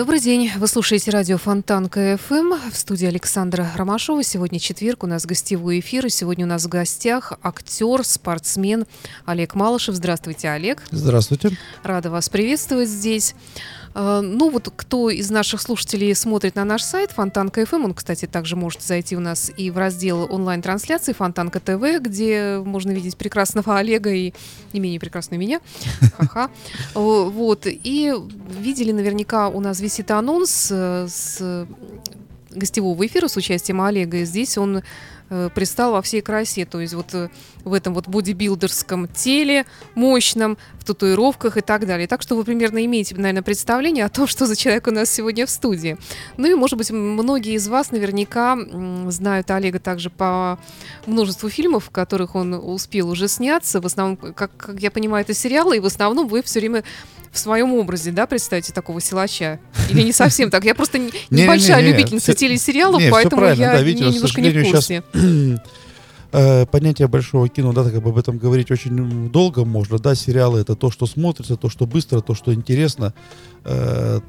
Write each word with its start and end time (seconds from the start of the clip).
Добрый 0.00 0.18
день. 0.18 0.50
Вы 0.56 0.66
слушаете 0.66 1.10
радио 1.10 1.36
Фонтан 1.36 1.90
КФМ. 1.90 2.54
В 2.72 2.74
студии 2.74 3.06
Александра 3.06 3.70
Ромашова. 3.76 4.22
Сегодня 4.22 4.58
четверг, 4.58 5.04
у 5.04 5.06
нас 5.06 5.26
гостевой 5.26 5.80
эфир. 5.80 6.06
И 6.06 6.08
сегодня 6.08 6.46
у 6.46 6.48
нас 6.48 6.64
в 6.64 6.68
гостях 6.70 7.34
актер, 7.42 8.02
спортсмен 8.02 8.86
Олег 9.26 9.54
Малышев. 9.54 9.94
Здравствуйте, 9.94 10.48
Олег. 10.48 10.82
Здравствуйте. 10.90 11.50
Рада 11.82 12.08
вас 12.08 12.30
приветствовать 12.30 12.88
здесь. 12.88 13.34
А, 13.92 14.20
Ну 14.20 14.50
вот 14.50 14.72
кто 14.74 15.10
из 15.10 15.30
наших 15.30 15.60
слушателей 15.60 16.14
смотрит 16.14 16.54
на 16.54 16.64
наш 16.64 16.82
сайт 16.82 17.10
Фонтанка 17.12 17.50
FM, 17.50 17.84
он, 17.84 17.94
кстати, 17.94 18.26
также 18.26 18.56
может 18.56 18.82
зайти 18.82 19.16
у 19.16 19.20
нас 19.20 19.50
и 19.56 19.70
в 19.70 19.78
раздел 19.78 20.26
онлайн-трансляции 20.30 21.12
Фонтанка 21.12 21.60
ТВ, 21.60 22.00
где 22.00 22.62
можно 22.64 22.90
видеть 22.90 23.16
прекрасного 23.16 23.78
Олега 23.78 24.10
и 24.10 24.32
не 24.72 24.80
менее 24.80 25.00
прекрасную 25.00 25.40
меня. 25.40 25.60
Ха-ха. 26.16 26.50
Вот. 26.94 27.66
И 27.66 28.14
видели 28.60 28.92
наверняка 28.92 29.48
у 29.48 29.60
нас 29.60 29.80
висит 29.90 30.12
анонс 30.12 30.68
э, 30.70 31.08
с 31.08 31.66
гостевого 32.50 33.04
эфира 33.04 33.26
с 33.26 33.36
участием 33.36 33.80
Олега. 33.80 34.18
И 34.18 34.24
здесь 34.24 34.56
он 34.56 34.82
э, 35.30 35.50
предстал 35.52 35.92
во 35.92 36.00
всей 36.00 36.20
красе. 36.20 36.64
То 36.64 36.80
есть 36.80 36.94
вот 36.94 37.12
э, 37.12 37.28
в 37.64 37.72
этом 37.72 37.92
вот 37.92 38.06
бодибилдерском 38.06 39.08
теле 39.08 39.66
мощном, 39.96 40.58
в 40.78 40.84
татуировках 40.84 41.56
и 41.56 41.60
так 41.60 41.88
далее. 41.88 42.06
Так 42.06 42.22
что 42.22 42.36
вы 42.36 42.44
примерно 42.44 42.84
имеете, 42.84 43.16
наверное, 43.16 43.42
представление 43.42 44.04
о 44.04 44.08
том, 44.08 44.28
что 44.28 44.46
за 44.46 44.54
человек 44.54 44.86
у 44.86 44.92
нас 44.92 45.10
сегодня 45.10 45.44
в 45.44 45.50
студии. 45.50 45.98
Ну 46.36 46.48
и, 46.48 46.54
может 46.54 46.78
быть, 46.78 46.92
многие 46.92 47.54
из 47.54 47.66
вас 47.66 47.90
наверняка 47.90 48.56
знают 49.08 49.50
Олега 49.50 49.80
также 49.80 50.08
по 50.08 50.60
множеству 51.04 51.48
фильмов, 51.48 51.86
в 51.86 51.90
которых 51.90 52.36
он 52.36 52.54
успел 52.54 53.10
уже 53.10 53.26
сняться. 53.26 53.80
В 53.80 53.86
основном, 53.86 54.16
как, 54.16 54.56
как 54.56 54.78
я 54.78 54.92
понимаю, 54.92 55.24
это 55.24 55.34
сериалы, 55.34 55.78
и 55.78 55.80
в 55.80 55.86
основном 55.86 56.28
вы 56.28 56.42
все 56.44 56.60
время 56.60 56.84
в 57.32 57.38
своем 57.38 57.74
образе, 57.74 58.10
да, 58.10 58.26
представите 58.26 58.72
такого 58.72 59.00
силача? 59.00 59.60
Или 59.88 60.02
не 60.02 60.12
совсем 60.12 60.50
так? 60.50 60.64
Я 60.64 60.74
просто 60.74 60.98
небольшая 61.30 61.82
не, 61.82 61.90
любительница 61.90 62.34
телесериалов, 62.34 63.02
поэтому 63.10 63.44
я 63.46 63.72
да, 63.72 63.82
немножко 63.82 64.40
не 64.40 64.50
в 64.50 64.70
курсе. 64.70 65.02
Э, 66.32 66.64
Понятие 66.66 67.08
большого 67.08 67.48
кино, 67.48 67.72
да, 67.72 67.82
так 67.82 67.92
как 67.92 68.06
об 68.06 68.16
этом 68.16 68.38
говорить 68.38 68.70
очень 68.70 69.30
долго 69.30 69.64
можно, 69.64 69.98
да, 69.98 70.14
сериалы 70.14 70.60
это 70.60 70.76
то, 70.76 70.90
что 70.90 71.06
смотрится, 71.06 71.56
то, 71.56 71.68
что 71.68 71.86
быстро, 71.86 72.20
то, 72.20 72.34
что 72.34 72.54
интересно. 72.54 73.14
Э, 73.64 74.20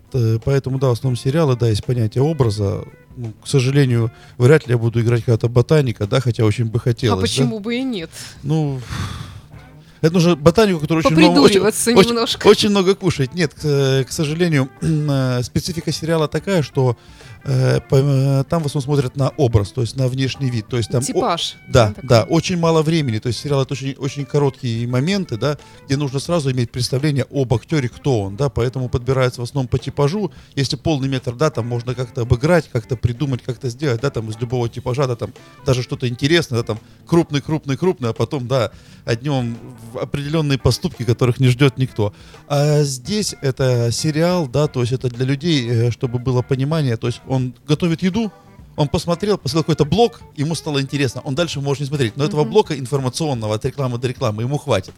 Поэтому, 0.43 0.79
да, 0.79 0.87
в 0.87 0.91
основном 0.93 1.15
сериалы, 1.15 1.55
да, 1.55 1.67
есть 1.67 1.85
понятие 1.85 2.23
образа. 2.23 2.83
Ну, 3.15 3.33
к 3.43 3.47
сожалению, 3.47 4.11
вряд 4.37 4.65
ли 4.67 4.71
я 4.73 4.77
буду 4.79 5.01
играть 5.01 5.19
какого-то 5.21 5.47
ботаника, 5.47 6.07
да, 6.07 6.21
хотя 6.21 6.43
очень 6.43 6.65
бы 6.65 6.77
А 6.77 6.81
хотелось. 6.81 7.19
да. 7.19 7.21
почему 7.21 7.59
бы 7.59 7.75
и 7.75 7.83
нет? 7.83 8.09
Ну, 8.41 8.81
это 10.01 10.13
нужно 10.13 10.35
ботанику, 10.35 10.79
который 10.79 10.99
очень 10.99 11.09
много, 11.29 11.39
очень, 11.45 11.61
очень- 11.99 12.15
очень 12.49 12.69
много 12.69 12.95
кушает. 12.95 13.33
Нет, 13.33 13.53
к, 13.53 13.59
э, 13.63 14.03
к 14.03 14.11
сожалению, 14.11 14.69
э, 14.81 15.41
специфика 15.43 15.91
сериала 15.91 16.27
такая, 16.27 16.63
что 16.63 16.97
там 17.43 18.61
в 18.63 18.65
основном 18.65 18.81
смотрят 18.81 19.15
на 19.15 19.29
образ, 19.29 19.71
то 19.71 19.81
есть 19.81 19.95
на 19.95 20.07
внешний 20.07 20.49
вид. 20.49 20.67
То 20.67 20.77
есть 20.77 20.89
там 20.89 21.01
о- 21.01 21.05
Типаж. 21.05 21.55
да, 21.67 21.87
такой. 21.93 22.07
да, 22.07 22.23
очень 22.23 22.57
мало 22.57 22.81
времени. 22.81 23.19
То 23.19 23.27
есть 23.27 23.39
сериал 23.39 23.61
это 23.63 23.73
очень, 23.73 23.93
очень 23.97 24.25
короткие 24.25 24.87
моменты, 24.87 25.37
да, 25.37 25.57
где 25.85 25.97
нужно 25.97 26.19
сразу 26.19 26.51
иметь 26.51 26.71
представление 26.71 27.25
об 27.31 27.53
актере, 27.53 27.89
кто 27.89 28.21
он, 28.21 28.35
да, 28.35 28.49
поэтому 28.49 28.89
подбирается 28.89 29.41
в 29.41 29.43
основном 29.43 29.67
по 29.67 29.79
типажу. 29.79 30.31
Если 30.55 30.75
полный 30.75 31.07
метр, 31.09 31.33
да, 31.35 31.49
там 31.49 31.67
можно 31.67 31.95
как-то 31.95 32.21
обыграть, 32.21 32.69
как-то 32.71 32.95
придумать, 32.95 33.41
как-то 33.41 33.69
сделать, 33.69 34.01
да, 34.01 34.09
там 34.09 34.29
из 34.29 34.37
любого 34.39 34.69
типажа, 34.69 35.07
да, 35.07 35.15
там 35.15 35.33
даже 35.65 35.81
что-то 35.83 36.07
интересное, 36.07 36.59
да, 36.59 36.63
там 36.63 36.79
крупный, 37.05 37.41
крупный, 37.41 37.77
крупный, 37.77 38.09
а 38.09 38.13
потом, 38.13 38.47
да, 38.47 38.71
одним 39.05 39.57
в 39.91 39.97
определенные 39.97 40.57
поступки, 40.57 41.03
которых 41.03 41.39
не 41.39 41.47
ждет 41.47 41.77
никто. 41.77 42.13
А 42.47 42.83
здесь 42.83 43.35
это 43.41 43.89
сериал, 43.91 44.47
да, 44.47 44.67
то 44.67 44.81
есть 44.81 44.93
это 44.93 45.09
для 45.09 45.25
людей, 45.25 45.67
э, 45.69 45.91
чтобы 45.91 46.19
было 46.19 46.41
понимание, 46.41 46.97
то 46.97 47.07
есть 47.07 47.21
он 47.31 47.53
готовит 47.65 48.03
еду, 48.03 48.29
он 48.75 48.89
посмотрел, 48.89 49.37
посмотрел 49.37 49.63
какой-то 49.63 49.85
блок, 49.85 50.21
ему 50.35 50.53
стало 50.53 50.81
интересно. 50.81 51.21
Он 51.21 51.33
дальше 51.33 51.61
может 51.61 51.79
не 51.79 51.85
смотреть. 51.85 52.17
Но 52.17 52.25
этого 52.25 52.43
блока 52.43 52.77
информационного 52.77 53.55
от 53.55 53.63
рекламы 53.63 53.97
до 53.97 54.09
рекламы 54.09 54.43
ему 54.43 54.57
хватит. 54.57 54.93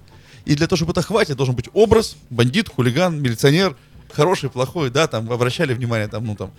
И 0.46 0.56
для 0.56 0.68
того, 0.68 0.78
чтобы 0.78 0.92
это 0.94 1.04
хватит, 1.04 1.38
должен 1.38 1.56
быть 1.56 1.70
образ, 1.74 2.16
бандит, 2.32 2.70
хулиган, 2.70 3.22
милиционер, 3.22 3.78
хороший, 4.12 4.50
плохой, 4.50 4.90
да, 4.90 5.08
там 5.08 5.32
обращали 5.32 5.76
внимание, 5.76 6.08
там, 6.08 6.26
ну 6.26 6.36
там, 6.36 6.52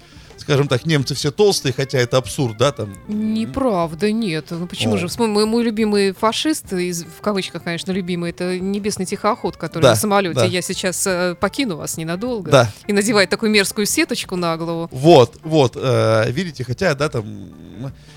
скажем 0.45 0.69
так, 0.69 0.85
немцы 0.85 1.15
все 1.15 1.31
толстые, 1.31 1.73
хотя 1.73 1.99
это 1.99 2.19
абсурд, 2.19 2.57
да, 2.59 2.71
там. 2.71 2.95
Неправда, 3.09 4.13
нет. 4.13 4.47
Ну 4.51 4.67
почему 4.67 4.95
О. 4.95 4.99
же? 4.99 5.09
Мой, 5.19 5.47
мой 5.47 5.65
любимый 5.65 6.13
фашист, 6.13 6.73
из, 6.73 7.03
в 7.05 7.21
кавычках, 7.23 7.63
конечно, 7.65 7.93
любимый, 7.93 8.31
это 8.31 8.59
небесный 8.59 9.07
тихоход, 9.07 9.57
который 9.57 9.83
Да, 9.85 9.91
на 9.91 9.97
самолете. 9.97 10.35
да. 10.35 10.45
Я 10.45 10.61
сейчас 10.61 11.07
э, 11.07 11.35
покину 11.41 11.77
вас 11.77 11.97
ненадолго. 11.97 12.51
Да. 12.51 12.71
И 12.87 12.93
надевает 12.93 13.31
такую 13.31 13.51
мерзкую 13.51 13.87
сеточку 13.87 14.37
на 14.37 14.57
голову. 14.59 14.89
Вот, 14.93 15.39
вот, 15.43 15.77
э, 15.77 16.31
видите, 16.31 16.63
хотя, 16.63 16.95
да, 16.95 17.09
там, 17.09 17.25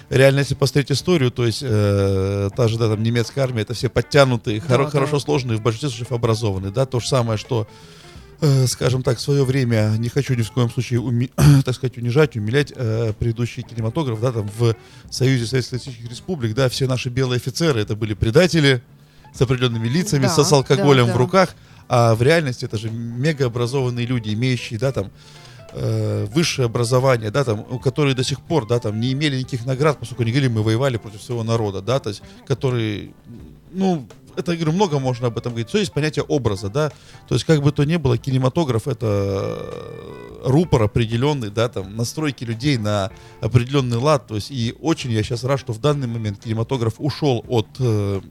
реально, 0.10 0.40
если 0.40 0.56
посмотреть 0.56 0.92
историю, 0.92 1.32
то 1.32 1.46
есть, 1.46 1.62
э, 1.64 2.50
та 2.58 2.68
же, 2.68 2.78
да, 2.78 2.90
там, 2.90 3.02
немецкая 3.04 3.42
армия, 3.42 3.62
это 3.62 3.74
все 3.74 3.88
подтянутые, 3.90 4.60
Да, 4.68 4.76
хоро- 4.76 4.84
да. 4.84 4.90
хорошо 4.90 5.20
сложные, 5.20 5.58
в 5.58 5.62
большинстве 5.62 5.90
случаев 5.90 6.12
образованные, 6.12 6.72
да, 6.74 6.86
то 6.86 7.00
же 7.00 7.08
самое, 7.08 7.38
что, 7.38 7.68
скажем 8.68 9.04
так, 9.04 9.18
в 9.18 9.22
свое 9.22 9.44
время, 9.44 9.96
не 9.98 10.10
хочу 10.10 10.36
ни 10.36 10.42
в 10.44 10.52
коем 10.52 10.70
случае, 10.70 11.02
уми- 11.02 11.32
так 11.64 11.74
сказать, 11.76 11.98
унижать, 11.98 12.36
умилять 12.36 12.72
э, 12.76 13.14
предыдущий 13.18 13.64
кинематограф, 13.64 14.20
да, 14.22 14.32
там, 14.32 14.50
в 14.58 14.76
Союзе 15.10 15.46
Советских 15.48 16.10
Республик, 16.10 16.54
да, 16.54 16.70
все 16.70 16.88
наши 16.88 17.10
белые 17.10 17.38
офицеры, 17.38 17.82
это 17.82 17.96
были 17.96 18.14
предатели 18.14 18.82
с 19.34 19.42
определенными 19.42 19.88
лицами, 19.88 20.24
Да, 20.24 20.30
со, 20.30 20.44
с 20.44 20.52
алкоголем 20.52 21.08
да, 21.08 21.12
в 21.12 21.16
да. 21.16 21.20
руках, 21.20 21.56
а 21.90 22.16
в 22.16 22.22
реальности 22.22 22.66
это 22.66 22.78
же 22.78 22.90
мегаобразованные 22.90 24.06
люди, 24.06 24.34
имеющие, 24.34 24.78
да, 24.78 24.92
там, 24.92 25.12
э, 25.74 26.26
высшее 26.34 26.68
образование, 26.68 27.32
да, 27.32 27.44
там, 27.44 27.80
которые 27.80 28.16
до 28.16 28.24
сих 28.24 28.42
пор, 28.42 28.68
да, 28.68 28.80
там, 28.80 29.00
не 29.00 29.14
имели 29.14 29.40
никаких 29.40 29.66
наград, 29.66 29.98
поскольку 30.00 30.24
они 30.24 30.32
говорили, 30.32 30.52
мы 30.52 30.64
воевали 30.64 30.98
против 30.98 31.22
своего 31.22 31.44
народа, 31.44 31.82
да, 31.82 32.00
то 32.00 32.10
есть, 32.10 32.22
которые, 32.46 33.12
ну, 33.72 34.08
это, 34.38 34.52
я 34.52 34.58
говорю, 34.58 34.74
много 34.74 35.00
можно 35.00 35.28
об 35.28 35.38
этом 35.38 35.54
говорить. 35.54 35.70
Все 35.70 35.80
есть 35.80 35.92
понятие 35.92 36.24
образа, 36.24 36.70
да, 36.70 36.92
то 37.28 37.36
есть, 37.36 37.46
как 37.46 37.62
бы 37.62 37.72
то 37.72 37.84
ни 37.84 37.98
было, 37.98 38.18
кинематограф— 38.18 38.88
это 38.90 39.08
э, 39.10 40.42
рупор 40.46 40.84
определенный, 40.84 41.50
да, 41.50 41.68
там, 41.70 41.96
настройки 41.96 42.44
людей 42.44 42.78
на 42.78 43.12
определенный 43.42 43.98
лад, 43.98 44.28
то 44.28 44.36
есть, 44.36 44.52
и 44.52 44.76
очень 44.80 45.12
я 45.12 45.24
сейчас 45.24 45.44
рад, 45.44 45.60
что 45.60 45.74
в 45.74 45.82
данный 45.82 46.08
момент 46.08 46.44
кинематограф 46.44 46.96
ушел 47.00 47.44
от 47.48 47.68
э, 47.80 48.22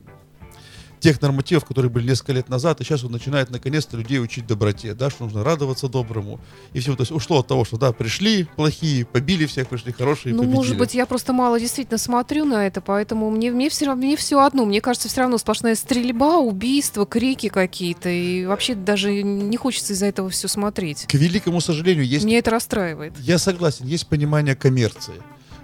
тех 1.01 1.21
нормативов, 1.21 1.65
которые 1.65 1.91
были 1.91 2.09
несколько 2.09 2.33
лет 2.33 2.49
назад, 2.49 2.81
и 2.81 2.85
сейчас 2.85 3.05
он 3.05 3.13
начинает 3.13 3.51
наконец-то 3.51 3.97
людей 3.97 4.21
учить 4.21 4.47
доброте, 4.47 4.95
да, 4.95 5.11
что 5.11 5.25
нужно 5.25 5.45
радоваться 5.45 5.89
доброму, 5.89 6.41
и 6.73 6.81
все, 6.81 6.95
то 6.97 7.03
есть 7.03 7.13
ушло 7.13 7.41
от 7.41 7.47
того, 7.47 7.65
что, 7.65 7.77
да, 7.77 7.93
пришли 7.93 8.45
плохие, 8.57 9.05
побили 9.05 9.47
всех, 9.47 9.69
пришли 9.69 9.93
хорошие, 9.93 10.33
Ну, 10.35 10.41
победили. 10.41 10.57
может 10.57 10.79
быть, 10.79 10.95
я 10.95 11.07
просто 11.07 11.33
мало 11.33 11.61
действительно 11.61 11.99
смотрю 11.99 12.45
на 12.45 12.67
это, 12.67 12.81
поэтому 12.81 13.31
мне, 13.31 13.51
мне, 13.51 13.69
все, 13.71 13.95
мне 13.95 14.17
все 14.17 14.41
одно. 14.41 14.65
Мне 14.65 14.81
кажется, 14.81 15.09
все 15.09 15.21
равно 15.23 15.39
сплошная 15.39 15.75
стрельба, 15.75 16.39
убийства, 16.39 17.07
крики 17.07 17.49
какие-то. 17.49 18.09
И 18.09 18.47
вообще 18.47 18.75
даже 18.75 19.23
не 19.23 19.57
хочется 19.57 19.93
из-за 19.93 20.07
этого 20.07 20.31
все 20.31 20.49
смотреть. 20.49 21.07
К 21.09 21.15
великому 21.15 21.61
сожалению, 21.61 22.07
есть 22.07 22.25
Меня 22.25 22.39
это 22.39 22.51
расстраивает. 22.51 23.15
Я 23.21 23.39
согласен, 23.39 23.87
есть 23.87 24.07
понимание 24.07 24.55
коммерции. 24.57 25.15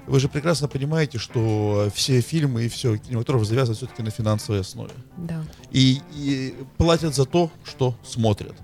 Вы 0.07 0.19
же 0.21 0.29
прекрасно 0.29 0.69
понимаете, 0.69 1.19
что 1.19 1.89
все 1.95 2.21
фильмы 2.21 2.65
и 2.65 2.69
все 2.69 2.97
кинематограф 2.97 3.45
завязан 3.47 3.75
все-таки 3.75 4.03
на 4.03 4.11
финансовой 4.11 4.61
основе. 4.61 4.91
Да. 5.17 5.45
И, 5.71 6.01
и 6.15 6.55
платят 6.77 7.15
за 7.15 7.25
то, 7.25 7.51
что 7.65 7.95
смотрят. 8.05 8.55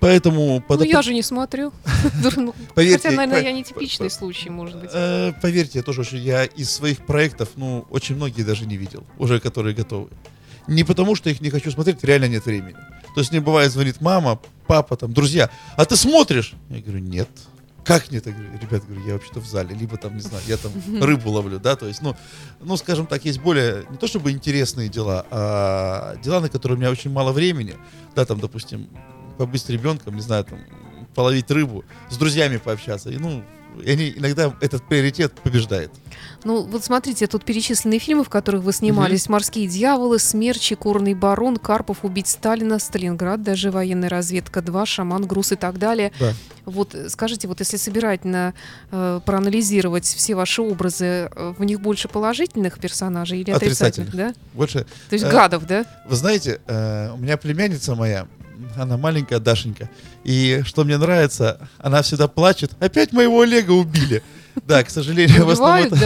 Поэтому 0.00 0.62
Ну, 0.68 0.84
я 0.84 1.00
же 1.00 1.14
не 1.14 1.22
смотрю. 1.22 1.72
Поверьте, 2.74 3.08
Хотя, 3.08 3.16
наверное, 3.16 3.42
я 3.42 3.52
не 3.52 3.64
типичный 3.64 4.10
случай, 4.10 4.50
может 4.50 4.78
быть. 4.78 4.90
Э, 4.92 5.32
поверьте, 5.40 5.78
я 5.78 5.82
тоже 5.82 6.02
очень- 6.02 6.18
я 6.18 6.44
из 6.44 6.70
своих 6.70 7.06
проектов, 7.06 7.50
ну, 7.56 7.86
очень 7.90 8.16
многие 8.16 8.42
даже 8.42 8.66
не 8.66 8.76
видел, 8.76 9.04
уже 9.18 9.40
которые 9.40 9.74
готовы. 9.74 10.10
Не 10.66 10.84
потому, 10.84 11.14
что 11.14 11.30
их 11.30 11.40
не 11.40 11.48
хочу 11.48 11.70
смотреть, 11.70 12.04
реально 12.04 12.28
нет 12.28 12.44
времени. 12.44 12.76
То 13.14 13.20
есть 13.20 13.30
мне 13.32 13.40
бывает 13.40 13.72
звонит 13.72 14.02
мама, 14.02 14.38
папа, 14.66 14.96
там, 14.96 15.12
друзья, 15.14 15.48
а 15.76 15.84
ты 15.86 15.96
смотришь? 15.96 16.52
Я 16.68 16.80
говорю, 16.80 16.98
нет. 16.98 17.28
Как 17.84 18.10
нет? 18.10 18.26
Я 18.26 18.32
говорю, 18.32 18.50
ребят, 18.60 18.84
говорю, 18.86 19.06
я 19.06 19.12
вообще-то 19.12 19.40
в 19.40 19.46
зале, 19.46 19.74
либо 19.74 19.98
там, 19.98 20.14
не 20.14 20.22
знаю, 20.22 20.42
я 20.46 20.56
там 20.56 20.72
рыбу 21.02 21.30
ловлю, 21.30 21.60
да, 21.60 21.76
то 21.76 21.86
есть, 21.86 22.00
ну, 22.00 22.16
ну, 22.60 22.76
скажем 22.78 23.06
так, 23.06 23.24
есть 23.26 23.40
более, 23.40 23.84
не 23.90 23.98
то 23.98 24.06
чтобы 24.06 24.32
интересные 24.32 24.88
дела, 24.88 25.26
а 25.30 26.16
дела, 26.22 26.40
на 26.40 26.48
которые 26.48 26.76
у 26.76 26.80
меня 26.80 26.90
очень 26.90 27.10
мало 27.10 27.32
времени, 27.32 27.76
да, 28.14 28.24
там, 28.24 28.40
допустим, 28.40 28.88
побыть 29.36 29.62
с 29.62 29.68
ребенком, 29.68 30.14
не 30.14 30.22
знаю, 30.22 30.44
там, 30.44 30.60
половить 31.14 31.50
рыбу, 31.50 31.84
с 32.08 32.16
друзьями 32.16 32.56
пообщаться, 32.56 33.10
и, 33.10 33.18
ну, 33.18 33.44
И 33.82 33.90
они 33.90 34.12
иногда 34.16 34.54
этот 34.60 34.86
приоритет 34.88 35.32
побеждает. 35.42 35.90
Ну, 36.44 36.62
вот 36.62 36.84
смотрите, 36.84 37.26
тут 37.26 37.44
перечисленные 37.44 37.98
фильмы, 37.98 38.24
в 38.24 38.28
которых 38.28 38.62
вы 38.62 38.72
снимались. 38.72 39.28
«Морские 39.28 39.66
дьяволы», 39.66 40.18
«Смерчи», 40.18 40.74
«Курный 40.74 41.14
барон», 41.14 41.56
«Карпов», 41.56 41.98
«Убить 42.04 42.28
Сталина», 42.28 42.78
«Сталинград», 42.78 43.42
даже 43.42 43.70
«Военная 43.70 44.08
разведка 44.08 44.60
2», 44.60 44.86
«Шаман», 44.86 45.26
«Груз» 45.26 45.52
и 45.52 45.56
так 45.56 45.78
далее. 45.78 46.12
Да. 46.20 46.32
Вот 46.66 46.94
э, 46.94 47.08
скажите, 47.08 47.48
вот 47.48 47.60
если 47.60 47.76
собирательно 47.76 48.54
э, 48.90 49.20
проанализировать 49.24 50.04
все 50.04 50.34
ваши 50.34 50.62
образы, 50.62 51.04
э, 51.34 51.54
в 51.58 51.64
них 51.64 51.80
больше 51.80 52.08
положительных 52.08 52.78
персонажей 52.78 53.40
или 53.40 53.50
отрицательных, 53.50 54.08
Отрицательных. 54.08 54.34
да? 54.34 54.40
Больше, 54.54 54.86
То 55.08 55.14
есть 55.14 55.24
Э, 55.24 55.30
гадов, 55.30 55.66
да? 55.66 55.84
вы 56.08 56.16
знаете, 56.16 56.60
э, 56.66 57.10
у 57.12 57.16
меня 57.16 57.36
племянница 57.36 57.94
моя, 57.94 58.26
она 58.76 58.96
маленькая 58.96 59.38
Дашенька, 59.38 59.88
и 60.24 60.62
что 60.64 60.84
мне 60.84 60.96
нравится, 60.98 61.68
она 61.78 62.02
всегда 62.02 62.28
плачет, 62.28 62.72
опять 62.80 63.12
моего 63.12 63.40
Олега 63.40 63.72
убили. 63.72 64.22
Да, 64.66 64.84
к 64.84 64.90
сожалению, 64.90 65.46
в 65.46 65.50
основном? 65.50 65.98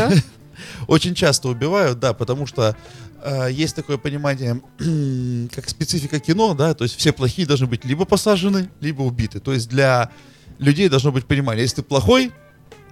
Очень 0.87 1.15
часто 1.15 1.49
убивают, 1.49 1.99
да, 1.99 2.15
потому 2.15 2.47
что 2.47 2.75
э, 3.23 3.49
есть 3.53 3.76
такое 3.76 3.99
понимание, 3.99 4.62
как 5.55 5.69
специфика 5.69 6.19
кино, 6.19 6.55
да, 6.55 6.73
то 6.73 6.85
есть 6.85 6.97
все 6.97 7.12
плохие 7.12 7.47
должны 7.47 7.67
быть 7.67 7.85
либо 7.85 8.06
посажены, 8.06 8.70
либо 8.81 9.03
убиты. 9.03 9.38
То 9.41 9.53
есть 9.53 9.69
для 9.69 10.11
людей 10.59 10.88
должно 10.88 11.12
быть 11.12 11.26
понимание, 11.26 11.62
если 11.62 11.76
ты 11.76 11.82
плохой, 11.82 12.32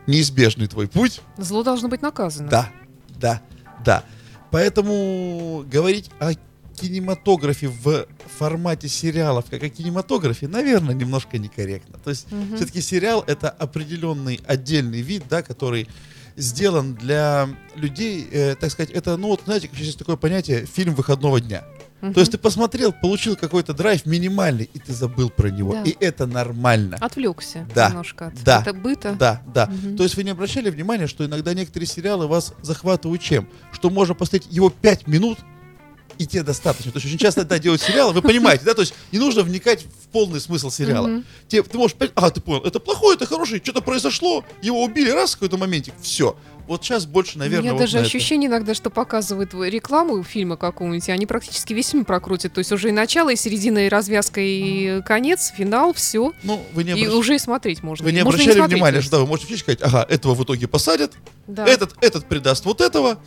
неизбежный 0.07 0.67
твой 0.67 0.89
путь, 0.89 1.23
Зло 1.39 1.63
должно 1.63 1.89
быть 1.89 2.03
наказано. 2.03 2.51
да, 2.51 2.71
да, 3.19 3.41
да. 3.83 4.05
Поэтому 4.51 5.65
говорить 5.71 6.11
о 6.19 6.33
кинематографе 6.77 7.69
в 7.69 8.07
формате 8.39 8.89
сериалов, 8.89 9.47
как 9.51 9.63
о 9.63 9.69
кинематографе, 9.69 10.49
наверное, 10.49 10.95
немножко 10.95 11.39
некорректно. 11.39 11.99
То 12.05 12.11
есть 12.11 12.31
Мгм. 12.31 12.57
все-таки 12.57 12.81
сериал 12.81 13.25
это 13.27 13.51
определенный 13.51 14.41
отдельный 14.47 15.01
вид, 15.01 15.25
да, 15.29 15.43
который 15.43 15.89
сделан 16.37 16.95
для 16.95 17.49
людей, 17.75 18.29
э, 18.31 18.55
так 18.57 18.71
сказать, 18.71 18.91
это, 18.91 19.17
ну 19.17 19.29
вот, 19.29 19.43
знаете, 19.47 19.69
сейчас 19.73 19.87
есть 19.87 19.99
такое 19.99 20.17
понятие 20.17 20.67
фильм 20.67 20.95
выходного 20.95 21.41
дня. 21.41 21.65
Мгм. 22.03 22.13
То 22.13 22.21
есть 22.21 22.33
ты 22.33 22.37
посмотрел, 22.39 22.93
получил 22.93 23.37
какой-то 23.37 23.73
драйв 23.73 24.05
минимальный, 24.05 24.69
и 24.75 24.79
ты 24.79 24.93
забыл 24.93 25.31
про 25.31 25.49
него. 25.49 25.73
Да. 25.73 25.83
И 25.85 25.97
это 25.99 26.27
нормально. 26.27 26.99
Отвлекся 27.01 27.67
Да, 27.75 27.89
немножко 27.89 28.27
от 28.27 28.45
да, 28.45 28.61
это 28.61 28.75
быта. 28.75 29.17
Да, 29.19 29.43
да. 29.55 29.67
Мгм. 29.67 29.97
То 29.97 30.03
есть 30.03 30.15
вы 30.17 30.25
не 30.25 30.31
обращали 30.31 30.69
внимания, 30.69 31.07
что 31.07 31.25
иногда 31.25 31.55
некоторые 31.55 31.87
сериалы 31.89 32.27
вас 32.27 32.53
захватывают 32.61 33.23
чем? 33.23 33.49
Что 33.73 33.89
можно 33.89 34.15
посмотреть 34.15 34.47
его 34.53 34.69
5 34.69 35.07
минут, 35.07 35.39
и 36.19 36.27
тебе 36.27 36.43
достаточно. 36.43 36.93
То 36.93 36.97
есть 36.99 37.07
очень 37.07 37.19
часто, 37.19 37.45
да, 37.45 37.59
делают 37.59 37.83
сериалы, 37.83 38.13
вы 38.13 38.23
понимаете, 38.23 38.65
да, 38.65 38.75
то 38.75 38.81
есть 38.83 38.95
не 39.13 39.19
нужно 39.19 39.43
вникать 39.43 39.83
в 39.85 40.09
полный 40.09 40.41
смысл 40.41 40.71
сериала. 40.71 41.07
Мгм. 41.09 41.25
Тебе, 41.49 41.63
ты 41.63 41.79
можешь 41.79 41.97
понять, 41.97 42.13
ага, 42.15 42.31
ты 42.31 42.41
понял, 42.41 42.63
это 42.65 42.81
плохой, 42.81 43.15
это 43.17 43.27
хороший, 43.27 43.61
что-то 43.63 43.81
произошло, 43.83 44.45
его 44.63 44.83
убили, 44.83 45.11
раз, 45.11 45.31
в 45.31 45.35
какой-то 45.35 45.57
моментик, 45.57 45.95
все. 46.01 46.37
Вот 46.67 46.83
сейчас 46.85 47.07
больше, 47.07 47.39
наверное, 47.39 47.61
У 47.61 47.63
меня 47.63 47.73
вот 47.75 47.79
даже 47.81 47.95
на 47.95 47.99
это. 48.01 48.09
ощущение 48.09 48.49
иногда, 48.49 48.75
что 48.75 48.91
показывают 48.91 49.55
рекламу 49.55 50.21
фильма 50.25 50.57
какого-нибудь, 50.57 51.09
и 51.09 51.13
они 51.13 51.25
практически 51.25 51.73
весь 51.73 51.91
фильм 51.91 52.05
прокрутят. 52.05 52.55
То 52.55 52.59
есть 52.59 52.73
уже 52.73 52.89
и 52.89 52.93
начало, 52.93 53.33
и 53.33 53.37
середина, 53.37 53.87
и 53.87 53.89
развязка, 53.89 54.41
и 54.41 55.01
конец, 55.03 55.53
финал, 55.57 55.93
все. 55.95 56.33
Ну, 56.43 56.61
вы 56.73 56.83
не, 56.83 56.91
И 56.91 57.05
обращ- 57.05 57.15
уже 57.15 57.37
и 57.37 57.39
смотреть 57.39 57.85
можно. 57.85 58.05
вы 58.05 58.11
не 58.11 58.25
Можно 58.25 58.31
обращали 58.41 58.57
смотреть, 58.59 58.75
внимания, 58.79 59.01
что 59.01 59.11
да, 59.13 59.19
вы 59.21 59.27
можете 59.29 59.55
и 59.55 59.57
сказать, 59.57 59.79
ага, 59.81 60.05
этого 60.11 60.35
в 60.35 60.43
итоге 60.43 60.67
посадят, 60.67 61.13
Да. 61.47 61.65
этот, 61.69 61.95
этот 62.01 62.27
предаст 62.27 62.65
вот 62.65 62.81
этого, 62.81 63.21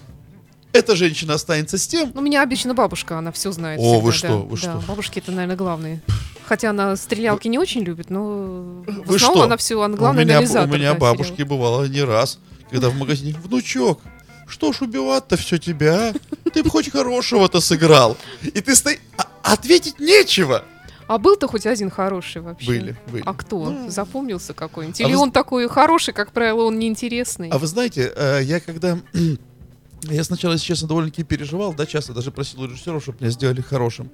эта 0.72 0.96
женщина 0.96 1.34
останется 1.36 1.78
с 1.78 1.88
тем, 1.88 2.12
Ну, 2.14 2.22
у 2.22 2.24
меня 2.24 2.44
обычно 2.44 2.74
бабушка, 2.74 3.18
она 3.18 3.32
все 3.32 3.52
знает. 3.52 3.80
О, 3.80 3.84
всегда, 3.84 4.00
вы 4.06 4.12
да. 4.12 4.18
что, 4.18 4.38
вы 4.38 4.56
Да, 4.58 4.62
что? 4.80 4.84
бабушки 4.88 5.20
это, 5.20 5.32
наверное, 5.32 5.56
главные. 5.58 6.02
Хотя 6.46 6.72
она 6.72 6.96
стрелялки 6.96 7.48
не 7.48 7.60
очень 7.60 7.82
любит, 7.82 8.10
но 8.10 8.84
в 8.86 8.86
Вы 9.06 9.16
основном 9.16 9.20
что? 9.38 9.44
она 9.44 9.58
все, 9.58 9.82
она 9.82 9.96
главный 9.98 10.24
у 10.24 10.26
меня, 10.26 10.40
у 10.40 10.68
меня 10.68 10.94
да, 10.94 11.00
бабушки 11.00 11.34
сериала. 11.34 11.50
бывало 11.50 11.86
не 11.86 12.02
раз, 12.04 12.40
когда 12.72 12.90
в 12.90 12.96
магазине, 12.96 13.36
внучок, 13.44 14.02
что 14.48 14.74
ж 14.74 14.82
убивать-то 14.82 15.38
все 15.38 15.58
тебя, 15.60 16.10
а? 16.10 16.50
Ты 16.52 16.64
бы 16.64 16.70
хоть 16.72 16.90
хорошего-то 16.92 17.60
сыграл. 17.62 18.18
И 18.42 18.62
ты 18.62 18.76
стоишь, 18.76 19.00
а 19.18 19.28
ответить 19.54 20.00
нечего. 20.00 20.64
А 21.08 21.18
был-то 21.20 21.48
хоть 21.48 21.66
один 21.68 21.90
хороший 21.92 22.42
вообще? 22.42 22.68
Были, 22.68 22.96
были. 23.12 23.24
А 23.26 23.34
кто? 23.34 23.70
Ну, 23.70 23.90
Запомнился 23.90 24.54
какой-нибудь? 24.54 25.02
а 25.02 25.04
Или 25.04 25.14
вы- 25.16 25.22
он 25.22 25.32
такой 25.32 25.68
хороший, 25.68 26.14
как 26.14 26.32
правило, 26.32 26.64
он 26.64 26.78
неинтересный? 26.80 27.50
А 27.50 27.58
вы 27.58 27.66
знаете, 27.68 28.12
э, 28.16 28.42
я 28.44 28.60
когда... 28.60 28.98
Я 30.04 30.24
сначала, 30.24 30.54
если 30.54 30.66
честно, 30.66 30.88
довольно-таки 30.88 31.24
переживал, 31.24 31.74
да, 31.74 31.86
часто 31.86 32.14
даже 32.14 32.32
просил 32.32 32.62
у 32.62 32.66
режиссеров, 32.66 33.04
чтобы 33.04 33.20
меня 33.22 33.32
сделали 33.32 33.62
хорошим. 33.62 34.10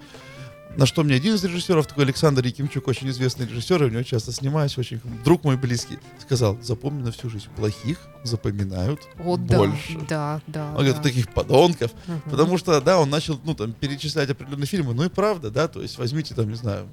На 0.78 0.86
что 0.86 1.04
мне 1.04 1.16
один 1.16 1.36
из 1.36 1.44
режиссеров, 1.44 1.88
такой 1.88 2.04
Александр 2.04 2.46
Якимчук, 2.46 2.88
очень 2.90 3.10
известный 3.10 3.46
режиссер, 3.48 3.82
я 3.84 3.88
у 3.88 3.92
него 3.92 4.04
часто 4.04 4.34
снимаюсь, 4.34 4.78
очень 4.78 5.00
друг 5.24 5.46
мой 5.46 5.56
близкий, 5.56 6.00
сказал, 6.20 6.58
запомни 6.62 7.02
на 7.02 7.12
всю 7.14 7.30
жизнь, 7.30 7.48
плохих 7.56 8.00
запоминают 8.24 9.08
да, 9.18 9.58
больше. 9.58 9.98
да, 10.10 10.42
да. 10.48 10.68
Он 10.70 10.74
говорит, 10.74 10.98
да. 10.98 11.02
таких 11.02 11.30
подонков. 11.30 11.92
Мгм. 12.08 12.22
Потому 12.30 12.58
что, 12.58 12.82
да, 12.82 13.00
он 13.00 13.10
начал, 13.10 13.40
ну, 13.46 13.54
там, 13.54 13.72
перечислять 13.72 14.30
определенные 14.30 14.68
фильмы. 14.68 14.94
Ну 14.94 15.06
и 15.06 15.10
правда, 15.10 15.50
да, 15.50 15.70
то 15.70 15.82
есть 15.82 15.98
возьмите, 15.98 16.36
там, 16.36 16.50
не 16.50 16.56
знаю, 16.56 16.90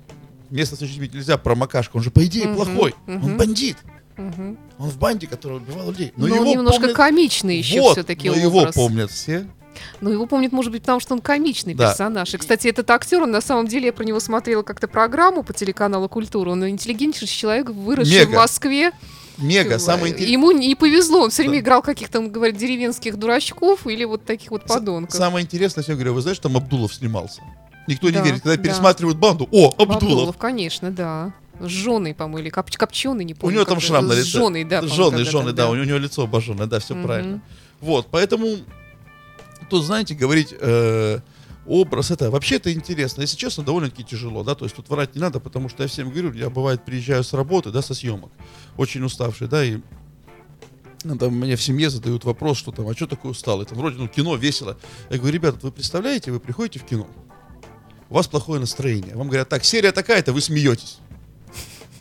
место 0.50 0.77
с 0.77 0.83
очень 0.83 1.00
нельзя 1.00 1.37
про 1.37 1.56
Макашку. 1.56 1.99
Он 1.99 2.05
же, 2.05 2.11
по 2.12 2.25
идее, 2.25 2.47
Мгм, 2.47 2.56
плохой. 2.56 2.94
Он 3.09 3.15
мгм. 3.15 3.37
бандит. 3.37 3.79
Мгм. 4.17 4.59
Он 4.79 4.88
в 4.91 4.99
банде, 4.99 5.26
который 5.26 5.56
убивал 5.59 5.91
людей. 5.91 6.12
Но 6.17 6.26
Но 6.26 6.35
он 6.37 6.41
его 6.44 6.53
немножко 6.53 6.81
помнят... 6.81 6.97
комичный 6.97 7.56
еще 7.59 7.81
вот, 7.81 7.93
все-таки 7.93 8.29
но 8.29 8.37
его 8.37 8.59
образ. 8.61 8.75
помнят 8.75 9.11
все. 9.11 9.47
Но 10.00 10.11
его 10.11 10.26
помнит, 10.26 10.53
может 10.53 10.70
быть, 10.70 10.82
потому 10.82 11.00
что 11.00 11.14
он 11.14 11.20
комичный 11.20 11.75
Да. 11.75 11.88
персонаж. 11.91 12.32
И, 12.35 12.37
кстати, 12.38 12.69
этот 12.69 12.91
актер, 12.91 13.23
он 13.23 13.31
на 13.31 13.41
самом 13.41 13.67
деле, 13.67 13.87
я 13.87 13.93
про 13.93 14.05
него 14.05 14.20
смотрела 14.20 14.62
как-то 14.62 14.87
программу 14.87 15.43
по 15.43 15.53
телеканалу 15.55 16.09
«Культура». 16.11 16.50
Он 16.50 16.69
интеллигентнейший 16.69 17.26
человек, 17.29 17.70
выросший 17.70 18.19
Мега. 18.20 18.31
в 18.31 18.35
Москве. 18.35 18.93
Мега, 19.38 19.79
самый 19.79 20.11
интерес- 20.11 20.29
Ему 20.29 20.50
не 20.53 20.75
повезло, 20.75 21.23
он 21.23 21.31
все 21.31 21.43
время 21.43 21.55
Да. 21.56 21.61
играл 21.61 21.82
каких-то, 21.82 22.19
он 22.20 22.31
говорит, 22.31 22.58
деревенских 22.58 23.17
дурачков 23.17 23.87
или 23.87 24.05
вот 24.05 24.26
таких 24.26 24.50
вот 24.50 24.65
подонков. 24.67 25.17
Самое 25.17 25.43
интересное, 25.44 25.82
я 25.88 25.94
говорю, 25.94 26.12
вы 26.12 26.20
знаете, 26.20 26.43
там 26.43 26.55
Абдулов 26.56 26.94
снимался? 26.94 27.41
Никто 27.88 28.11
Да, 28.11 28.20
не 28.20 28.26
верит. 28.26 28.43
Когда 28.43 28.56
да. 28.56 28.62
пересматривают 28.62 29.19
банду, 29.19 29.49
о, 29.50 29.69
Абдулов. 29.79 30.03
Абдулов, 30.03 30.37
конечно, 30.37 30.91
да. 30.91 31.32
Жженый, 31.69 32.14
по-моему, 32.14 32.38
или 32.38 32.50
коп- 32.50 32.70
копченый, 32.76 33.25
не 33.25 33.35
У 33.35 33.37
помню. 33.37 33.56
него 33.56 33.64
там 33.64 33.81
шрам 33.81 34.06
на 34.06 34.12
лице. 34.12 34.29
Жженый, 34.38 34.64
да. 34.64 34.82
Жженый, 34.82 35.25
жженый, 35.25 35.53
да, 35.53 35.69
у 35.70 35.75
него 35.75 35.99
лицо 35.99 36.23
обожженное, 36.23 36.67
да, 36.67 36.79
все 36.79 36.94
Мгм. 36.94 37.03
правильно. 37.05 37.43
Вот, 37.81 38.09
поэтому 38.11 38.59
тут, 39.70 39.85
знаете, 39.85 40.14
говорить 40.14 40.55
э, 40.59 41.19
образ, 41.67 42.11
это 42.11 42.31
вообще 42.31 42.56
это 42.56 42.73
интересно. 42.73 43.23
Если 43.23 43.37
честно, 43.37 43.64
довольно-таки 43.64 44.05
тяжело, 44.05 44.43
да, 44.44 44.55
то 44.55 44.64
есть 44.64 44.76
тут 44.76 44.88
врать 44.88 45.14
не 45.14 45.20
надо, 45.20 45.41
потому 45.41 45.69
что 45.69 45.82
я 45.82 45.88
всем 45.88 46.11
говорю, 46.11 46.32
я 46.32 46.50
бывает 46.50 46.85
приезжаю 46.85 47.25
с 47.25 47.32
работы, 47.32 47.70
да, 47.70 47.82
со 47.82 47.94
съемок, 47.94 48.31
очень 48.76 49.03
уставший, 49.05 49.49
да, 49.49 49.65
и 49.65 49.79
ну, 51.05 51.17
там 51.19 51.35
мне 51.35 51.56
в 51.56 51.62
семье 51.62 51.91
задают 51.91 52.25
вопрос, 52.25 52.58
что 52.58 52.70
там, 52.70 52.87
а 52.88 52.94
что 52.94 53.08
такое 53.08 53.32
усталый? 53.32 53.67
Там 53.67 53.76
вроде, 53.79 53.97
ну, 53.99 54.06
кино 54.06 54.37
весело. 54.37 54.76
Я 55.11 55.19
говорю, 55.19 55.35
ребята, 55.35 55.58
вы 55.62 55.73
представляете, 55.73 56.31
вы 56.31 56.38
приходите 56.38 56.79
в 56.79 56.85
кино, 56.85 57.08
у 58.08 58.15
вас 58.15 58.29
плохое 58.29 58.61
настроение. 58.61 59.17
Вам 59.17 59.26
говорят, 59.26 59.49
так, 59.49 59.65
серия 59.65 59.91
такая-то, 59.91 60.32
вы 60.32 60.41
смеетесь. 60.41 60.99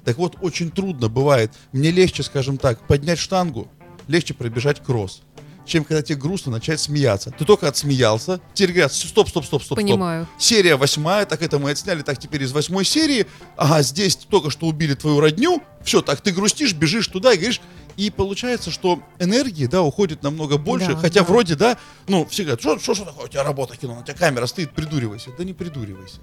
Так 0.06 0.18
вот, 0.18 0.38
очень 0.42 0.72
трудно 0.72 1.10
бывает. 1.10 1.52
Мне 1.72 1.92
легче, 1.92 2.24
скажем 2.24 2.58
так, 2.58 2.86
поднять 2.88 3.20
штангу, 3.20 3.68
легче 4.08 4.34
пробежать 4.34 4.84
кросс, 4.84 5.22
чем 5.66 5.84
когда 5.84 6.02
тебе 6.02 6.18
грустно 6.18 6.52
начать 6.52 6.80
смеяться. 6.80 7.32
Ты 7.38 7.46
только 7.46 7.68
отсмеялся, 7.68 8.42
тебе 8.54 8.70
говорят, 8.70 8.94
стоп, 8.94 9.30
стоп, 9.30 9.46
стоп, 9.46 9.64
стоп, 9.64 9.78
Понимаю. 9.78 10.26
стоп. 10.26 10.42
Серия 10.42 10.76
восьмая, 10.76 11.26
так 11.26 11.42
это 11.44 11.60
мы 11.60 11.72
отсняли, 11.72 12.02
так 12.02 12.18
теперь 12.18 12.44
из 12.44 12.52
восьмой 12.52 12.84
серии, 12.84 13.28
ага, 13.58 13.84
здесь 13.84 14.16
только 14.16 14.50
что 14.50 14.66
убили 14.68 14.96
твою 14.96 15.20
родню, 15.20 15.62
все, 15.84 16.02
так 16.02 16.22
ты 16.22 16.32
грустишь, 16.32 16.74
бежишь 16.74 17.08
туда 17.08 17.34
и 17.34 17.38
говоришь, 17.38 17.62
и 17.98 18.10
получается, 18.10 18.72
что 18.72 19.04
энергии, 19.20 19.68
да, 19.68 19.84
уходит 19.84 20.24
намного 20.24 20.58
больше, 20.58 20.94
Да, 20.94 20.96
хотя 20.96 21.20
да. 21.22 21.26
вроде, 21.28 21.56
да, 21.56 21.78
ну, 22.08 22.26
все 22.26 22.44
говорят, 22.44 22.62
что, 22.62 22.80
что, 22.80 22.96
что 22.96 23.06
такое, 23.06 23.26
у 23.26 23.28
тебя 23.28 23.44
работа 23.44 23.78
кино, 23.78 24.00
у 24.00 24.04
тебя 24.04 24.16
камера 24.16 24.48
стоит, 24.48 24.72
придуривайся. 24.72 25.30
Да 25.38 25.44
не 25.44 25.54
придуривайся. 25.54 26.18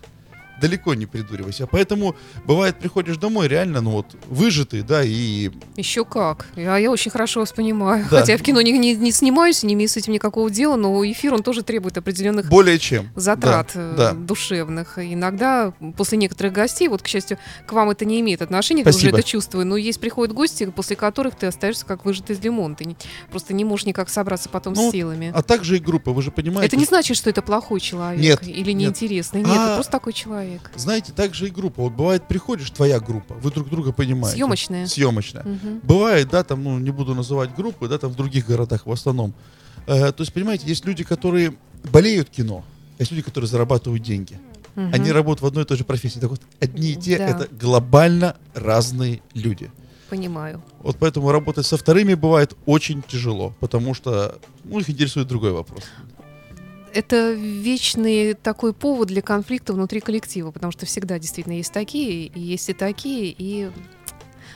Далеко 0.60 0.94
не 0.94 1.06
придуривайся. 1.06 1.66
Поэтому, 1.66 2.16
бывает, 2.44 2.76
приходишь 2.78 3.16
домой, 3.16 3.48
реально, 3.48 3.80
ну 3.80 3.90
вот, 3.92 4.06
выжатый, 4.28 4.82
да, 4.82 5.02
и 5.04 5.50
Еще 5.76 6.04
как. 6.04 6.46
А 6.56 6.76
я 6.78 6.90
очень 6.90 7.10
хорошо 7.10 7.40
вас 7.40 7.52
понимаю. 7.52 8.04
Да. 8.10 8.20
Хотя 8.20 8.32
я 8.32 8.38
в 8.38 8.42
кино 8.42 8.60
не, 8.60 8.72
не, 8.72 8.94
не 8.96 9.12
снимаюсь, 9.12 9.62
не 9.62 9.74
имею 9.74 9.88
с 9.88 9.96
этим 9.96 10.12
никакого 10.12 10.50
дела, 10.50 10.76
но 10.76 11.04
эфир, 11.04 11.34
он 11.34 11.42
тоже 11.42 11.62
требует 11.62 11.96
определенных 11.98 12.48
более 12.48 12.78
чем. 12.78 13.08
затрат 13.14 13.70
Да, 13.74 13.80
э, 13.80 13.94
да. 13.96 14.12
душевных. 14.14 14.98
Иногда 14.98 15.72
после 15.96 16.18
некоторых 16.18 16.52
гостей, 16.52 16.88
вот, 16.88 17.02
к 17.02 17.06
счастью, 17.06 17.38
к 17.66 17.72
вам 17.72 17.90
это 17.90 18.04
не 18.04 18.20
имеет 18.20 18.42
отношения, 18.42 18.82
я 18.82 18.88
уже 18.88 18.98
Спасибо. 18.98 19.18
это 19.18 19.26
чувствую, 19.28 19.66
но 19.66 19.76
есть 19.76 20.00
приходят 20.00 20.34
гости, 20.34 20.66
после 20.66 20.96
которых 20.96 21.36
ты 21.36 21.46
остаешься 21.46 21.84
как 21.86 22.04
выжатый 22.04 22.34
из 22.36 22.40
лимона. 22.42 22.74
Ты 22.74 22.84
не- 22.84 22.96
просто 23.30 23.54
не 23.54 23.64
можешь 23.64 23.86
никак 23.86 24.08
собраться 24.08 24.48
потом 24.48 24.74
Ну, 24.74 24.88
с 24.88 24.92
силами. 24.92 25.32
А 25.34 25.42
также 25.42 25.76
и 25.76 25.80
группа, 25.80 26.12
вы 26.12 26.22
же 26.22 26.30
понимаете. 26.30 26.66
это 26.68 26.76
не 26.76 26.84
значит, 26.84 27.16
что 27.16 27.30
это 27.30 27.42
плохой 27.42 27.80
человек 27.80 28.20
Нет, 28.20 28.42
или 28.46 28.72
нет. 28.72 29.00
неинтересный. 29.00 29.40
Нет, 29.42 29.50
А- 29.56 29.64
это 29.66 29.74
просто 29.74 29.92
такой 29.92 30.12
человек. 30.12 30.47
Знаете, 30.76 31.12
также 31.12 31.48
и 31.48 31.50
группа. 31.50 31.82
Вот 31.82 31.92
бывает, 31.92 32.26
приходишь, 32.28 32.70
твоя 32.70 33.00
группа, 33.00 33.34
вы 33.34 33.50
друг 33.50 33.68
друга 33.68 33.92
понимаете. 33.92 34.36
Съемочная. 34.36 34.86
Съемочная. 34.86 35.42
Мгм. 35.44 35.80
Бывает, 35.82 36.28
да, 36.28 36.42
там, 36.44 36.64
ну, 36.64 36.78
не 36.78 36.90
буду 36.90 37.14
называть 37.14 37.54
группы, 37.54 37.88
да, 37.88 37.98
там 37.98 38.10
в 38.10 38.16
других 38.16 38.46
городах 38.46 38.86
в 38.86 38.92
основном. 38.92 39.34
Э, 39.86 40.12
то 40.12 40.22
есть, 40.22 40.32
понимаете, 40.32 40.66
есть 40.66 40.84
люди, 40.84 41.04
которые 41.04 41.54
болеют 41.92 42.30
кино, 42.30 42.64
есть 42.98 43.10
люди, 43.10 43.22
которые 43.22 43.48
зарабатывают 43.48 44.02
деньги. 44.02 44.38
Мгм. 44.74 44.94
Они 44.94 45.12
работают 45.12 45.42
в 45.42 45.46
одной 45.46 45.64
и 45.64 45.66
той 45.66 45.76
же 45.76 45.84
профессии. 45.84 46.20
Так 46.20 46.30
вот, 46.30 46.40
одни 46.60 46.92
и 46.92 46.96
те 46.96 47.18
Да. 47.18 47.28
это 47.28 47.48
глобально 47.54 48.36
разные 48.54 49.22
люди. 49.34 49.70
Понимаю. 50.08 50.62
Вот 50.80 50.96
поэтому 50.98 51.30
работать 51.32 51.66
со 51.66 51.76
вторыми 51.76 52.14
бывает 52.14 52.54
очень 52.64 53.02
тяжело, 53.02 53.54
потому 53.60 53.92
что 53.92 54.38
ну, 54.64 54.78
их 54.80 54.88
интересует 54.88 55.28
другой 55.28 55.52
вопрос. 55.52 55.82
Это 56.94 57.32
вечный 57.32 58.34
такой 58.34 58.72
повод 58.72 59.08
для 59.08 59.22
конфликта 59.22 59.72
внутри 59.72 60.00
коллектива, 60.00 60.50
потому 60.50 60.72
что 60.72 60.86
всегда 60.86 61.18
действительно 61.18 61.54
есть 61.54 61.72
такие, 61.72 62.26
и 62.26 62.40
есть 62.40 62.68
и 62.68 62.72
такие, 62.72 63.34
и 63.36 63.70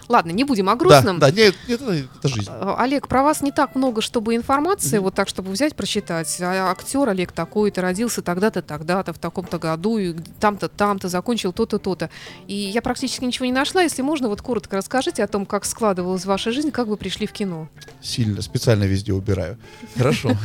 Ладно, 0.08 0.30
не 0.30 0.44
будем 0.44 0.68
о 0.68 0.76
грустном. 0.76 1.18
Да, 1.18 1.30
да 1.30 1.36
нет, 1.36 1.54
нет 1.68 1.80
это, 1.80 2.28
жизнь. 2.28 2.50
А, 2.50 2.76
Олег, 2.78 3.08
про 3.08 3.22
вас 3.22 3.40
не 3.40 3.52
так 3.52 3.74
много, 3.74 4.02
чтобы 4.02 4.34
информации, 4.34 4.98
вот 4.98 5.14
так, 5.14 5.28
чтобы 5.28 5.50
взять, 5.50 5.74
прочитать. 5.74 6.36
А, 6.40 6.70
актер 6.70 7.08
Олег 7.08 7.32
такой-то, 7.32 7.80
родился 7.80 8.20
тогда-то, 8.20 8.62
тогда-то, 8.62 9.12
в 9.12 9.18
таком-то 9.18 9.58
году, 9.58 9.98
и 9.98 10.14
там-то, 10.40 10.68
там-то, 10.68 11.08
закончил 11.08 11.52
то-то, 11.52 11.78
то-то. 11.78 12.10
И 12.46 12.54
я 12.54 12.82
практически 12.82 13.24
ничего 13.24 13.46
не 13.46 13.52
нашла. 13.52 13.82
Если 13.82 14.02
можно, 14.02 14.28
вот 14.28 14.42
коротко 14.42 14.76
расскажите 14.76 15.22
о 15.24 15.28
том, 15.28 15.46
как 15.46 15.64
складывалась 15.64 16.24
ваша 16.24 16.52
жизнь, 16.52 16.72
как 16.72 16.88
вы 16.88 16.96
пришли 16.96 17.26
в 17.26 17.32
кино. 17.32 17.68
Сильно, 18.02 18.42
специально 18.42 18.84
везде 18.84 19.12
убираю. 19.12 19.56
Хорошо. 19.96 20.32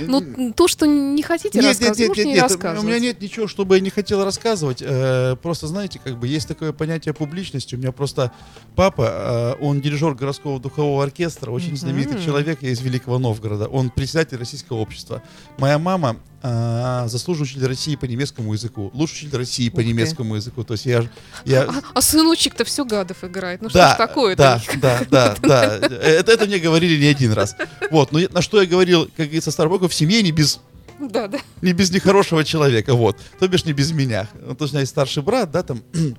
Ну, 0.00 0.52
то, 0.52 0.68
что 0.68 0.86
не 0.86 1.22
хотите 1.22 1.58
Нет, 1.58 1.68
рассказывать, 1.68 1.98
нет, 1.98 2.08
можете 2.08 2.24
нет, 2.26 2.34
не 2.34 2.34
нет, 2.34 2.42
у 2.42 2.54
рассказывать. 2.54 2.86
меня 2.88 2.98
нет 3.00 3.20
ничего, 3.20 3.46
чтобы 3.46 3.76
я 3.76 3.80
не 3.80 3.90
хотел 3.90 4.24
рассказывать. 4.24 4.82
Э, 4.82 5.36
Просто, 5.42 5.66
знаете, 5.66 6.00
как 6.02 6.18
бы 6.18 6.26
есть 6.28 6.48
такое 6.48 6.72
понятие 6.72 7.14
публичности. 7.14 7.74
У 7.74 7.78
меня 7.78 7.92
просто 7.92 8.32
папа, 8.74 9.56
э, 9.58 9.64
он 9.64 9.80
дирижер 9.80 10.14
городского 10.14 10.58
духового 10.60 11.02
оркестра, 11.02 11.50
очень 11.50 11.76
знаменитый 11.76 12.22
человек 12.22 12.62
из 12.62 12.80
Великого 12.80 13.18
Новгорода. 13.18 13.66
Он 13.66 13.90
председатель 13.90 14.36
российского 14.38 14.78
общества. 14.78 15.22
Моя 15.58 15.78
мама 15.78 16.16
э, 16.46 17.08
заслуженный 17.08 17.44
учитель 17.44 17.66
России 17.66 17.96
по 17.96 18.04
немецкому 18.04 18.52
языку, 18.52 18.90
лучший 18.94 19.14
учитель 19.14 19.38
России 19.38 19.68
по 19.68 19.76
Ух 19.76 19.82
ты. 19.82 19.84
немецкому 19.88 20.34
языку. 20.36 20.64
То 20.64 20.74
есть 20.74 20.86
я, 20.86 21.04
я 21.44 21.62
А, 21.62 21.82
а 21.94 22.02
сыночек-то 22.02 22.64
все 22.64 22.84
гадов 22.84 23.24
играет. 23.24 23.62
Ну 23.62 23.68
да, 23.70 23.94
что 23.94 24.04
ж 24.04 24.06
такое-то? 24.08 24.62
Да, 24.80 25.00
да, 25.10 25.36
да, 25.42 25.78
да. 25.80 25.88
Это, 25.98 26.32
это 26.32 26.46
мне 26.46 26.58
говорили 26.58 26.98
не 27.00 27.06
один 27.08 27.32
раз. 27.32 27.56
Вот, 27.90 28.12
но 28.12 28.20
на 28.30 28.42
что 28.42 28.60
я 28.60 28.66
говорил, 28.66 29.06
как 29.16 29.26
говорится, 29.26 29.50
Старбоков, 29.50 29.90
в 29.92 29.94
семье 29.94 30.22
не 30.22 30.32
без 30.32 30.60
Да, 31.00 31.28
да. 31.28 31.38
не 31.62 31.72
без 31.72 31.90
нехорошего 31.90 32.44
человека, 32.44 32.94
вот. 32.94 33.18
То 33.38 33.48
бишь 33.48 33.64
не 33.64 33.72
без 33.72 33.92
меня. 33.92 34.28
Ну, 34.34 34.54
То 34.54 34.64
есть 34.64 34.72
у 34.72 34.76
меня 34.76 34.80
есть 34.80 34.92
старший 34.92 35.22
брат, 35.22 35.50
да, 35.50 35.62
там. 35.62 35.82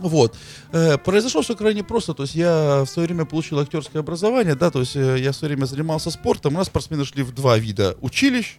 Вот. 0.00 0.36
Э, 0.72 0.98
произошло 0.98 1.40
все 1.42 1.54
крайне 1.54 1.84
просто. 1.84 2.14
То 2.14 2.24
есть 2.24 2.34
я 2.34 2.82
в 2.84 2.86
свое 2.90 3.06
время 3.06 3.24
получил 3.24 3.60
актерское 3.60 4.02
образование, 4.02 4.56
да, 4.56 4.70
то 4.70 4.80
есть 4.80 4.96
э, 4.96 5.18
я 5.20 5.30
в 5.30 5.36
свое 5.36 5.54
время 5.54 5.66
занимался 5.66 6.10
спортом. 6.10 6.54
У 6.54 6.58
нас 6.58 6.66
спортсмены 6.66 7.04
шли 7.04 7.22
в 7.22 7.32
два 7.32 7.56
вида 7.58 7.96
училищ. 8.00 8.58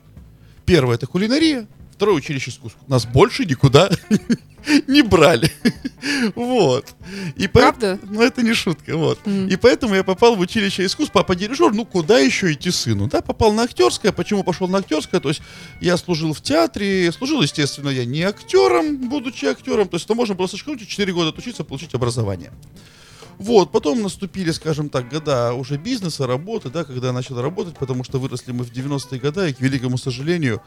Первое 0.65 0.95
это 0.95 1.07
кулинария, 1.07 1.67
второе 1.91 2.15
училище 2.17 2.50
искусств. 2.51 2.77
Нас 2.88 3.05
больше 3.05 3.45
никуда 3.45 3.89
не 4.88 5.01
брали. 5.01 5.51
Вот. 6.36 6.93
И 7.36 7.48
по- 7.48 7.62
Правда? 7.62 8.00
Ну, 8.03 8.22
это 8.22 8.43
не 8.43 8.53
шутка, 8.53 8.95
вот. 8.95 9.17
М. 9.25 9.48
И 9.48 9.55
поэтому 9.55 9.95
я 9.95 10.03
попал 10.03 10.36
в 10.36 10.39
училище 10.39 10.86
искусств, 10.86 11.12
папа 11.12 11.36
дирижер, 11.36 11.74
ну 11.74 11.84
куда 11.84 12.19
еще 12.19 12.51
идти 12.53 12.69
сыну? 12.69 13.07
Да, 13.07 13.22
попал 13.24 13.51
на 13.53 13.63
актерское. 13.63 14.12
Почему 14.12 14.43
пошел 14.43 14.67
на 14.67 14.77
актерское? 14.79 15.19
То 15.19 15.29
есть 15.29 15.41
я 15.81 15.98
служил 15.98 16.34
в 16.34 16.41
театре, 16.41 17.12
служил, 17.12 17.41
естественно, 17.41 17.89
я 17.89 18.05
не 18.05 18.22
актером, 18.22 19.10
будучи 19.10 19.45
актером. 19.45 19.88
То 19.88 19.95
есть 19.95 20.05
это 20.05 20.13
можно 20.13 20.36
было 20.36 20.48
школы 20.48 20.77
4 20.77 21.12
года 21.12 21.29
отучиться, 21.29 21.63
получить 21.63 21.95
образование. 21.95 22.51
Вот, 23.38 23.72
потом 23.72 24.01
наступили, 24.01 24.51
скажем 24.51 24.89
так, 24.89 25.10
года 25.10 25.54
уже 25.54 25.77
бизнеса, 25.77 26.25
работы, 26.25 26.70
да, 26.70 26.84
когда 26.84 27.08
я 27.08 27.13
начал 27.13 27.42
работать, 27.42 27.77
потому 27.77 28.04
что 28.04 28.18
выросли 28.18 28.51
мы 28.54 28.63
в 28.63 28.72
90-е 28.72 29.20
годы, 29.20 29.50
и, 29.50 29.54
к 29.54 29.60
великому 29.60 29.98
сожалению, 29.98 30.62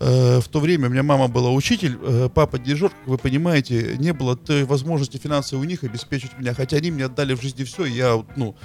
э, 0.00 0.40
в 0.40 0.48
то 0.48 0.60
время 0.60 0.88
у 0.88 0.90
меня 0.90 1.02
мама 1.02 1.28
была 1.28 1.50
учитель, 1.50 1.98
э, 2.00 2.30
папа 2.34 2.58
дирижер, 2.58 2.90
как 2.90 3.06
вы 3.06 3.18
понимаете, 3.18 3.96
не 3.98 4.14
было 4.14 4.34
той 4.34 4.64
возможности 4.64 5.18
финансовой 5.18 5.66
у 5.66 5.68
них 5.68 5.84
обеспечить 5.84 6.38
меня, 6.38 6.54
хотя 6.54 6.78
они 6.78 6.90
мне 6.90 7.04
отдали 7.04 7.34
в 7.34 7.42
жизни 7.42 7.64
все, 7.64 7.84
и 7.84 7.92
я, 7.92 8.24
ну, 8.36 8.56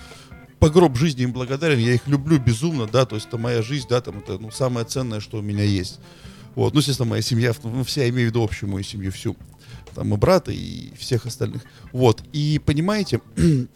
по 0.60 0.70
гроб 0.70 0.96
жизни 0.96 1.24
им 1.24 1.34
благодарен, 1.34 1.80
я 1.80 1.94
их 1.94 2.08
люблю 2.08 2.40
безумно, 2.40 2.88
да, 2.88 3.06
то 3.06 3.16
есть 3.16 3.28
это 3.28 3.38
моя 3.38 3.62
жизнь, 3.62 3.88
да, 3.90 4.00
там, 4.00 4.20
это, 4.20 4.38
ну, 4.38 4.50
самое 4.52 4.86
ценное, 4.86 5.20
что 5.20 5.40
у 5.40 5.42
меня 5.42 5.64
есть. 5.64 6.00
Вот, 6.56 6.74
ну, 6.74 6.80
естественно, 6.80 7.10
моя 7.10 7.22
семья, 7.22 7.54
ну, 7.64 7.84
вся, 7.84 8.08
имею 8.10 8.28
в 8.28 8.32
виду 8.32 8.44
общую 8.44 8.70
мою 8.70 8.84
семью, 8.84 9.12
всю, 9.12 9.36
там, 9.94 10.14
и 10.14 10.18
брата, 10.18 10.52
и 10.52 10.94
всех 10.96 11.26
остальных. 11.26 11.64
Вот, 11.92 12.24
и 12.34 12.60
понимаете, 12.64 13.22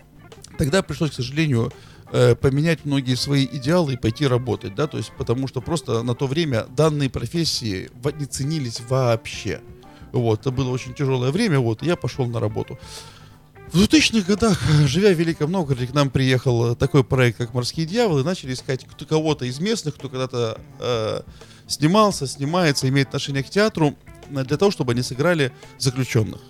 тогда 0.57 0.81
пришлось, 0.81 1.11
к 1.11 1.15
сожалению, 1.15 1.71
э, 2.11 2.35
поменять 2.35 2.85
многие 2.85 3.15
свои 3.15 3.45
идеалы 3.45 3.93
и 3.93 3.97
пойти 3.97 4.27
работать, 4.27 4.75
да, 4.75 4.87
то 4.87 4.97
есть 4.97 5.11
потому 5.17 5.47
что 5.47 5.61
просто 5.61 6.03
на 6.03 6.15
то 6.15 6.27
время 6.27 6.65
данные 6.75 7.09
профессии 7.09 7.89
не 8.19 8.25
ценились 8.25 8.81
вообще. 8.87 9.61
Вот, 10.11 10.41
это 10.41 10.51
было 10.51 10.69
очень 10.69 10.93
тяжелое 10.93 11.31
время, 11.31 11.59
вот, 11.59 11.83
и 11.83 11.87
я 11.87 11.95
пошел 11.95 12.25
на 12.25 12.39
работу. 12.39 12.79
В 13.71 13.77
2000-х 13.81 14.27
годах, 14.27 14.61
живя 14.85 15.09
в 15.09 15.17
Великом 15.17 15.51
Новгороде, 15.51 15.87
к 15.87 15.93
нам 15.93 16.09
приехал 16.09 16.75
такой 16.75 17.03
проект, 17.03 17.37
как 17.37 17.53
«Морские 17.53 17.85
дьяволы», 17.85 18.23
начали 18.23 18.53
искать 18.53 18.85
кто- 18.85 19.05
кого-то 19.05 19.45
из 19.45 19.59
местных, 19.59 19.95
кто 19.95 20.07
когда-то 20.07 20.59
э, 20.79 21.21
снимался, 21.67 22.27
снимается, 22.27 22.87
имеет 22.87 23.07
отношение 23.07 23.43
к 23.43 23.49
театру, 23.49 23.95
для 24.29 24.57
того, 24.57 24.71
чтобы 24.71 24.93
они 24.93 25.01
сыграли 25.01 25.51
заключенных. 25.77 26.41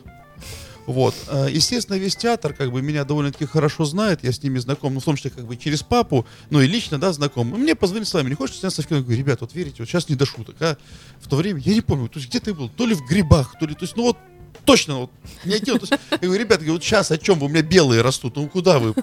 Вот. 0.85 1.15
Э, 1.27 1.47
Естественно, 1.49 1.97
весь 1.97 2.15
театр 2.15 2.53
как 2.53 2.71
бы 2.71 2.81
меня 2.81 3.05
довольно-таки 3.05 3.45
хорошо 3.45 3.85
знает, 3.85 4.23
я 4.23 4.31
с 4.31 4.41
ними 4.43 4.59
знаком, 4.59 4.93
ну, 4.93 4.99
в 4.99 5.03
том 5.03 5.15
числе 5.15 5.31
как 5.31 5.45
бы 5.45 5.57
через 5.57 5.81
папу, 5.81 6.25
ну 6.49 6.61
и 6.61 6.67
лично, 6.67 6.99
да, 6.99 7.11
знаком. 7.11 7.55
И 7.55 7.57
мне 7.57 7.75
позвонили 7.75 8.05
с 8.05 8.13
вами, 8.13 8.29
не 8.29 8.35
хочешь 8.35 8.57
сняться 8.57 8.81
в 8.81 8.87
кино? 8.87 8.97
Я 8.97 9.03
говорю, 9.03 9.19
ребят, 9.19 9.41
вот 9.41 9.55
верите, 9.55 9.77
вот 9.79 9.89
сейчас 9.89 10.09
не 10.09 10.15
до 10.15 10.25
шуток, 10.25 10.55
а 10.59 10.77
в 11.19 11.27
то 11.27 11.37
время, 11.37 11.59
я 11.61 11.73
не 11.73 11.81
помню, 11.81 12.07
то 12.07 12.19
есть 12.19 12.29
где 12.29 12.39
ты 12.39 12.53
был, 12.53 12.69
то 12.69 12.85
ли 12.85 12.93
в 12.93 13.03
грибах, 13.05 13.55
то 13.59 13.65
ли, 13.65 13.73
то 13.73 13.83
есть, 13.83 13.95
ну 13.95 14.03
вот 14.03 14.17
точно, 14.63 14.99
вот, 14.99 15.11
не 15.43 15.55
один, 15.55 15.79
то 15.79 15.87
есть, 15.89 15.93
я 16.11 16.17
говорю, 16.17 16.43
ребят, 16.43 16.61
вот 16.63 16.83
сейчас 16.83 17.09
о 17.11 17.17
чем 17.17 17.39
вы, 17.39 17.47
у 17.47 17.49
меня 17.49 17.63
белые 17.63 18.01
растут, 18.01 18.35
ну 18.35 18.47
куда 18.47 18.79
вы? 18.79 18.93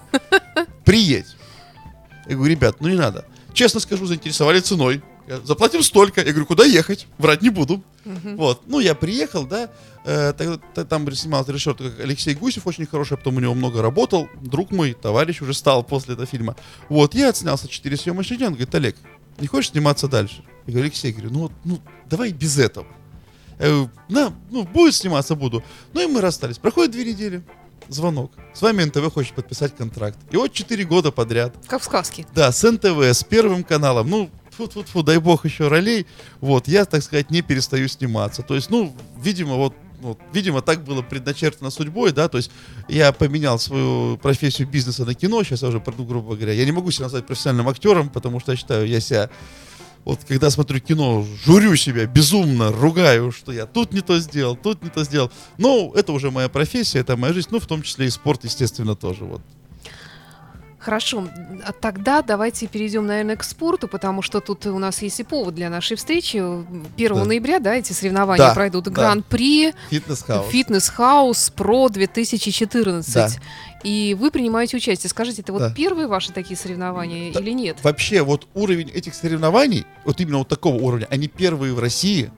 Приедь. 0.85 1.35
Я 2.27 2.35
говорю, 2.35 2.51
ребят, 2.51 2.77
ну 2.79 2.87
не 2.87 2.95
надо. 2.95 3.25
Честно 3.53 3.79
скажу, 3.79 4.05
заинтересовали 4.05 4.61
ценой. 4.61 5.03
Заплатим 5.43 5.83
столько. 5.83 6.21
Я 6.21 6.27
говорю, 6.31 6.45
куда 6.45 6.65
ехать? 6.65 7.07
Врать 7.17 7.41
не 7.41 7.49
буду. 7.49 7.81
Вот. 8.05 8.63
Ну, 8.67 8.79
я 8.79 8.95
приехал, 8.95 9.45
да. 9.45 9.69
э, 10.05 10.33
там 10.89 11.09
снимал 11.13 11.45
режиссер 11.47 11.77
Алексей 12.01 12.33
Гусев, 12.35 12.67
очень 12.67 12.85
хороший, 12.85 13.13
а 13.13 13.17
потом 13.17 13.37
у 13.37 13.39
него 13.39 13.53
много 13.53 13.81
работал. 13.81 14.27
Друг 14.41 14.71
мой, 14.71 14.93
товарищ 14.93 15.41
уже 15.41 15.53
стал 15.53 15.83
после 15.83 16.13
этого 16.13 16.27
фильма. 16.27 16.55
Вот, 16.89 17.15
я 17.15 17.29
отснялся 17.29 17.67
4 17.67 17.95
съемочных 17.95 18.37
дня. 18.39 18.47
Он 18.47 18.53
говорит, 18.53 18.75
Олег, 18.75 18.95
не 19.39 19.47
хочешь 19.47 19.71
сниматься 19.71 20.07
дальше? 20.09 20.43
Я 20.65 20.73
говорю, 20.73 20.87
Алексей, 20.87 21.11
говорю, 21.13 21.31
ну, 21.31 21.39
вот, 21.39 21.51
ну 21.63 21.79
давай 22.09 22.31
без 22.33 22.57
этого. 22.59 22.87
Я 23.59 23.67
говорю, 23.67 23.89
на, 24.09 24.33
ну, 24.51 24.63
будет 24.63 24.95
сниматься, 24.95 25.35
буду. 25.35 25.63
Ну, 25.93 26.01
и 26.01 26.07
мы 26.07 26.19
расстались. 26.19 26.57
Проходит 26.57 26.91
две 26.91 27.05
недели. 27.05 27.41
Звонок. 27.89 28.31
С 28.53 28.61
вами 28.61 28.83
НТВ 28.83 29.13
хочет 29.13 29.35
подписать 29.35 29.75
контракт. 29.75 30.17
И 30.31 30.37
вот 30.37 30.51
4 30.53 30.83
года 30.85 31.11
подряд 31.11 31.53
Как 31.67 31.81
в 31.81 31.85
сказке. 31.85 32.25
да, 32.33 32.51
с 32.51 32.69
НТВ, 32.69 33.01
с 33.03 33.23
Первым 33.23 33.63
каналом, 33.63 34.09
ну, 34.09 34.29
фу 34.53 34.67
фу 34.67 35.03
дай 35.03 35.17
бог 35.17 35.45
еще 35.45 35.67
ролей, 35.67 36.05
вот, 36.41 36.67
я, 36.67 36.85
так 36.85 37.03
сказать, 37.03 37.31
не 37.31 37.41
перестаю 37.41 37.87
сниматься. 37.87 38.41
То 38.41 38.55
есть, 38.55 38.69
ну, 38.69 38.95
видимо, 39.21 39.55
вот, 39.55 39.73
вот, 40.01 40.19
видимо, 40.33 40.61
так 40.61 40.83
было 40.83 41.01
предначертано 41.01 41.69
судьбой, 41.69 42.11
да, 42.11 42.27
то 42.27 42.37
есть 42.37 42.51
я 42.87 43.11
поменял 43.11 43.57
свою 43.59 44.17
профессию 44.17 44.67
бизнеса 44.67 45.05
на 45.05 45.13
кино, 45.13 45.43
сейчас 45.43 45.61
я 45.61 45.69
уже, 45.69 45.81
ну, 45.97 46.05
грубо 46.05 46.35
говоря, 46.35 46.53
я 46.53 46.65
не 46.65 46.71
могу 46.71 46.91
себя 46.91 47.05
назвать 47.05 47.25
профессиональным 47.25 47.69
актером, 47.69 48.09
потому 48.09 48.39
что 48.39 48.51
я 48.51 48.57
считаю, 48.57 48.87
я 48.87 48.99
себя 48.99 49.29
вот 50.05 50.19
когда 50.27 50.49
смотрю 50.49 50.79
кино, 50.81 51.25
журю 51.45 51.75
себя 51.75 52.05
безумно, 52.05 52.71
ругаю, 52.71 53.31
что 53.31 53.53
я 53.53 53.65
тут 53.65 53.93
не 53.93 54.01
то 54.01 54.19
сделал, 54.19 54.57
тут 54.57 54.83
не 54.83 54.89
то 54.89 55.03
сделал. 55.05 55.31
Но 55.57 55.93
это 55.95 56.11
уже 56.11 56.29
моя 56.29 56.49
профессия, 56.49 56.99
это 56.99 57.15
моя 57.15 57.33
жизнь, 57.33 57.47
ну, 57.51 57.59
в 57.59 57.67
том 57.67 57.81
числе 57.81 58.07
и 58.07 58.09
спорт, 58.09 58.43
естественно, 58.43 58.95
тоже. 58.95 59.23
Вот. 59.23 59.41
Хорошо, 60.83 61.29
а 61.65 61.71
тогда 61.71 62.21
давайте 62.21 62.67
перейдем, 62.67 63.05
наверное, 63.07 63.37
к 63.37 63.43
спорту, 63.43 63.87
потому 63.87 64.21
что 64.21 64.41
тут 64.41 64.65
у 64.65 64.77
нас 64.79 65.01
есть 65.01 65.17
и 65.21 65.23
повод 65.23 65.55
для 65.55 65.69
нашей 65.69 65.95
встречи. 65.95 66.35
1 66.97 67.15
Да. 67.15 67.23
ноября, 67.25 67.59
да, 67.59 67.75
эти 67.75 67.93
соревнования 67.93 68.47
Да, 68.49 68.53
пройдут. 68.53 68.83
да. 68.85 68.91
Гран-при 68.91 69.73
Fitness 69.89 70.22
House. 70.22 70.51
Fitness 70.51 71.09
House 71.09 71.51
Pro 71.51 71.87
2014. 71.87 73.13
Да. 73.13 73.29
И 73.83 74.15
вы 74.19 74.29
принимаете 74.29 74.75
участие. 74.75 75.09
Скажите, 75.09 75.41
это 75.41 75.53
вот 75.53 75.59
Да. 75.59 75.73
первые 75.73 76.07
ваши 76.07 76.33
такие 76.33 76.57
соревнования 76.57 77.31
Да. 77.31 77.39
или 77.39 77.51
нет? 77.51 77.77
Вообще, 77.83 78.21
вот 78.21 78.47
уровень 78.53 78.89
этих 78.89 79.15
соревнований, 79.15 79.85
вот 80.03 80.19
именно 80.19 80.39
вот 80.39 80.49
такого 80.49 80.75
уровня, 80.75 81.07
они 81.09 81.29
первые 81.29 81.73
в 81.73 81.79
России. 81.79 82.29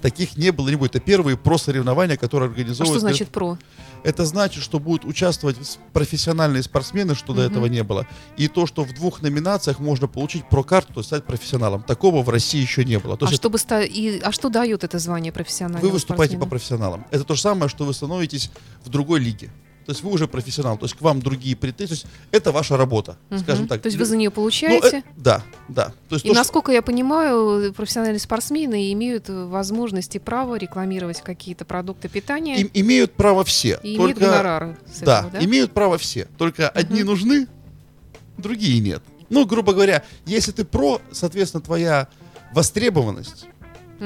Таких 0.00 0.36
не 0.36 0.52
было, 0.52 0.68
не 0.68 0.76
будет. 0.76 0.94
Это 0.94 1.00
первые 1.04 1.36
про-соревнования, 1.36 2.16
которые 2.16 2.48
А 2.48 2.50
организовывают. 2.50 3.00
что 3.00 3.08
значит 3.08 3.28
про? 3.28 3.58
Это 4.04 4.24
значит, 4.24 4.62
что 4.62 4.78
будут 4.78 5.04
участвовать 5.04 5.56
профессиональные 5.92 6.62
спортсмены, 6.62 7.14
что 7.14 7.32
до 7.34 7.42
Мгм. 7.42 7.50
этого 7.50 7.66
не 7.66 7.82
было. 7.82 8.06
И 8.36 8.48
то, 8.48 8.66
что 8.66 8.84
в 8.84 8.92
двух 8.94 9.22
номинациях 9.22 9.78
можно 9.80 10.06
получить 10.06 10.48
про-карту, 10.48 10.94
то 10.94 11.00
есть 11.00 11.08
стать 11.08 11.24
профессионалом. 11.24 11.82
Такого 11.82 12.22
в 12.22 12.28
России 12.28 12.60
еще 12.60 12.84
не 12.84 12.98
было. 12.98 13.16
То 13.16 13.26
А, 13.26 13.28
есть 13.28 13.40
чтобы 13.40 13.58
ста- 13.58 13.82
и, 13.82 14.20
а 14.20 14.32
что 14.32 14.48
дает 14.48 14.84
это 14.84 14.98
звание 14.98 15.32
профессионального 15.32 15.84
вы 15.86 15.90
выступаете 15.92 16.36
по 16.36 16.44
спортсмена? 16.46 16.50
профессионалам. 16.50 17.06
Это 17.10 17.24
то 17.24 17.34
же 17.34 17.40
самое, 17.40 17.68
что 17.68 17.84
вы 17.84 17.92
становитесь 17.94 18.50
в 18.84 18.88
другой 18.88 19.20
лиге. 19.20 19.50
То 19.88 19.92
есть 19.92 20.02
вы 20.02 20.10
уже 20.10 20.28
профессионал, 20.28 20.76
то 20.76 20.84
есть 20.84 20.94
к 20.94 21.00
вам 21.00 21.22
другие 21.22 21.56
претензии. 21.56 21.88
То 21.88 21.94
есть 21.94 22.06
это 22.30 22.52
ваша 22.52 22.76
работа, 22.76 23.16
Мгм. 23.30 23.38
скажем 23.40 23.68
так. 23.68 23.80
То 23.80 23.86
есть 23.86 23.96
вы 23.96 24.04
за 24.04 24.18
нее 24.18 24.28
Ну, 24.28 24.32
э, 24.32 24.34
получаете? 24.34 25.02
да, 25.16 25.42
да. 25.68 25.94
То 26.10 26.16
есть 26.16 26.26
И 26.26 26.28
то, 26.28 26.34
что- 26.34 26.40
насколько 26.42 26.72
я 26.72 26.82
понимаю, 26.82 27.72
профессиональные 27.72 28.18
спортсмены 28.20 28.92
имеют 28.92 29.30
э, 29.30 29.46
возможность 29.46 30.14
и 30.14 30.18
право 30.18 30.56
рекламировать 30.56 31.22
какие-то 31.22 31.64
продукты 31.64 32.10
питания 32.10 32.60
им- 32.60 32.70
имеют 32.74 33.14
право 33.14 33.44
все. 33.44 33.80
и 33.82 33.96
имеют 33.96 34.16
только, 34.16 34.20
гонорары 34.30 34.76
с 34.94 34.98
да, 34.98 35.20
этого, 35.20 35.32
да? 35.40 35.44
имеют 35.46 35.72
право 35.72 35.96
все. 35.96 36.28
Только 36.36 36.68
одни 36.68 36.98
Мгм. 37.00 37.06
нужны, 37.08 37.46
другие 38.36 38.80
нет. 38.80 39.02
Ну, 39.30 39.46
грубо 39.46 39.72
говоря, 39.72 40.04
если 40.26 40.52
ты 40.52 40.66
про, 40.66 41.00
соответственно, 41.12 41.62
твоя 41.62 42.08
востребованность 42.52 43.46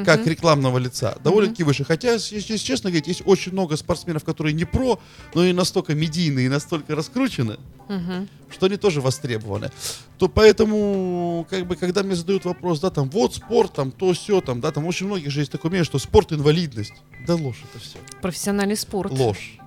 как 0.05 0.21
Мгм. 0.21 0.29
рекламного 0.31 0.79
лица 0.79 1.19
довольно-таки 1.23 1.65
выше. 1.65 1.85
Хотя, 1.85 2.13
если 2.15 2.57
честно 2.57 2.91
говорить, 2.91 3.09
есть 3.09 3.23
очень 3.27 3.53
много 3.53 3.77
спортсменов, 3.77 4.25
которые 4.25 4.55
не 4.55 4.65
про, 4.65 4.99
но 5.35 5.45
и 5.45 5.53
настолько 5.53 5.95
медийные, 5.95 6.47
и 6.47 6.49
настолько 6.49 6.95
раскручены, 6.95 7.59
Мгм. 7.89 8.29
что 8.51 8.67
они 8.67 8.77
тоже 8.77 9.01
востребованы. 9.01 9.71
То 10.19 10.29
поэтому, 10.29 11.47
как 11.51 11.67
бы, 11.67 11.77
когда 11.77 12.03
мне 12.03 12.15
задают 12.15 12.45
вопрос, 12.45 12.81
да, 12.81 12.91
там, 12.91 13.11
вот 13.11 13.35
спорт, 13.35 13.75
там, 13.75 13.91
то 13.91 14.13
все, 14.13 14.41
там, 14.41 14.61
да, 14.61 14.71
там, 14.71 14.87
очень 14.87 15.07
многих 15.07 15.31
же 15.31 15.41
есть 15.41 15.53
такое 15.53 15.71
мнение, 15.71 15.85
что 15.85 15.99
спорт 15.99 16.33
инвалидность. 16.33 16.95
Да 17.27 17.35
ложь 17.35 17.63
это 17.71 17.83
все. 17.83 17.99
Профессиональный 18.21 18.77
спорт. 18.77 19.13
Ложь. 19.13 19.59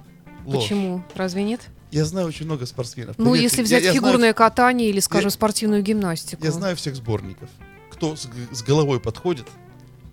Ложь. 0.45 0.63
Почему? 0.63 1.03
Разве 1.15 1.43
нет? 1.43 1.61
Я 1.91 2.05
знаю 2.05 2.27
очень 2.27 2.45
много 2.45 2.65
спортсменов. 2.65 3.15
Ну, 3.17 3.25
Поверьте, 3.25 3.43
если 3.43 3.57
я- 3.59 3.63
взять 3.63 3.83
я 3.83 3.91
знаю- 3.91 4.03
фигурное 4.05 4.33
катание 4.33 4.89
или, 4.89 4.99
скажем, 4.99 5.29
спортивную 5.29 5.81
гимнастику. 5.81 6.43
Я 6.43 6.51
знаю 6.51 6.75
всех 6.75 6.95
сборников. 6.95 7.49
Кто 7.91 8.15
с, 8.15 8.27
с 8.51 8.63
головой 8.63 8.99
подходит 8.99 9.45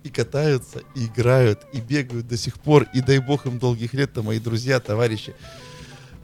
и 0.04 0.08
катаются, 0.08 0.82
и 0.94 1.06
играют, 1.06 1.60
и 1.72 1.80
бегают 1.80 2.26
до 2.28 2.36
сих 2.36 2.58
пор, 2.58 2.86
и 2.94 3.00
дай 3.00 3.18
бог 3.18 3.46
им 3.46 3.58
долгих 3.58 3.94
лет, 3.94 4.10
это 4.10 4.22
мои 4.22 4.38
друзья, 4.38 4.80
товарищи. 4.80 5.34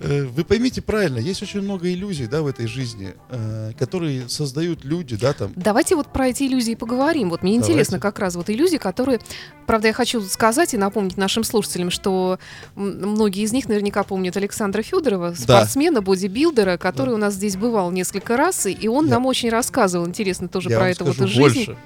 Э, 0.00 0.24
Вы 0.26 0.44
поймите 0.44 0.80
правильно, 0.80 1.18
есть 1.18 1.42
очень 1.42 1.60
много 1.60 1.92
иллюзий, 1.92 2.26
да, 2.28 2.42
в 2.42 2.46
этой 2.46 2.68
жизни, 2.68 3.14
э, 3.30 3.72
которые 3.76 4.28
создают 4.28 4.84
люди, 4.84 5.16
да, 5.16 5.32
там. 5.32 5.52
Давайте 5.56 5.96
вот 5.96 6.12
про 6.12 6.28
эти 6.28 6.44
иллюзии 6.44 6.76
поговорим. 6.76 7.30
Вот 7.30 7.42
мне 7.42 7.54
Давайте. 7.54 7.72
интересно 7.72 7.98
как 7.98 8.20
раз 8.20 8.36
вот 8.36 8.48
иллюзии, 8.48 8.76
которые... 8.76 9.18
Правда, 9.66 9.88
я 9.88 9.92
хочу 9.92 10.22
сказать 10.22 10.72
и 10.72 10.76
напомнить 10.76 11.16
нашим 11.16 11.42
слушателям, 11.42 11.90
что 11.90 12.38
многие 12.76 13.42
из 13.42 13.52
них 13.52 13.68
наверняка 13.68 14.04
помнят 14.04 14.36
Александра 14.36 14.82
Федорова, 14.82 15.34
спортсмена, 15.36 16.00
бодибилдера, 16.00 16.76
который 16.76 17.08
Да. 17.10 17.14
у 17.14 17.18
нас 17.18 17.34
здесь 17.34 17.56
бывал 17.56 17.90
несколько 17.90 18.36
раз, 18.36 18.66
и- 18.66 18.88
он 18.88 19.06
Я- 19.06 19.10
нам 19.14 19.26
очень 19.26 19.50
рассказывал, 19.50 20.06
интересно 20.06 20.46
тоже 20.46 20.70
я 20.70 20.78
про 20.78 20.90
это 20.90 21.04
вот 21.04 21.16
жизни. 21.16 21.40
больше. 21.40 21.76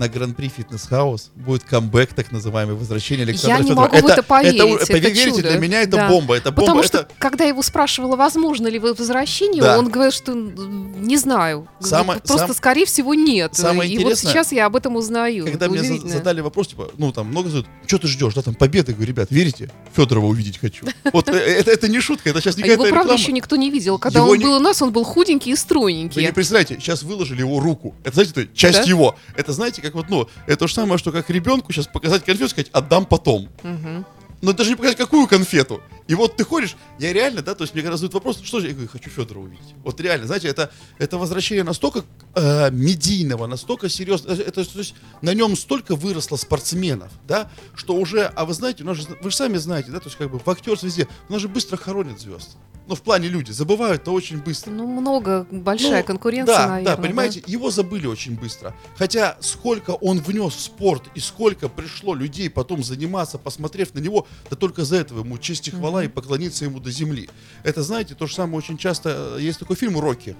На 0.00 0.08
Гран-при 0.08 0.48
Фитнес 0.48 0.86
Хаус 0.88 1.30
будет 1.36 1.62
камбэк, 1.64 2.14
так 2.14 2.32
называемый, 2.32 2.74
возвращение 2.74 3.24
Александра 3.24 3.58
Я 3.58 3.62
не 3.62 3.68
Федорова. 3.68 3.92
могу 3.92 4.06
в 4.06 4.10
это 4.10 4.22
поверить, 4.22 4.58
Это, 4.58 4.82
это 4.84 4.86
поверьте, 4.92 5.24
чудо. 5.30 5.42
для 5.42 5.58
меня 5.58 5.82
это 5.82 5.96
Да. 5.98 6.08
бомба. 6.08 6.36
Это 6.38 6.50
бомба. 6.50 6.60
Потому 6.62 6.80
это... 6.80 6.88
что, 6.88 7.08
когда 7.18 7.44
я 7.44 7.50
его 7.50 7.60
спрашивала, 7.60 8.16
возможно 8.16 8.66
ли 8.68 8.78
возвращение, 8.78 9.60
Да. 9.62 9.78
он 9.78 9.90
говорит, 9.90 10.14
что 10.14 10.32
не 10.32 11.18
знаю. 11.18 11.68
Самое- 11.80 12.18
Просто, 12.20 12.46
сам- 12.46 12.56
скорее 12.56 12.86
всего, 12.86 13.12
нет. 13.12 13.54
Самое 13.54 13.92
и 13.92 14.02
вот 14.02 14.16
сейчас 14.18 14.52
я 14.52 14.64
об 14.64 14.76
этом 14.76 14.96
узнаю. 14.96 15.44
Когда 15.44 15.66
Это 15.66 15.74
мне 15.74 15.98
задали 16.08 16.40
вопрос, 16.40 16.68
типа, 16.68 16.88
ну 16.96 17.12
там 17.12 17.26
много 17.26 17.48
задают, 17.50 17.66
что 17.86 17.98
ты 17.98 18.08
ждешь, 18.08 18.32
да, 18.32 18.40
там 18.40 18.54
победы, 18.54 18.94
говорю, 18.94 19.08
ребят, 19.08 19.28
верите? 19.30 19.70
Федорова 19.94 20.24
увидеть 20.26 20.56
хочу. 20.58 20.86
Вот 21.12 21.28
э, 21.28 21.32
это, 21.32 21.72
это 21.72 21.88
не 21.88 22.00
шутка, 22.00 22.30
это 22.30 22.40
сейчас 22.40 22.56
не 22.56 22.62
А 22.62 22.66
его, 22.68 22.84
правда, 22.86 23.12
еще 23.12 23.32
никто 23.32 23.56
не 23.56 23.68
видел. 23.70 23.98
Когда 23.98 24.20
Его 24.20 24.30
он 24.30 24.38
не- 24.38 24.44
был 24.44 24.56
у 24.56 24.60
нас, 24.60 24.80
он 24.80 24.92
был 24.92 25.04
худенький 25.04 25.50
и 25.50 25.54
Вы 25.54 25.58
стройненький. 25.58 26.22
не 26.24 26.32
представляете, 26.32 26.76
сейчас 26.80 27.02
выложили 27.02 27.40
его 27.40 27.60
руку. 27.60 27.94
Это, 28.02 28.14
знаете, 28.14 28.48
часть 28.54 28.78
Да? 28.78 28.88
его. 28.88 29.14
Это, 29.36 29.52
знаете, 29.52 29.82
как 29.82 29.89
вот, 29.94 30.08
ну, 30.08 30.28
это 30.46 30.56
то 30.58 30.66
же 30.66 30.74
самое, 30.74 30.98
что 30.98 31.12
как 31.12 31.30
ребенку 31.30 31.72
сейчас 31.72 31.86
показать 31.86 32.24
конфету, 32.24 32.50
сказать, 32.50 32.70
отдам 32.72 33.04
потом. 33.04 33.48
Мгм. 33.62 34.04
Но 34.42 34.52
даже 34.52 34.70
не 34.70 34.76
показать, 34.76 34.96
какую 34.96 35.26
конфету. 35.26 35.82
И 36.08 36.14
вот 36.14 36.36
ты 36.36 36.44
ходишь, 36.44 36.76
я 36.98 37.12
реально, 37.12 37.42
да, 37.42 37.54
то 37.54 37.62
есть 37.62 37.74
мне 37.74 37.82
когда 37.82 37.96
задают 37.96 38.14
вопрос, 38.14 38.40
что 38.42 38.60
же, 38.60 38.68
я 38.68 38.72
говорю, 38.72 38.88
хочу 38.88 39.10
Федора 39.10 39.38
увидеть. 39.38 39.74
Вот 39.84 40.00
реально, 40.00 40.26
знаете, 40.26 40.48
это, 40.48 40.70
это 40.98 41.18
возвращение 41.18 41.62
настолько 41.62 42.04
э, 42.34 42.70
медийного, 42.70 43.46
настолько 43.46 43.88
серьезно, 43.88 44.32
это, 44.32 44.42
это, 44.42 44.64
то 44.64 44.78
есть 44.78 44.94
на 45.22 45.34
нем 45.34 45.56
столько 45.56 45.94
выросло 45.94 46.36
спортсменов, 46.36 47.12
да, 47.28 47.50
что 47.74 47.94
уже, 47.94 48.24
а 48.24 48.44
вы 48.44 48.54
знаете, 48.54 48.82
у 48.82 48.86
нас 48.86 48.96
же, 48.96 49.06
вы 49.20 49.30
же 49.30 49.36
сами 49.36 49.56
знаете, 49.58 49.90
да, 49.92 49.98
то 49.98 50.06
есть 50.06 50.16
как 50.16 50.30
бы 50.30 50.38
в 50.38 50.48
актерстве 50.48 50.88
везде, 50.88 51.06
у 51.28 51.32
нас 51.32 51.42
же 51.42 51.48
быстро 51.48 51.76
хоронят 51.76 52.18
звезд. 52.18 52.56
Ну, 52.90 52.96
в 52.96 53.02
плане 53.02 53.28
люди, 53.28 53.52
забывают-то 53.52 54.10
очень 54.10 54.38
быстро. 54.38 54.72
Ну, 54.72 54.84
много, 54.84 55.46
большая 55.52 56.00
Ну, 56.00 56.06
конкуренция, 56.08 56.56
да, 56.56 56.66
наверное. 56.66 56.96
Да, 56.96 57.00
понимаете, 57.00 57.40
его 57.46 57.70
забыли 57.70 58.08
очень 58.08 58.36
быстро. 58.36 58.74
Хотя 58.96 59.36
сколько 59.38 59.90
он 59.92 60.18
внес 60.18 60.54
в 60.54 60.60
спорт 60.60 61.04
и 61.14 61.20
сколько 61.20 61.68
пришло 61.68 62.14
людей 62.14 62.50
потом 62.50 62.82
заниматься, 62.82 63.38
посмотрев 63.38 63.94
на 63.94 64.00
него, 64.00 64.26
да 64.50 64.56
только 64.56 64.84
за 64.84 64.96
этого 64.96 65.20
ему 65.20 65.38
честь 65.38 65.68
и 65.68 65.70
хвала 65.70 66.04
и 66.04 66.08
поклониться 66.08 66.64
ему 66.64 66.80
до 66.80 66.90
земли. 66.90 67.28
Это, 67.62 67.82
знаете, 67.82 68.14
то 68.14 68.26
же 68.26 68.34
самое 68.34 68.58
очень 68.58 68.78
часто, 68.78 69.36
э, 69.36 69.42
есть 69.42 69.58
такой 69.58 69.76
фильм 69.76 69.98
«Рокки». 69.98 70.36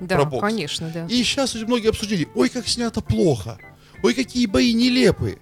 Да, 0.00 0.16
про 0.16 0.24
бокс. 0.24 0.40
конечно, 0.40 0.90
да. 0.92 1.06
И 1.06 1.22
сейчас 1.22 1.54
очень 1.54 1.66
многие 1.66 1.88
обсудили, 1.90 2.26
ой, 2.34 2.48
как 2.48 2.66
снято 2.68 3.00
плохо, 3.02 3.58
ой, 4.02 4.14
какие 4.14 4.46
бои 4.46 4.72
нелепые. 4.72 5.38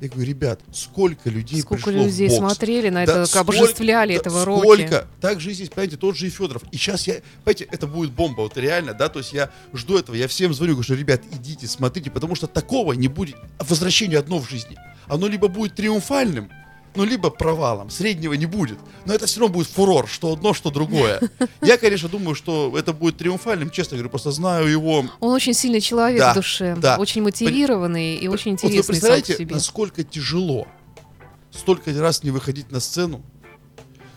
Я 0.00 0.08
говорю, 0.08 0.28
ребят, 0.28 0.60
сколько 0.72 1.28
людей 1.28 1.60
Сколько 1.60 1.84
пришло 1.90 2.04
людей 2.04 2.28
в 2.28 2.30
бокс? 2.30 2.38
смотрели 2.40 2.88
на 2.88 3.04
Да 3.04 3.12
это, 3.12 3.26
сколько- 3.26 3.40
обожествляли 3.40 4.14
да 4.14 4.20
этого 4.20 4.44
Рокки. 4.46 4.62
Сколько? 4.64 5.06
Так 5.20 5.40
же 5.40 5.50
и 5.50 5.54
здесь, 5.54 5.68
понимаете, 5.68 5.98
тот 5.98 6.16
же 6.16 6.26
и 6.26 6.30
Федоров. 6.30 6.62
И 6.72 6.76
сейчас 6.78 7.06
я, 7.06 7.16
понимаете, 7.44 7.68
это 7.70 7.86
будет 7.86 8.12
бомба, 8.12 8.40
вот 8.42 8.56
реально, 8.56 8.94
да, 8.94 9.08
то 9.10 9.18
есть 9.18 9.34
я 9.34 9.50
жду 9.74 9.98
этого, 9.98 10.14
я 10.14 10.26
всем 10.28 10.54
звоню, 10.54 10.72
говорю, 10.72 10.84
что, 10.84 10.94
ребят, 10.94 11.20
идите, 11.32 11.66
смотрите, 11.66 12.10
потому 12.10 12.34
что 12.34 12.46
такого 12.46 12.94
не 12.94 13.08
будет, 13.08 13.36
возвращение 13.58 14.18
одно 14.18 14.38
в 14.38 14.48
жизни. 14.48 14.78
Оно 15.06 15.26
либо 15.26 15.48
будет 15.48 15.74
триумфальным, 15.74 16.48
ну, 16.94 17.04
либо 17.04 17.30
провалом, 17.30 17.90
среднего 17.90 18.32
не 18.34 18.46
будет. 18.46 18.78
Но 19.06 19.14
это 19.14 19.26
все 19.26 19.40
равно 19.40 19.54
будет 19.54 19.68
фурор, 19.68 20.08
что 20.08 20.32
одно, 20.32 20.54
что 20.54 20.70
другое. 20.70 21.20
Я, 21.62 21.78
конечно, 21.78 22.08
думаю, 22.08 22.34
что 22.34 22.74
это 22.76 22.92
будет 22.92 23.16
триумфальным, 23.18 23.70
честно 23.70 23.96
говорю, 23.96 24.10
просто 24.10 24.30
знаю 24.32 24.66
его 24.68 25.04
Он 25.20 25.32
очень 25.32 25.54
сильный 25.54 25.80
человек 25.80 26.20
Да, 26.20 26.32
в 26.32 26.34
душе, 26.36 26.76
да. 26.76 26.96
очень 26.98 27.22
мотивированный 27.22 28.16
и 28.16 28.28
очень 28.28 28.52
Вот 28.52 28.62
вы 28.62 28.68
интересный 28.68 28.82
сам 28.82 28.86
по 28.86 28.92
представляете, 28.92 29.36
себе. 29.36 29.54
насколько 29.54 30.02
тяжело 30.04 30.66
столько 31.50 31.92
раз 31.98 32.22
не 32.22 32.30
выходить 32.30 32.70
на 32.70 32.80
сцену, 32.80 33.22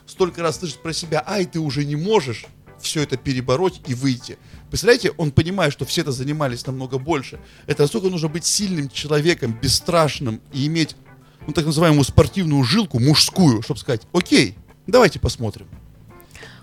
столько 0.06 0.42
раз 0.42 0.58
слышать 0.58 0.82
про 0.82 0.92
себя, 0.92 1.24
ай, 1.26 1.46
ты 1.46 1.60
уже 1.60 1.84
не 1.84 1.96
можешь 1.96 2.46
все 2.80 3.02
это 3.02 3.16
перебороть 3.16 3.80
и 3.86 3.94
выйти. 3.94 4.36
Представляете, 4.68 5.12
он 5.16 5.30
понимает, 5.30 5.72
что 5.72 5.84
все 5.84 6.02
это 6.02 6.12
занимались 6.12 6.66
намного 6.66 6.98
больше. 6.98 7.40
Это 7.66 7.82
настолько 7.82 8.08
нужно 8.08 8.28
быть 8.28 8.44
сильным 8.44 8.90
человеком, 8.90 9.56
бесстрашным 9.60 10.40
и 10.52 10.66
иметь, 10.66 10.96
ну, 11.46 11.52
так 11.52 11.64
называемую 11.66 12.04
спортивную 12.04 12.62
жилку, 12.64 12.98
мужскую, 12.98 13.62
чтобы 13.62 13.78
сказать, 13.80 14.02
окей, 14.12 14.56
давайте 14.86 15.18
посмотрим. 15.18 15.66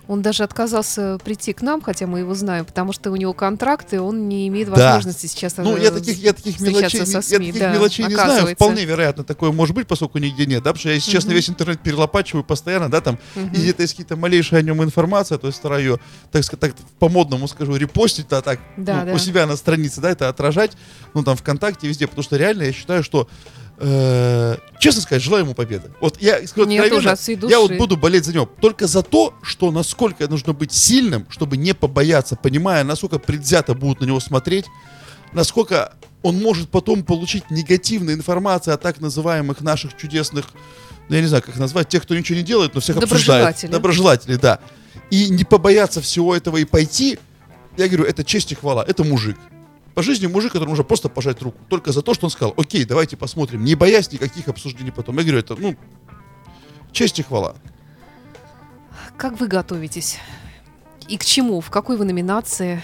Он 0.08 0.22
даже 0.22 0.44
отказался 0.44 1.20
прийти 1.24 1.54
к 1.54 1.62
нам, 1.62 1.80
хотя 1.80 2.06
мы 2.06 2.20
его 2.20 2.34
знаем, 2.34 2.66
потому 2.66 2.92
что 2.92 3.12
у 3.12 3.16
него 3.16 3.32
контракт, 3.34 3.94
и 3.94 3.98
он 3.98 4.28
не 4.28 4.48
имеет 4.50 4.68
Да. 4.70 4.74
возможности 4.96 5.28
сейчас 5.28 5.56
Ну, 5.56 5.78
э, 5.78 5.84
я 5.84 5.92
таких, 5.92 6.18
я 6.18 6.34
таких 6.34 6.60
мелочей, 6.60 7.06
со 7.06 7.18
я 7.18 7.22
СМИ. 7.22 7.38
таких 7.48 7.60
да, 7.60 7.72
мелочей 7.72 8.06
не 8.08 8.16
знаю. 8.16 8.48
Вполне 8.48 8.84
вероятно, 8.84 9.24
такое 9.24 9.52
может 9.54 9.74
быть, 9.74 9.88
поскольку 9.88 10.18
нигде 10.18 10.46
нет, 10.46 10.64
да, 10.64 10.72
потому 10.72 10.80
что 10.80 10.90
я, 10.90 10.96
если 10.96 11.12
честно, 11.12 11.30
Мгм. 11.30 11.36
весь 11.38 11.50
интернет 11.50 11.80
перелопачиваю 11.82 12.44
постоянно, 12.44 12.90
да, 12.90 13.00
там, 13.00 13.20
Мгм. 13.36 13.54
и 13.54 13.58
где-то 13.58 13.84
есть 13.84 13.94
какие-то 13.94 14.18
малейшая 14.18 14.60
о 14.60 14.64
нем 14.64 14.84
информация, 14.84 15.38
то 15.38 15.48
есть 15.48 15.60
стараюсь 15.60 15.86
ее, 15.86 16.00
так 16.32 16.44
сказать, 16.44 16.60
так, 16.60 16.76
по-модному 17.00 17.48
скажу, 17.48 17.78
репостить, 17.78 18.28
да, 18.28 18.42
так, 18.42 18.60
Да, 18.76 19.02
ну, 19.02 19.06
да. 19.06 19.14
у 19.14 19.18
себя 19.18 19.46
на 19.46 19.56
странице, 19.56 20.02
да, 20.02 20.10
это 20.10 20.28
отражать, 20.28 20.72
ну, 21.14 21.24
там, 21.24 21.38
ВКонтакте, 21.38 21.88
везде, 21.88 22.08
потому 22.08 22.24
что 22.24 22.36
реально 22.36 22.64
я 22.64 22.74
считаю, 22.74 23.02
что 23.04 23.30
э, 23.82 24.58
честно 24.80 25.02
сказать, 25.02 25.24
желаю 25.24 25.44
ему 25.44 25.54
победы. 25.54 25.92
Вот 26.00 26.22
я 26.22 26.46
скажу 26.48 26.68
Мне 26.68 26.82
откровенно, 26.82 27.50
я 27.50 27.60
вот 27.60 27.74
буду 27.74 27.98
болеть 27.98 28.26
за 28.26 28.34
него 28.34 28.50
только 28.60 28.88
за 28.88 29.02
то, 29.02 29.34
что 29.42 29.72
насколько 29.72 30.28
нужно 30.28 30.54
быть 30.54 30.72
сильным, 30.72 31.26
чтобы 31.30 31.58
не 31.58 31.74
побояться, 31.74 32.36
понимая, 32.36 32.84
насколько 32.84 33.20
предвзято 33.20 33.74
будут 33.74 34.02
на 34.02 34.06
него 34.06 34.20
смотреть, 34.20 34.66
насколько 35.34 35.94
он 36.22 36.40
может 36.40 36.70
потом 36.70 37.04
получить 37.04 37.50
негативную 37.50 38.16
информацию 38.16 38.74
о 38.76 38.78
так 38.78 39.02
называемых 39.02 39.62
наших 39.62 39.98
чудесных, 39.98 40.46
ну, 41.10 41.16
я 41.16 41.22
не 41.22 41.28
знаю, 41.28 41.44
как 41.44 41.58
назвать, 41.58 41.90
тех, 41.90 42.04
кто 42.04 42.16
ничего 42.16 42.38
не 42.38 42.44
делает, 42.44 42.76
но 42.76 42.82
всех 42.82 42.98
обсуждает. 42.98 43.42
Доброжелатели. 43.42 43.72
Доброжелатели, 43.72 44.36
да. 44.36 44.60
И 45.10 45.30
не 45.30 45.44
побояться 45.44 46.00
всего 46.02 46.36
этого 46.36 46.58
и 46.58 46.66
пойти, 46.66 47.18
я 47.78 47.88
говорю, 47.88 48.06
это 48.06 48.24
честь 48.24 48.52
и 48.52 48.56
хвала, 48.56 48.86
это 48.88 49.04
мужик. 49.04 49.38
По 49.94 50.02
жизни 50.02 50.28
мужик, 50.28 50.54
который 50.54 50.70
можно 50.70 50.84
просто 50.84 51.10
пожать 51.10 51.42
руку. 51.42 51.58
Только 51.70 51.92
за 51.92 52.02
то, 52.02 52.14
что 52.14 52.26
он 52.26 52.32
сказал, 52.32 52.54
окей, 52.58 52.86
давайте 52.86 53.18
посмотрим, 53.18 53.64
не 53.64 53.76
боясь 53.76 54.12
никаких 54.12 54.48
обсуждений 54.48 54.92
потом. 54.92 55.18
Я 55.18 55.24
говорю, 55.24 55.40
это, 55.40 55.56
ну, 55.56 55.76
честь 56.92 57.20
и 57.20 57.24
хвала. 57.24 57.56
Как 59.18 59.40
вы 59.40 59.48
готовитесь? 59.48 60.18
И 61.08 61.18
к 61.18 61.26
чему? 61.26 61.60
В 61.62 61.70
какой 61.70 61.98
вы 61.98 62.06
номинации? 62.06 62.84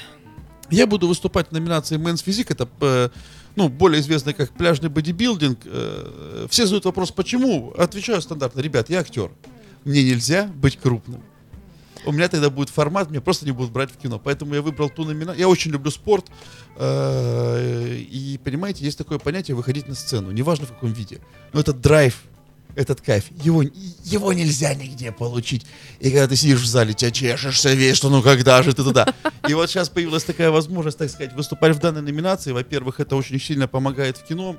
Я 0.69 0.85
буду 0.85 1.07
выступать 1.07 1.49
в 1.49 1.51
номинации 1.53 1.97
Men's 1.97 2.23
Physique. 2.25 2.47
Это, 2.49 2.67
э, 2.81 3.09
ну, 3.55 3.69
более 3.69 4.01
известный 4.01 4.33
как 4.33 4.51
пляжный 4.51 4.89
бодибилдинг. 4.89 5.59
Э, 5.65 6.47
Все 6.49 6.65
задают 6.65 6.85
вопрос, 6.85 7.11
почему? 7.11 7.73
Отвечаю 7.77 8.21
стандартно. 8.21 8.59
Ребят, 8.59 8.89
я 8.89 8.99
актер. 8.99 9.31
Мне 9.85 10.03
нельзя 10.03 10.43
быть 10.45 10.77
крупным. 10.77 11.23
У 12.07 12.11
меня 12.11 12.27
тогда 12.29 12.49
будет 12.49 12.69
формат, 12.69 13.09
меня 13.11 13.21
просто 13.21 13.45
не 13.45 13.51
будут 13.51 13.71
брать 13.71 13.91
в 13.91 13.97
кино. 13.97 14.19
Поэтому 14.19 14.55
я 14.55 14.61
выбрал 14.61 14.89
ту 14.89 15.03
номинацию. 15.03 15.39
Я 15.39 15.49
очень 15.49 15.71
люблю 15.71 15.91
спорт. 15.91 16.25
э, 16.77 17.97
И, 18.09 18.39
понимаете, 18.43 18.85
есть 18.85 18.97
такое 18.97 19.19
понятие 19.19 19.55
выходить 19.55 19.87
на 19.87 19.95
сцену. 19.95 20.31
Неважно 20.31 20.65
в 20.65 20.69
каком 20.69 20.91
виде. 20.93 21.19
Но 21.53 21.59
это 21.59 21.73
драйв. 21.73 22.23
этот 22.75 23.01
кайф, 23.01 23.25
его, 23.43 23.63
его 24.03 24.33
нельзя 24.33 24.75
нигде 24.75 25.11
получить. 25.11 25.65
И 25.99 26.11
когда 26.11 26.27
ты 26.27 26.35
сидишь 26.35 26.59
в 26.61 26.65
зале, 26.67 26.93
тебя 26.93 27.09
чешешься 27.09 27.73
весь, 27.73 27.97
что 27.97 28.09
ну 28.09 28.21
когда 28.21 28.61
же 28.61 28.71
ты 28.71 28.83
туда. 28.83 29.13
И 29.49 29.53
вот 29.55 29.67
сейчас 29.69 29.89
появилась 29.89 30.23
такая 30.23 30.51
возможность, 30.51 30.97
так 30.99 31.09
сказать, 31.09 31.33
выступать 31.33 31.75
в 31.75 31.79
данной 31.79 32.03
номинации. 32.03 32.51
Во-первых, 32.51 32.99
это 32.99 33.15
очень 33.15 33.39
сильно 33.39 33.67
помогает 33.67 34.17
в 34.17 34.23
кино. 34.27 34.55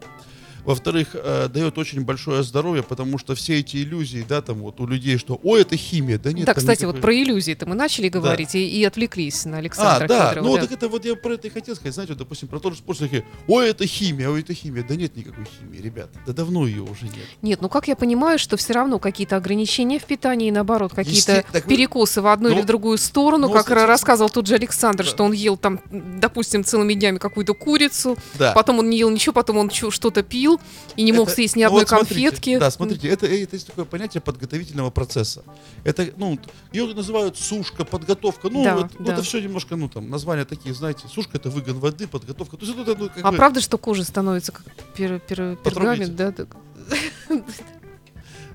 Во-вторых, 0.68 1.08
э, 1.14 1.48
дает 1.48 1.78
очень 1.78 2.02
большое 2.04 2.42
здоровье, 2.42 2.82
потому 2.82 3.16
что 3.16 3.34
все 3.34 3.58
эти 3.60 3.78
иллюзии, 3.78 4.22
да, 4.28 4.42
там 4.42 4.58
вот 4.58 4.80
у 4.80 4.86
людей, 4.86 5.16
что, 5.16 5.40
ой, 5.42 5.62
это 5.62 5.78
химия, 5.78 6.18
да 6.18 6.30
нет. 6.30 6.44
Да, 6.44 6.52
кстати, 6.52 6.80
никакой- 6.80 6.92
вот 6.96 7.00
про 7.00 7.14
иллюзии-то 7.14 7.64
мы 7.66 7.74
начали 7.74 8.10
говорить 8.10 8.54
и, 8.54 8.68
и 8.68 8.84
отвлеклись 8.84 9.46
на 9.46 9.56
А, 9.56 9.60
Александра 9.60 10.06
да, 10.06 10.28
Федорова, 10.28 10.46
ну 10.48 10.54
да. 10.56 10.62
так 10.62 10.72
это 10.72 10.88
вот 10.90 11.06
я 11.06 11.14
про 11.16 11.32
это 11.32 11.46
и 11.46 11.50
хотел 11.50 11.74
сказать, 11.74 11.94
знаете, 11.94 12.12
вот, 12.12 12.18
допустим, 12.18 12.48
про 12.48 12.58
тот 12.60 12.74
же 12.74 12.80
спорт, 12.80 12.98
такие, 12.98 13.24
ой, 13.46 13.70
это 13.70 13.86
химия, 13.86 14.28
ой, 14.28 14.40
это 14.40 14.52
химия. 14.52 14.84
Да 14.86 14.94
нет 14.94 15.16
никакой 15.16 15.46
химии, 15.58 15.80
ребята, 15.80 16.10
да 16.26 16.34
давно 16.34 16.66
ее 16.66 16.82
уже 16.82 17.04
нет. 17.06 17.14
Нет, 17.40 17.62
ну 17.62 17.70
как 17.70 17.88
я 17.88 17.96
понимаю, 17.96 18.38
что 18.38 18.58
все 18.58 18.74
равно 18.74 18.98
какие-то 18.98 19.36
ограничения 19.36 19.98
в 19.98 20.04
питании, 20.04 20.50
наоборот, 20.50 20.92
какие-то 20.94 21.44
так 21.50 21.64
вы- 21.64 21.70
перекосы 21.74 22.20
в 22.20 22.26
одну 22.26 22.50
Ну, 22.50 22.54
или 22.56 22.62
в 22.62 22.66
другую 22.66 22.98
сторону, 22.98 23.46
ну, 23.46 23.52
как 23.54 23.64
кстати, 23.66 23.86
рассказывал 23.86 24.28
тот 24.28 24.46
же 24.46 24.54
Александр, 24.56 25.04
да. 25.04 25.08
что 25.08 25.24
он 25.24 25.32
ел 25.32 25.56
там, 25.56 25.80
допустим, 25.90 26.62
целыми 26.62 26.92
днями 26.92 27.16
какую-то 27.16 27.54
курицу, 27.54 28.18
Да. 28.38 28.52
потом 28.52 28.80
он 28.80 28.90
не 28.90 28.98
ел 28.98 29.08
ничего, 29.08 29.32
потом 29.32 29.56
он 29.56 29.70
что-то 29.70 30.22
пил 30.22 30.57
и 30.96 31.02
не 31.02 31.12
мог 31.12 31.28
Это- 31.28 31.34
съесть 31.36 31.56
ни 31.56 31.60
ну 31.62 31.66
одной 31.68 31.80
вот 31.82 31.88
смотрите, 31.88 32.14
конфетки. 32.28 32.58
Да, 32.58 32.70
смотрите, 32.70 33.08
это, 33.08 33.26
это 33.26 33.54
есть 33.56 33.66
такое 33.66 33.84
понятие 33.84 34.20
подготовительного 34.20 34.90
процесса. 34.90 35.44
Это, 35.84 36.08
ну, 36.16 36.38
ее 36.72 36.92
называют 36.94 37.36
сушка, 37.38 37.84
подготовка. 37.84 38.48
Ну, 38.50 38.64
Да, 38.64 38.76
вот, 38.76 38.90
ну, 38.98 39.06
да. 39.06 39.12
это 39.14 39.22
все 39.22 39.40
немножко, 39.40 39.76
ну, 39.76 39.88
там, 39.88 40.10
названия 40.10 40.44
такие, 40.44 40.74
знаете, 40.74 41.06
сушка 41.08 41.38
это 41.38 41.50
выгон 41.50 41.78
воды, 41.78 42.06
подготовка. 42.08 42.56
То 42.56 42.66
есть 42.66 42.78
это, 42.78 42.96
ну, 42.96 43.08
как 43.08 43.24
А 43.24 43.30
бы- 43.30 43.36
правда, 43.36 43.60
что 43.60 43.78
кожа 43.78 44.02
становится 44.04 44.52
как 44.52 44.64
пер- 44.96 45.20
пер- 45.28 45.56
пергамент, 45.62 46.16
да? 46.16 46.32
Так- 46.32 46.56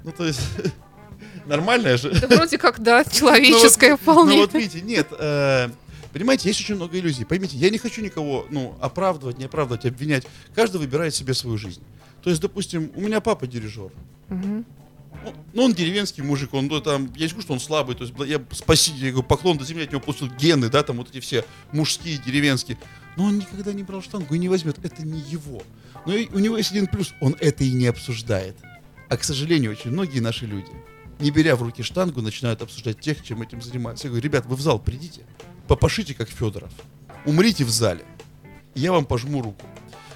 ну, 0.03 0.11
то 0.11 0.25
есть, 0.25 0.41
нормальная 1.45 1.97
же. 1.97 2.11
Да 2.11 2.27
вроде 2.35 2.57
как, 2.57 2.81
да, 2.81 3.03
Ну, 3.21 3.29
вот- 3.31 3.99
вполне. 4.01 4.35
Ну 4.35 4.41
вот 4.41 4.53
видите, 4.53 4.81
нет, 4.81 5.07
э, 5.17 5.69
понимаете, 6.11 6.49
есть 6.49 6.59
очень 6.61 6.75
много 6.75 6.97
иллюзий. 6.99 7.25
Поймите, 7.25 7.57
я 7.57 7.69
не 7.69 7.77
хочу 7.77 8.01
никого, 8.01 8.45
ну, 8.49 8.75
оправдывать, 8.81 9.37
не 9.37 9.45
оправдывать, 9.45 9.85
обвинять. 9.85 10.25
Каждый 10.55 10.77
выбирает 10.77 11.15
себе 11.15 11.33
свою 11.33 11.57
жизнь. 11.57 11.81
То 12.23 12.29
есть, 12.29 12.41
допустим, 12.41 12.91
у 12.95 13.01
меня 13.01 13.19
папа 13.19 13.47
дирижер. 13.47 13.91
Мгм. 14.29 14.65
Ну, 15.23 15.33
ну, 15.53 15.63
он 15.63 15.73
деревенский 15.73 16.23
мужик, 16.23 16.53
он 16.53 16.67
ну, 16.67 16.81
там, 16.81 17.11
я 17.15 17.23
не 17.23 17.27
скажу, 17.27 17.43
что 17.43 17.53
он 17.53 17.59
слабый, 17.59 17.95
то 17.95 18.03
есть 18.03 18.13
я 18.27 18.41
спаситель, 18.51 19.05
я 19.05 19.11
говорю, 19.11 19.27
поклон 19.27 19.57
до 19.57 19.63
земли 19.63 19.83
от 19.83 19.91
него 19.91 20.01
пустил 20.01 20.27
гены, 20.27 20.69
да, 20.69 20.83
там 20.83 20.97
вот 20.97 21.09
эти 21.09 21.19
все 21.19 21.45
мужские, 21.71 22.17
деревенские. 22.17 22.77
Но 23.15 23.25
он 23.25 23.37
никогда 23.37 23.73
не 23.73 23.83
брал 23.83 24.01
штангу 24.01 24.33
и 24.33 24.39
не 24.39 24.49
возьмет, 24.49 24.83
это 24.83 25.05
не 25.05 25.19
его. 25.19 25.61
Но 26.05 26.13
и 26.13 26.27
у 26.33 26.39
него 26.39 26.57
есть 26.57 26.71
один 26.71 26.87
плюс, 26.87 27.13
он 27.21 27.35
это 27.39 27.63
и 27.63 27.71
не 27.71 27.87
обсуждает. 27.87 28.57
А, 29.09 29.15
к 29.15 29.23
сожалению, 29.23 29.71
очень 29.71 29.91
многие 29.91 30.19
наши 30.19 30.45
люди, 30.45 30.71
не 31.19 31.29
беря 31.29 31.55
в 31.55 31.61
руки 31.61 31.83
штангу, 31.83 32.21
начинают 32.21 32.61
обсуждать 32.61 32.99
тех, 32.99 33.23
чем 33.23 33.41
этим 33.41 33.61
занимаются. 33.61 34.07
Я 34.07 34.09
говорю, 34.09 34.23
ребят, 34.23 34.45
вы 34.45 34.55
в 34.55 34.61
зал 34.61 34.79
придите, 34.79 35.21
попашите, 35.67 36.15
как 36.15 36.29
Федоров, 36.29 36.71
умрите 37.25 37.63
в 37.63 37.69
зале, 37.69 38.03
я 38.75 38.91
вам 38.91 39.05
пожму 39.05 39.41
руку. 39.41 39.65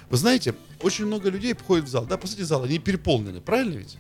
Вы 0.10 0.18
знаете, 0.18 0.56
очень 0.82 1.06
много 1.06 1.30
людей 1.30 1.54
приходят 1.56 1.86
в 1.86 1.88
зал, 1.90 2.06
да, 2.06 2.18
посмотрите 2.18 2.48
зал, 2.48 2.64
они 2.64 2.80
переполнены, 2.80 3.42
правильно 3.42 3.76
ведь? 3.78 3.98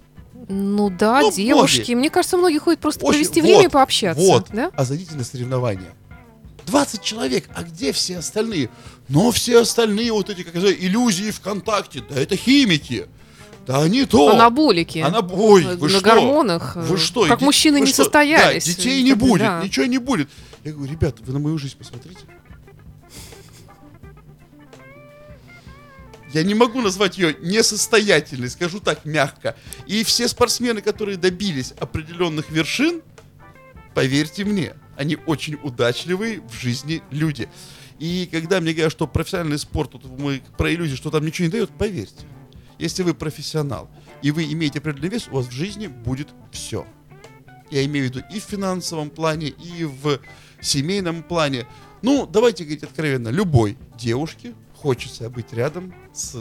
Ну 0.49 0.89
да, 0.91 1.21
Ну, 1.21 1.31
девушки. 1.31 1.77
многие. 1.79 1.95
Мне 1.95 2.09
кажется, 2.09 2.37
многие 2.37 2.59
ходят 2.59 2.79
просто 2.79 3.03
Очень- 3.05 3.19
провести 3.19 3.41
вот, 3.41 3.47
время 3.47 3.65
и 3.65 3.67
пообщаться. 3.69 4.21
Вот, 4.23 4.47
Да? 4.53 4.71
а 4.75 4.85
зайдите 4.85 5.15
на 5.15 5.23
соревнования. 5.23 5.93
20 6.67 7.01
человек, 7.01 7.49
а 7.55 7.63
где 7.63 7.91
все 7.93 8.17
остальные? 8.19 8.69
Но 9.07 9.31
все 9.31 9.61
остальные 9.61 10.11
вот 10.11 10.29
эти, 10.29 10.43
как 10.43 10.53
я 10.55 10.59
знаю, 10.61 10.75
иллюзии 10.85 11.31
ВКонтакте, 11.31 12.03
да 12.07 12.19
это 12.19 12.35
химики. 12.35 13.07
Да 13.65 13.81
они 13.81 14.05
то. 14.05 14.29
Анаболики. 14.29 14.99
Она, 14.99 15.19
ой, 15.19 15.63
вы 15.75 15.87
на 15.87 15.89
что? 15.89 16.01
гормонах, 16.01 16.75
Вы 16.77 16.95
э, 16.95 16.97
что? 16.99 17.25
как 17.27 17.39
иди- 17.39 17.45
мужчины 17.45 17.79
вы 17.79 17.85
не 17.85 17.91
что? 17.91 18.03
состоялись. 18.03 18.65
Да, 18.65 18.71
детей 18.71 18.99
Э, 19.01 19.03
не 19.03 19.13
будет, 19.13 19.39
да. 19.41 19.61
ничего 19.63 19.85
не 19.87 19.97
будет. 19.97 20.29
Я 20.63 20.71
говорю, 20.73 20.91
ребята, 20.91 21.21
вы 21.25 21.33
на 21.33 21.39
мою 21.39 21.57
жизнь 21.57 21.75
посмотрите. 21.77 22.19
Я 26.33 26.43
не 26.43 26.55
могу 26.55 26.81
назвать 26.81 27.17
ее 27.17 27.35
несостоятельной, 27.41 28.49
скажу 28.49 28.79
так 28.79 29.05
мягко. 29.05 29.55
И 29.85 30.03
все 30.03 30.27
спортсмены, 30.27 30.81
которые 30.81 31.17
добились 31.17 31.73
определенных 31.79 32.49
вершин, 32.49 33.01
поверьте 33.93 34.43
мне, 34.43 34.73
они 34.97 35.17
очень 35.25 35.57
удачливые 35.63 36.41
в 36.41 36.53
жизни 36.53 37.01
люди. 37.11 37.47
И 37.99 38.27
когда 38.31 38.59
мне 38.59 38.73
говорят, 38.73 38.91
что 38.91 39.07
профессиональный 39.07 39.57
спорт, 39.57 39.91
вот 39.93 40.05
мы 40.19 40.41
про 40.57 40.73
иллюзии, 40.73 40.95
что 40.95 41.09
там 41.09 41.25
ничего 41.25 41.45
не 41.45 41.51
дает, 41.51 41.69
поверьте. 41.71 42.25
Если 42.77 43.03
вы 43.03 43.13
профессионал, 43.13 43.89
и 44.21 44.31
вы 44.31 44.51
имеете 44.51 44.79
определенный 44.79 45.09
вес, 45.09 45.27
у 45.29 45.35
вас 45.35 45.47
в 45.47 45.51
жизни 45.51 45.87
будет 45.87 46.27
все. 46.51 46.85
Я 47.71 47.83
имею 47.85 48.07
в 48.07 48.09
виду 48.09 48.25
и 48.31 48.39
в 48.39 48.43
финансовом 48.43 49.09
плане, 49.09 49.47
и 49.47 49.83
в 49.83 50.19
семейном 50.61 51.23
плане. 51.23 51.67
Ну, 52.01 52.27
давайте 52.27 52.63
говорить 52.63 52.83
откровенно, 52.83 53.29
любой 53.29 53.77
девушке 53.97 54.53
хочется 54.81 55.29
быть 55.29 55.53
рядом 55.53 55.93
с... 56.13 56.35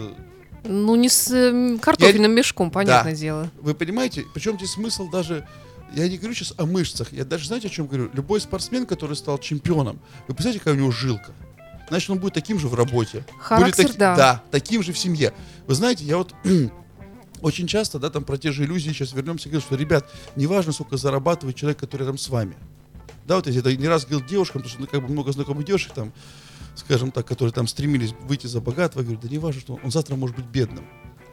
Ну, 0.64 0.96
не 0.96 1.08
с 1.08 1.30
э, 1.30 1.78
картофельным 1.78 2.32
мешком, 2.32 2.70
понятное 2.70 3.14
дело. 3.14 3.50
Вы 3.60 3.74
понимаете, 3.74 4.24
причем 4.34 4.56
здесь 4.56 4.72
смысл 4.72 5.08
даже... 5.08 5.46
Я 5.94 6.08
не 6.08 6.18
говорю 6.18 6.34
сейчас 6.34 6.52
о 6.56 6.66
мышцах, 6.66 7.12
я 7.12 7.24
даже 7.24 7.46
знаете, 7.46 7.68
о 7.68 7.70
чем 7.70 7.86
говорю? 7.86 8.10
Любой 8.12 8.40
спортсмен, 8.40 8.86
который 8.86 9.14
стал 9.14 9.38
чемпионом, 9.38 10.00
вы 10.26 10.34
представляете, 10.34 10.58
какая 10.58 10.74
у 10.74 10.78
него 10.78 10.90
жилка? 10.90 11.32
Значит, 11.88 12.10
он 12.10 12.18
будет 12.18 12.34
таким 12.34 12.58
же 12.58 12.66
в 12.66 12.74
работе. 12.74 13.24
Характер, 13.38 13.66
будет 13.66 13.86
таки- 13.86 13.98
да. 13.98 14.16
Да, 14.16 14.42
таким 14.50 14.82
же 14.82 14.92
в 14.92 14.98
семье. 14.98 15.32
Вы 15.68 15.74
знаете, 15.74 16.04
я 16.04 16.16
вот 16.16 16.34
очень 17.40 17.68
часто, 17.68 18.00
да, 18.00 18.10
там 18.10 18.24
про 18.24 18.36
те 18.36 18.50
же 18.50 18.64
иллюзии 18.64 18.90
сейчас 18.90 19.12
вернемся, 19.12 19.48
говорю, 19.48 19.64
что, 19.64 19.76
ребят, 19.76 20.10
неважно, 20.34 20.72
сколько 20.72 20.96
зарабатывает 20.96 21.56
человек, 21.56 21.78
который 21.78 22.02
рядом 22.02 22.18
с 22.18 22.28
вами. 22.28 22.56
Да, 23.26 23.36
вот 23.36 23.46
я 23.46 23.58
это 23.58 23.74
не 23.76 23.88
раз 23.88 24.04
говорил 24.04 24.26
девушкам, 24.26 24.62
потому 24.62 24.70
что 24.70 24.80
ну, 24.80 24.86
как 24.86 25.02
бы 25.02 25.12
много 25.12 25.32
знакомых 25.32 25.64
девушек 25.64 25.92
там, 25.94 26.12
скажем 26.76 27.10
так, 27.10 27.26
которые 27.26 27.52
там 27.52 27.66
стремились 27.66 28.12
выйти 28.22 28.46
за 28.46 28.60
богатого, 28.60 29.02
я 29.02 29.06
говорю, 29.06 29.20
да 29.22 29.28
не 29.28 29.38
важно, 29.38 29.60
что 29.60 29.80
он 29.82 29.90
завтра 29.90 30.14
может 30.16 30.36
быть 30.36 30.46
бедным. 30.46 30.84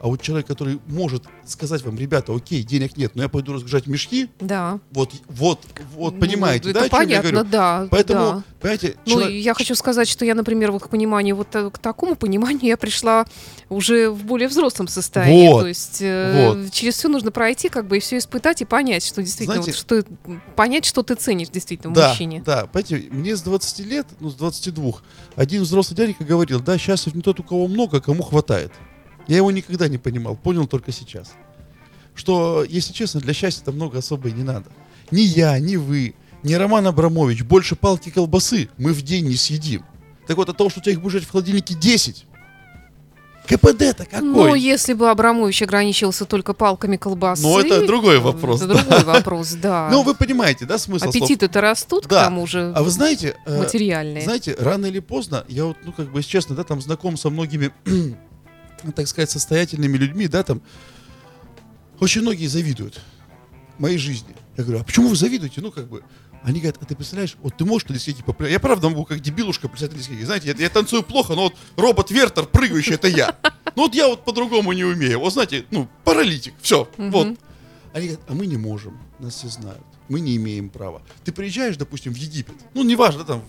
А 0.03 0.07
вот 0.07 0.21
человек, 0.21 0.45
который 0.47 0.81
может 0.87 1.23
сказать 1.45 1.81
вам, 1.81 1.97
ребята, 1.97 2.35
окей, 2.35 2.61
денег 2.63 2.97
нет, 2.97 3.15
но 3.15 3.23
я 3.23 3.29
пойду 3.29 3.53
разгружать 3.53 3.87
мешки, 3.87 4.29
Да. 4.41 4.79
вот, 4.91 5.11
вот, 5.29 5.61
вот, 5.95 6.15
Ну, 6.15 6.19
понимаете, 6.19 6.71
это 6.71 6.79
да, 6.81 6.85
о 6.87 6.89
чем 6.89 6.99
я 6.99 7.05
понятно, 7.05 7.31
говорю? 7.31 7.49
да. 7.49 7.87
Поэтому, 7.89 8.19
да. 8.19 8.43
понимаете, 8.59 8.95
Ну, 9.05 9.29
я 9.29 9.53
хочу 9.53 9.75
сказать, 9.75 10.09
что 10.09 10.25
я, 10.25 10.35
например, 10.35 10.73
вот 10.73 10.83
к 10.83 10.89
пониманию, 10.89 11.37
вот 11.37 11.55
э, 11.55 11.69
к 11.69 11.77
такому 11.79 12.17
пониманию 12.17 12.65
я 12.65 12.75
пришла 12.75 13.25
уже 13.69 14.09
в 14.09 14.25
более 14.25 14.49
взрослом 14.49 14.89
состоянии. 14.89 15.47
Вот, 15.47 15.61
То 15.61 15.67
есть 15.69 15.99
э, 16.01 16.47
вот. 16.53 16.71
через 16.73 16.95
все 16.95 17.07
нужно 17.07 17.31
пройти, 17.31 17.69
как 17.69 17.87
бы, 17.87 17.95
и 17.95 17.99
все 18.01 18.17
испытать 18.17 18.61
и 18.61 18.65
понять, 18.65 19.05
что 19.05 19.23
действительно, 19.23 19.61
Знаете- 19.63 19.79
вот, 19.87 20.03
что, 20.03 20.43
понять, 20.57 20.83
что 20.83 21.03
ты 21.03 21.15
ценишь 21.15 21.47
действительно 21.47 21.93
в 21.93 21.95
да, 21.95 22.09
мужчине. 22.09 22.43
Да, 22.45 22.65
понимаете, 22.65 23.07
мне 23.09 23.37
с 23.37 23.41
20 23.41 23.79
лет, 23.85 24.07
ну, 24.19 24.29
с 24.29 24.35
22, 24.35 24.95
один 25.37 25.61
взрослый 25.61 25.95
дяденька 25.95 26.25
говорил, 26.25 26.59
да, 26.59 26.77
счастлив 26.77 27.15
не 27.15 27.21
тот, 27.21 27.39
у 27.39 27.43
кого 27.43 27.69
много, 27.69 27.99
а 27.99 28.01
кому 28.01 28.21
хватает. 28.21 28.73
Я 29.27 29.37
его 29.37 29.51
никогда 29.51 29.87
не 29.87 29.97
понимал, 29.97 30.35
понял 30.35 30.67
только 30.67 30.91
сейчас. 30.91 31.33
Что, 32.15 32.63
если 32.67 32.93
честно, 32.93 33.19
для 33.21 33.33
счастья 33.33 33.63
там 33.63 33.75
много 33.75 33.99
особо 33.99 34.29
и 34.29 34.31
не 34.31 34.43
надо. 34.43 34.69
Ни 35.11 35.21
я, 35.21 35.57
ни 35.59 35.75
вы, 35.77 36.13
ни 36.43 36.53
Роман 36.53 36.85
Абрамович, 36.87 37.43
больше 37.43 37.75
палки 37.75 38.09
колбасы 38.09 38.69
мы 38.77 38.93
в 38.93 39.01
день 39.01 39.27
не 39.27 39.35
съедим. 39.35 39.83
Так 40.27 40.37
вот, 40.37 40.49
от 40.49 40.57
того, 40.57 40.69
что 40.69 40.79
у 40.79 40.83
тебя 40.83 40.93
их 40.93 41.01
будет 41.01 41.13
лежать 41.13 41.27
в 41.27 41.31
холодильнике 41.31 41.73
10, 41.73 42.25
КПД-то 43.47 44.05
какой? 44.05 44.21
Но 44.21 44.55
если 44.55 44.93
бы 44.93 45.09
Абрамович 45.09 45.63
ограничился 45.63 46.25
только 46.25 46.53
палками 46.53 46.95
колбасы... 46.95 47.43
Ну, 47.43 47.59
это 47.59 47.85
другой 47.85 48.19
вопрос, 48.19 48.61
Это 48.61 48.73
да. 48.73 48.83
другой 48.83 49.03
вопрос, 49.03 49.51
да. 49.61 49.89
Ну, 49.91 50.03
вы 50.03 50.15
понимаете, 50.15 50.65
да, 50.65 50.77
смысл? 50.77 51.09
Аппетиты-то 51.09 51.59
растут, 51.59 52.07
Да. 52.07 52.21
к 52.21 52.23
тому 52.25 52.47
же, 52.47 52.71
А 52.73 52.81
вы 52.83 52.89
знаете, 52.89 53.35
э, 53.45 53.59
материальные. 53.59 54.23
Знаете, 54.23 54.55
рано 54.57 54.85
или 54.85 54.99
поздно, 54.99 55.43
я 55.49 55.65
вот, 55.65 55.77
ну, 55.83 55.91
как 55.91 56.11
бы, 56.11 56.19
если 56.19 56.29
честно, 56.29 56.55
да, 56.55 56.63
там 56.63 56.81
знаком 56.81 57.17
со 57.17 57.29
многими, 57.29 57.71
так 58.91 59.07
сказать, 59.07 59.31
состоятельными 59.31 59.97
людьми, 59.97 60.27
да, 60.27 60.43
там, 60.43 60.61
очень 61.99 62.21
многие 62.21 62.47
завидуют 62.47 63.01
моей 63.77 63.97
жизни. 63.97 64.35
Я 64.57 64.63
говорю, 64.63 64.81
а 64.81 64.83
почему 64.83 65.07
вы 65.07 65.15
завидуете? 65.15 65.61
Ну, 65.61 65.71
как 65.71 65.87
бы, 65.87 66.03
они 66.43 66.59
говорят, 66.59 66.77
а 66.81 66.85
ты 66.85 66.95
представляешь, 66.95 67.37
вот 67.41 67.57
ты 67.57 67.65
можешь 67.65 67.87
на 67.87 67.95
дискотеке 67.95 68.23
попрыгать? 68.23 68.51
Я 68.53 68.59
правда 68.59 68.89
могу 68.89 69.05
как 69.05 69.21
дебилушка 69.21 69.69
плясать 69.69 69.91
на 69.91 69.97
дискотеке. 69.97 70.25
Знаете, 70.25 70.47
я, 70.49 70.63
я 70.63 70.69
танцую 70.69 71.03
плохо, 71.03 71.33
но 71.33 71.43
вот 71.43 71.55
робот 71.77 72.11
Вертер 72.11 72.45
прыгающий, 72.45 72.95
это 72.95 73.07
я. 73.07 73.37
Ну, 73.75 73.83
вот 73.83 73.95
я 73.95 74.07
вот 74.07 74.25
по-другому 74.25 74.73
не 74.73 74.83
умею. 74.83 75.19
Вот 75.19 75.33
знаете, 75.33 75.65
ну, 75.71 75.87
паралитик, 76.03 76.53
все, 76.61 76.89
вот. 76.97 77.37
Они 77.93 78.07
говорят, 78.07 78.25
а 78.27 78.33
мы 78.33 78.47
не 78.47 78.57
можем, 78.57 78.99
нас 79.19 79.35
все 79.35 79.47
знают, 79.47 79.83
мы 80.09 80.19
не 80.19 80.35
имеем 80.35 80.69
права. 80.69 81.03
Ты 81.23 81.31
приезжаешь, 81.31 81.77
допустим, 81.77 82.11
в 82.11 82.17
Египет, 82.17 82.55
ну, 82.73 82.83
неважно, 82.83 83.23
да, 83.23 83.33
там, 83.35 83.43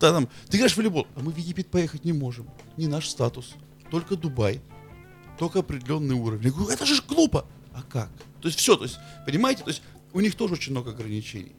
да, 0.00 0.12
там, 0.12 0.28
ты 0.48 0.56
играешь 0.56 0.72
в 0.72 0.78
волейбол, 0.78 1.06
а 1.14 1.20
мы 1.20 1.32
в 1.32 1.36
Египет 1.36 1.70
поехать 1.70 2.04
не 2.04 2.14
можем, 2.14 2.48
не 2.78 2.88
наш 2.88 3.08
статус, 3.08 3.52
только 3.90 4.16
Дубай, 4.16 4.60
только 5.38 5.60
определенный 5.60 6.14
уровень. 6.14 6.44
Я 6.44 6.50
говорю, 6.52 6.70
это 6.70 6.86
же 6.86 7.02
глупо. 7.06 7.46
А 7.72 7.82
как? 7.82 8.10
То 8.40 8.48
есть 8.48 8.58
все, 8.58 8.76
то 8.76 8.84
есть, 8.84 8.98
понимаете, 9.26 9.62
то 9.64 9.70
есть 9.70 9.82
у 10.12 10.20
них 10.20 10.34
тоже 10.34 10.54
очень 10.54 10.72
много 10.72 10.90
ограничений. 10.90 11.52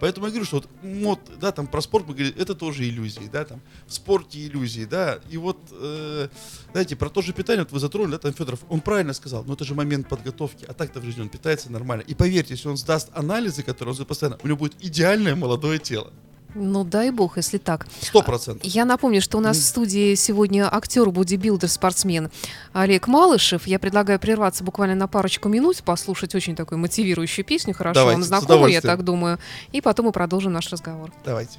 Поэтому 0.00 0.26
я 0.26 0.30
говорю, 0.30 0.46
что 0.46 0.56
вот 0.56 0.68
мод, 0.82 1.20
да, 1.38 1.52
там 1.52 1.66
про 1.66 1.82
спорт 1.82 2.06
мы 2.08 2.14
говорим, 2.14 2.32
это 2.38 2.54
тоже 2.54 2.88
иллюзии, 2.88 3.28
да, 3.30 3.44
там 3.44 3.60
в 3.86 3.92
спорте 3.92 4.46
иллюзии, 4.46 4.86
да, 4.86 5.20
и 5.28 5.36
вот, 5.36 5.58
э, 5.72 6.28
знаете, 6.72 6.96
про 6.96 7.10
то 7.10 7.20
же 7.20 7.34
питание, 7.34 7.64
вот 7.64 7.72
вы 7.72 7.80
затронули, 7.80 8.12
да, 8.12 8.18
там 8.18 8.32
Федоров, 8.32 8.60
он 8.70 8.80
правильно 8.80 9.12
сказал, 9.12 9.44
но 9.44 9.52
это 9.52 9.64
же 9.64 9.74
момент 9.74 10.08
подготовки, 10.08 10.64
а 10.66 10.72
так-то 10.72 11.00
в 11.00 11.04
жизни 11.04 11.20
он 11.20 11.28
питается 11.28 11.70
нормально. 11.70 12.00
И 12.02 12.14
поверьте, 12.14 12.54
если 12.54 12.68
он 12.68 12.78
сдаст 12.78 13.10
анализы, 13.12 13.62
которые 13.62 13.94
он 13.94 14.06
постоянно, 14.06 14.38
у 14.42 14.46
него 14.46 14.56
будет 14.56 14.74
идеальное 14.82 15.36
молодое 15.36 15.78
тело. 15.78 16.10
Ну, 16.54 16.84
дай 16.84 17.10
бог, 17.10 17.36
если 17.36 17.58
так. 17.58 17.86
Сто 18.00 18.22
процентов. 18.22 18.64
Я 18.64 18.84
напомню, 18.84 19.20
что 19.20 19.38
у 19.38 19.40
нас 19.40 19.56
в 19.56 19.62
студии 19.62 20.14
сегодня 20.14 20.68
актер, 20.72 21.10
бодибилдер, 21.10 21.68
спортсмен 21.68 22.30
Олег 22.72 23.06
Малышев. 23.06 23.66
Я 23.66 23.78
предлагаю 23.78 24.18
прерваться 24.18 24.64
буквально 24.64 24.94
на 24.94 25.06
парочку 25.06 25.48
минут, 25.48 25.82
послушать 25.82 26.34
очень 26.34 26.56
такую 26.56 26.78
мотивирующую 26.78 27.44
песню, 27.44 27.74
хорошо 27.74 28.00
Давайте, 28.00 28.16
вам 28.16 28.24
с 28.24 28.26
знакомую, 28.26 28.72
я 28.72 28.80
так 28.80 29.04
думаю. 29.04 29.38
И 29.72 29.80
потом 29.80 30.06
мы 30.06 30.12
продолжим 30.12 30.52
наш 30.52 30.70
разговор. 30.70 31.12
Давайте. 31.24 31.58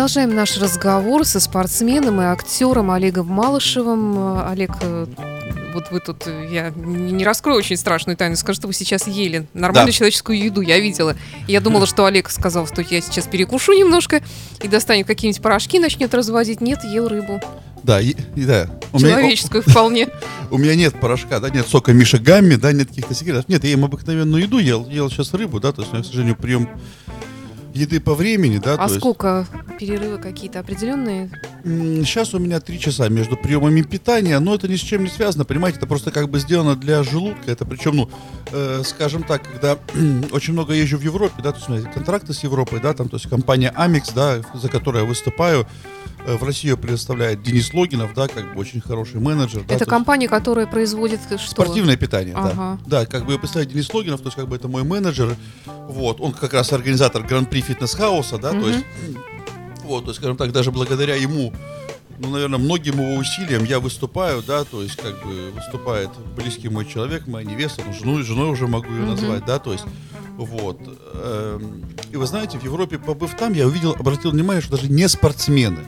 Продолжаем 0.00 0.34
наш 0.34 0.56
разговор 0.56 1.26
со 1.26 1.40
спортсменом 1.40 2.22
и 2.22 2.24
актером 2.24 2.90
Олегом 2.90 3.26
Малышевым. 3.26 4.48
Олег, 4.48 4.70
э, 4.80 5.04
вот 5.74 5.90
вы 5.90 6.00
тут, 6.00 6.26
э, 6.26 6.48
я 6.50 6.72
не 6.74 7.22
раскрою 7.22 7.58
очень 7.58 7.76
страшную 7.76 8.16
тайну, 8.16 8.34
скажу, 8.36 8.60
что 8.60 8.66
вы 8.66 8.72
сейчас 8.72 9.06
ели 9.06 9.46
нормальную 9.52 9.92
Да. 9.92 9.98
человеческую 9.98 10.42
еду, 10.42 10.62
я 10.62 10.80
видела. 10.80 11.16
Я 11.46 11.60
думала, 11.60 11.84
что 11.84 12.06
Олег 12.06 12.30
сказал, 12.30 12.66
что 12.66 12.80
я 12.80 13.02
сейчас 13.02 13.26
перекушу 13.26 13.74
немножко 13.74 14.22
и 14.62 14.68
достанет 14.68 15.06
какие-нибудь 15.06 15.42
порошки, 15.42 15.78
начнет 15.78 16.14
разводить. 16.14 16.62
Нет, 16.62 16.82
ел 16.82 17.06
рыбу. 17.06 17.38
Да, 17.82 18.00
и, 18.00 18.14
и 18.36 18.44
да. 18.46 18.70
У 18.94 19.00
меня, 19.00 19.10
Человеческую 19.10 19.62
вполне. 19.66 20.08
у 20.50 20.56
меня 20.56 20.76
нет 20.76 20.98
порошка, 20.98 21.40
да, 21.40 21.50
нет 21.50 21.68
сока 21.68 21.92
Миша 21.92 22.18
Гамми, 22.18 22.54
да, 22.54 22.72
нет 22.72 22.88
каких-то 22.88 23.12
секретов. 23.12 23.50
Нет, 23.50 23.64
я 23.64 23.70
ем 23.72 23.84
обыкновенную 23.84 24.44
еду, 24.44 24.60
ел, 24.60 24.88
ел 24.88 25.10
сейчас 25.10 25.34
рыбу, 25.34 25.60
да, 25.60 25.72
то 25.72 25.82
есть, 25.82 25.92
у 25.92 25.96
меня, 25.96 26.04
к 26.04 26.06
сожалению, 26.06 26.36
прием 26.36 26.70
еды 27.74 28.00
по 28.00 28.14
времени, 28.14 28.58
да, 28.58 28.74
А 28.74 28.76
то 28.78 28.82
есть- 28.84 28.96
сколько 28.98 29.46
перерывы 29.78 30.18
какие-то 30.18 30.58
определенные? 30.60 31.30
Сейчас 31.64 32.32
у 32.34 32.38
меня 32.38 32.58
три 32.60 32.80
часа 32.80 33.08
между 33.08 33.36
приемами 33.36 33.82
питания, 33.82 34.38
но 34.38 34.54
это 34.54 34.66
ни 34.66 34.76
с 34.76 34.80
чем 34.80 35.04
не 35.04 35.10
связано, 35.10 35.44
понимаете, 35.44 35.78
это 35.78 35.86
просто 35.86 36.10
как 36.10 36.28
бы 36.30 36.38
сделано 36.40 36.74
для 36.74 37.02
желудка, 37.02 37.50
это 37.50 37.64
причем, 37.66 37.96
ну, 37.96 38.10
э, 38.52 38.82
скажем 38.84 39.22
так, 39.22 39.42
когда 39.42 39.78
очень 40.32 40.54
много 40.54 40.72
езжу 40.74 40.96
в 40.98 41.02
Европе, 41.02 41.34
да, 41.42 41.52
то 41.52 41.58
есть 41.58 41.68
у 41.68 41.72
меня 41.72 41.90
контракты 41.92 42.32
с 42.32 42.42
Европой, 42.42 42.80
да, 42.80 42.94
там, 42.94 43.08
то 43.08 43.16
есть 43.16 43.28
компания 43.28 43.72
Amex, 43.76 44.12
да, 44.14 44.40
за 44.54 44.68
которой 44.68 45.02
я 45.02 45.04
выступаю, 45.08 45.66
э, 46.26 46.36
в 46.36 46.42
Россию 46.44 46.76
предоставляет 46.78 47.42
Денис 47.42 47.72
Логинов, 47.74 48.12
да, 48.14 48.26
как 48.28 48.54
бы 48.54 48.60
очень 48.60 48.80
хороший 48.80 49.20
менеджер. 49.20 49.60
да, 49.60 49.64
это 49.66 49.68
то 49.68 49.74
есть- 49.74 49.90
компания, 49.90 50.28
которая 50.28 50.66
производит 50.66 51.20
что? 51.38 51.38
Спортивное 51.50 51.96
питание, 51.96 52.34
Ага. 52.36 52.78
да. 52.86 53.00
Да, 53.00 53.06
как 53.06 53.26
бы 53.26 53.38
представить 53.38 53.68
Денис 53.68 53.92
Логинов, 53.92 54.20
то 54.20 54.26
есть 54.28 54.36
как 54.36 54.48
бы 54.48 54.56
это 54.56 54.66
мой 54.68 54.82
менеджер, 54.82 55.36
вот, 55.88 56.20
он 56.20 56.32
как 56.32 56.52
раз 56.54 56.72
организатор 56.72 57.22
Гран-при 57.22 57.59
Fitness 57.60 57.99
House 57.99 58.27
а, 58.27 58.38
да, 58.38 58.52
то 58.52 58.68
есть, 58.68 58.84
вот, 59.84 60.04
то 60.04 60.10
есть, 60.10 60.20
скажем 60.20 60.36
так, 60.36 60.52
даже 60.52 60.70
благодаря 60.70 61.14
ему, 61.16 61.52
ну, 62.18 62.30
наверное, 62.30 62.58
многим 62.58 63.00
его 63.00 63.14
усилиям 63.14 63.64
я 63.64 63.80
выступаю, 63.80 64.42
да, 64.42 64.64
то 64.64 64.82
есть, 64.82 64.96
как 64.96 65.22
бы, 65.24 65.50
выступает 65.52 66.10
близкий 66.36 66.68
мой 66.68 66.84
человек, 66.86 67.26
моя 67.26 67.46
невеста, 67.46 67.82
ну, 67.86 67.92
жену, 67.92 68.22
женой 68.22 68.50
уже 68.50 68.66
могу 68.66 68.88
ее 68.90 69.04
назвать, 69.04 69.44
да, 69.46 69.58
то 69.58 69.72
есть, 69.72 69.84
вот. 70.36 70.78
эм, 71.14 71.84
И 72.12 72.16
вы 72.16 72.26
знаете, 72.26 72.58
в 72.58 72.64
Европе, 72.64 72.98
побыв 72.98 73.34
там, 73.36 73.52
я 73.52 73.66
увидел, 73.66 73.92
обратил 73.92 74.30
внимание, 74.30 74.62
что 74.62 74.76
даже 74.76 74.90
не 74.90 75.08
спортсмены, 75.08 75.86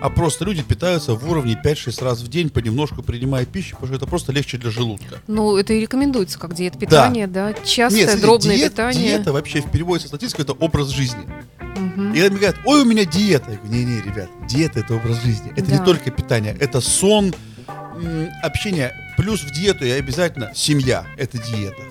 а 0.00 0.10
просто 0.10 0.44
люди 0.44 0.62
питаются 0.62 1.14
в 1.14 1.28
уровне 1.30 1.60
5-6 1.62 2.04
раз 2.04 2.20
в 2.20 2.28
день, 2.28 2.50
понемножку 2.50 3.02
принимая 3.02 3.44
пищу, 3.46 3.70
потому 3.76 3.88
что 3.88 3.96
это 3.96 4.06
просто 4.06 4.32
легче 4.32 4.56
для 4.58 4.70
желудка. 4.70 5.20
Ну, 5.26 5.56
это 5.56 5.72
и 5.72 5.80
рекомендуется 5.80 6.38
как 6.38 6.54
диета 6.54 6.78
питания, 6.78 7.26
да? 7.26 7.52
Частое, 7.64 8.00
Нет, 8.00 8.10
смотрите, 8.10 8.26
дробное 8.26 8.56
диет- 8.56 8.70
питание. 8.70 9.08
диета 9.16 9.32
вообще 9.32 9.60
в 9.60 9.70
переводе 9.70 10.02
со 10.02 10.08
статистикой 10.08 10.44
это 10.44 10.52
образ 10.52 10.88
жизни. 10.88 11.22
И 11.76 11.80
мне 12.10 12.28
говорят, 12.28 12.56
ой, 12.64 12.82
у 12.82 12.84
меня 12.84 13.04
диета. 13.04 13.52
Я 13.52 13.56
говорю, 13.58 13.72
не-не, 13.74 14.00
ребят, 14.02 14.28
диета 14.48 14.80
это 14.80 14.94
образ 14.94 15.22
жизни. 15.22 15.52
Это 15.56 15.70
Да. 15.70 15.78
не 15.78 15.84
только 15.84 16.10
питание, 16.10 16.56
это 16.58 16.80
сон, 16.80 17.34
общение. 18.42 18.92
Плюс 19.16 19.42
в 19.42 19.50
диету 19.52 19.84
и 19.84 19.90
обязательно 19.90 20.52
семья, 20.54 21.04
это 21.16 21.38
диета. 21.38 21.82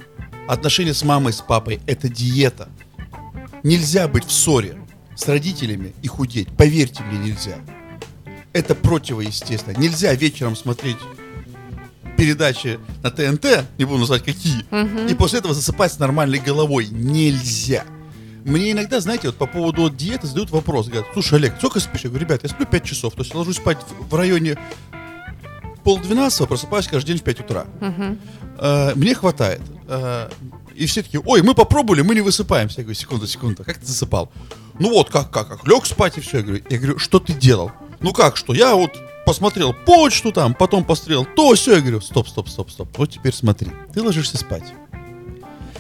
Отношения 0.48 0.94
с 0.94 1.04
мамой, 1.04 1.34
с 1.34 1.42
папой, 1.42 1.82
это 1.88 2.08
диета. 2.08 2.70
Нельзя 3.64 4.08
быть 4.08 4.26
в 4.26 4.32
ссоре 4.32 4.78
с 5.16 5.28
родителями 5.28 5.94
и 6.02 6.08
худеть. 6.08 6.48
Поверьте 6.56 7.04
мне, 7.04 7.18
нельзя. 7.32 7.58
Это 8.54 8.76
противоестественно. 8.76 9.78
Нельзя 9.78 10.14
вечером 10.14 10.56
смотреть 10.56 10.98
передачи 12.18 12.80
на 13.04 13.12
ТНТ, 13.12 13.68
не 13.78 13.86
буду 13.86 14.00
называть 14.00 14.24
какие, 14.24 14.66
и 15.10 15.14
после 15.14 15.40
этого 15.40 15.54
засыпать 15.54 15.94
с 15.94 16.00
нормальной 16.00 16.40
головой. 16.40 16.88
Нельзя. 16.88 17.86
Мне 18.44 18.72
иногда, 18.72 19.02
знаете, 19.02 19.28
вот 19.28 19.36
по 19.36 19.46
поводу 19.46 19.84
вот 19.84 19.98
диеты 19.98 20.26
задают 20.26 20.52
вопрос. 20.52 20.88
Говорят, 20.88 21.08
слушай, 21.12 21.36
Олег, 21.36 21.56
сколько 21.58 21.82
спишь? 21.82 22.02
Я 22.06 22.10
говорю, 22.10 22.26
ребят, 22.26 22.44
я 22.44 22.50
сплю 22.50 22.66
5 22.66 22.84
часов. 22.84 23.14
То 23.14 23.20
есть 23.20 23.34
я 23.34 23.38
ложусь 23.38 23.58
спать 23.58 23.78
в, 24.10 24.16
районе 24.16 24.58
полдвенадцатого, 25.84 26.48
просыпаюсь 26.48 26.88
каждый 26.88 27.08
день 27.08 27.18
в 27.18 27.24
5 27.24 27.42
утра. 27.42 27.66
Э, 28.58 28.94
мне 28.96 29.14
хватает. 29.16 29.62
Э, 29.90 30.30
и 30.76 30.86
все 30.86 31.04
таки 31.04 31.18
ой, 31.18 31.42
мы 31.42 31.56
попробовали, 31.56 32.02
мы 32.02 32.16
не 32.16 32.22
высыпаемся. 32.22 32.78
Я 32.78 32.84
говорю, 32.84 32.98
секунду, 32.98 33.28
секунду, 33.28 33.64
как 33.66 33.80
ты 33.80 33.86
засыпал? 33.86 34.32
Ну 34.80 34.92
вот, 34.92 35.10
как, 35.10 35.30
как, 35.30 35.50
как, 35.50 35.68
лег 35.68 35.86
спать 35.86 36.18
и 36.18 36.22
все. 36.22 36.38
Я 36.38 36.44
говорю, 36.44 36.64
я 36.70 36.78
говорю, 36.78 37.00
что 37.00 37.20
ты 37.20 37.34
делал? 37.34 37.72
Ну 38.00 38.14
как, 38.14 38.38
что? 38.38 38.54
Я 38.54 38.76
вот 38.76 38.92
посмотрел 39.26 39.74
почту 39.74 40.32
там, 40.32 40.54
потом 40.54 40.84
посмотрел 40.84 41.26
то, 41.26 41.54
все. 41.54 41.76
Я 41.76 41.82
говорю, 41.82 42.02
стоп, 42.02 42.28
стоп, 42.28 42.50
стоп, 42.50 42.72
стоп. 42.72 42.98
Вот 42.98 43.12
теперь 43.12 43.34
смотри, 43.34 43.70
ты 43.94 44.02
ложишься 44.02 44.38
спать. 44.38 44.74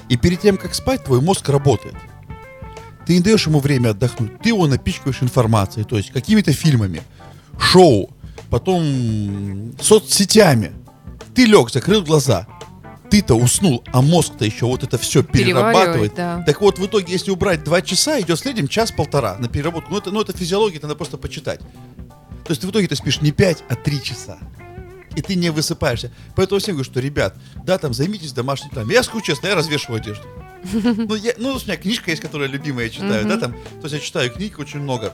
И 0.10 0.18
перед 0.18 0.42
тем, 0.42 0.58
как 0.58 0.74
спать, 0.74 1.04
твой 1.04 1.22
мозг 1.22 1.48
работает. 1.50 1.96
Ты 3.06 3.14
не 3.14 3.22
даешь 3.22 3.48
ему 3.48 3.60
время 3.60 3.92
отдохнуть, 3.92 4.40
ты 4.42 4.50
его 4.50 4.68
напичкаешь 4.68 5.22
информацией, 5.22 5.86
то 5.86 5.96
есть 5.98 6.12
какими-то 6.12 6.52
фильмами, 6.52 7.02
шоу, 7.58 8.10
потом 8.50 9.74
соцсетями. 9.82 10.74
Ты 11.34 11.46
лег, 11.46 11.70
закрыл 11.72 12.02
глаза, 12.02 12.48
ты-то 13.10 13.36
уснул, 13.36 13.84
а 13.94 14.02
мозг-то 14.02 14.44
еще 14.44 14.66
вот 14.66 14.84
это 14.84 14.98
все 14.98 15.24
перерабатывает. 15.24 16.16
да. 16.16 16.44
Так 16.46 16.62
вот, 16.62 16.80
в 16.80 16.86
итоге, 16.86 17.14
если 17.14 17.32
убрать 17.32 17.64
два 17.64 17.82
часа, 17.82 18.20
идет 18.20 18.40
в 18.40 18.42
среднем 18.42 18.68
час-полтора 18.68 19.38
на 19.40 19.48
переработку. 19.48 19.92
Ну 19.92 19.98
это, 20.00 20.12
ну, 20.12 20.22
это 20.22 20.34
физиология, 20.34 20.78
это 20.78 20.88
надо 20.88 20.98
просто 20.98 21.18
почитать. 21.18 21.62
То 22.48 22.52
есть 22.52 22.62
ты 22.62 22.68
в 22.68 22.72
итоге 22.72 22.88
ты 22.88 22.96
спишь 22.96 23.22
не 23.22 23.32
5, 23.32 23.66
а 23.68 23.76
3 23.76 24.02
часа. 24.02 24.38
И 25.16 25.22
ты 25.22 25.36
не 25.36 25.50
высыпаешься. 25.50 26.12
Поэтому 26.36 26.60
всем 26.62 26.76
говорю, 26.76 26.90
что, 26.90 27.02
ребят, 27.02 27.36
да, 27.66 27.78
там, 27.78 27.94
займитесь 27.94 28.32
домашним 28.32 28.70
там. 28.70 28.90
Я 28.90 29.04
скажу 29.04 29.22
честно, 29.22 29.48
я 29.48 29.56
развешиваю 29.56 30.00
одежду. 30.00 30.26
Ну, 30.74 31.16
я, 31.16 31.34
ну, 31.38 31.52
у 31.52 31.60
меня 31.60 31.76
книжка 31.76 32.12
есть, 32.12 32.22
которая 32.22 32.48
любимая, 32.48 32.86
я 32.86 32.90
читаю, 32.90 33.28
да, 33.28 33.38
там. 33.38 33.54
То 33.54 33.84
есть 33.84 33.96
я 33.96 34.00
читаю 34.00 34.32
книг 34.32 34.60
очень 34.60 34.80
много. 34.80 35.14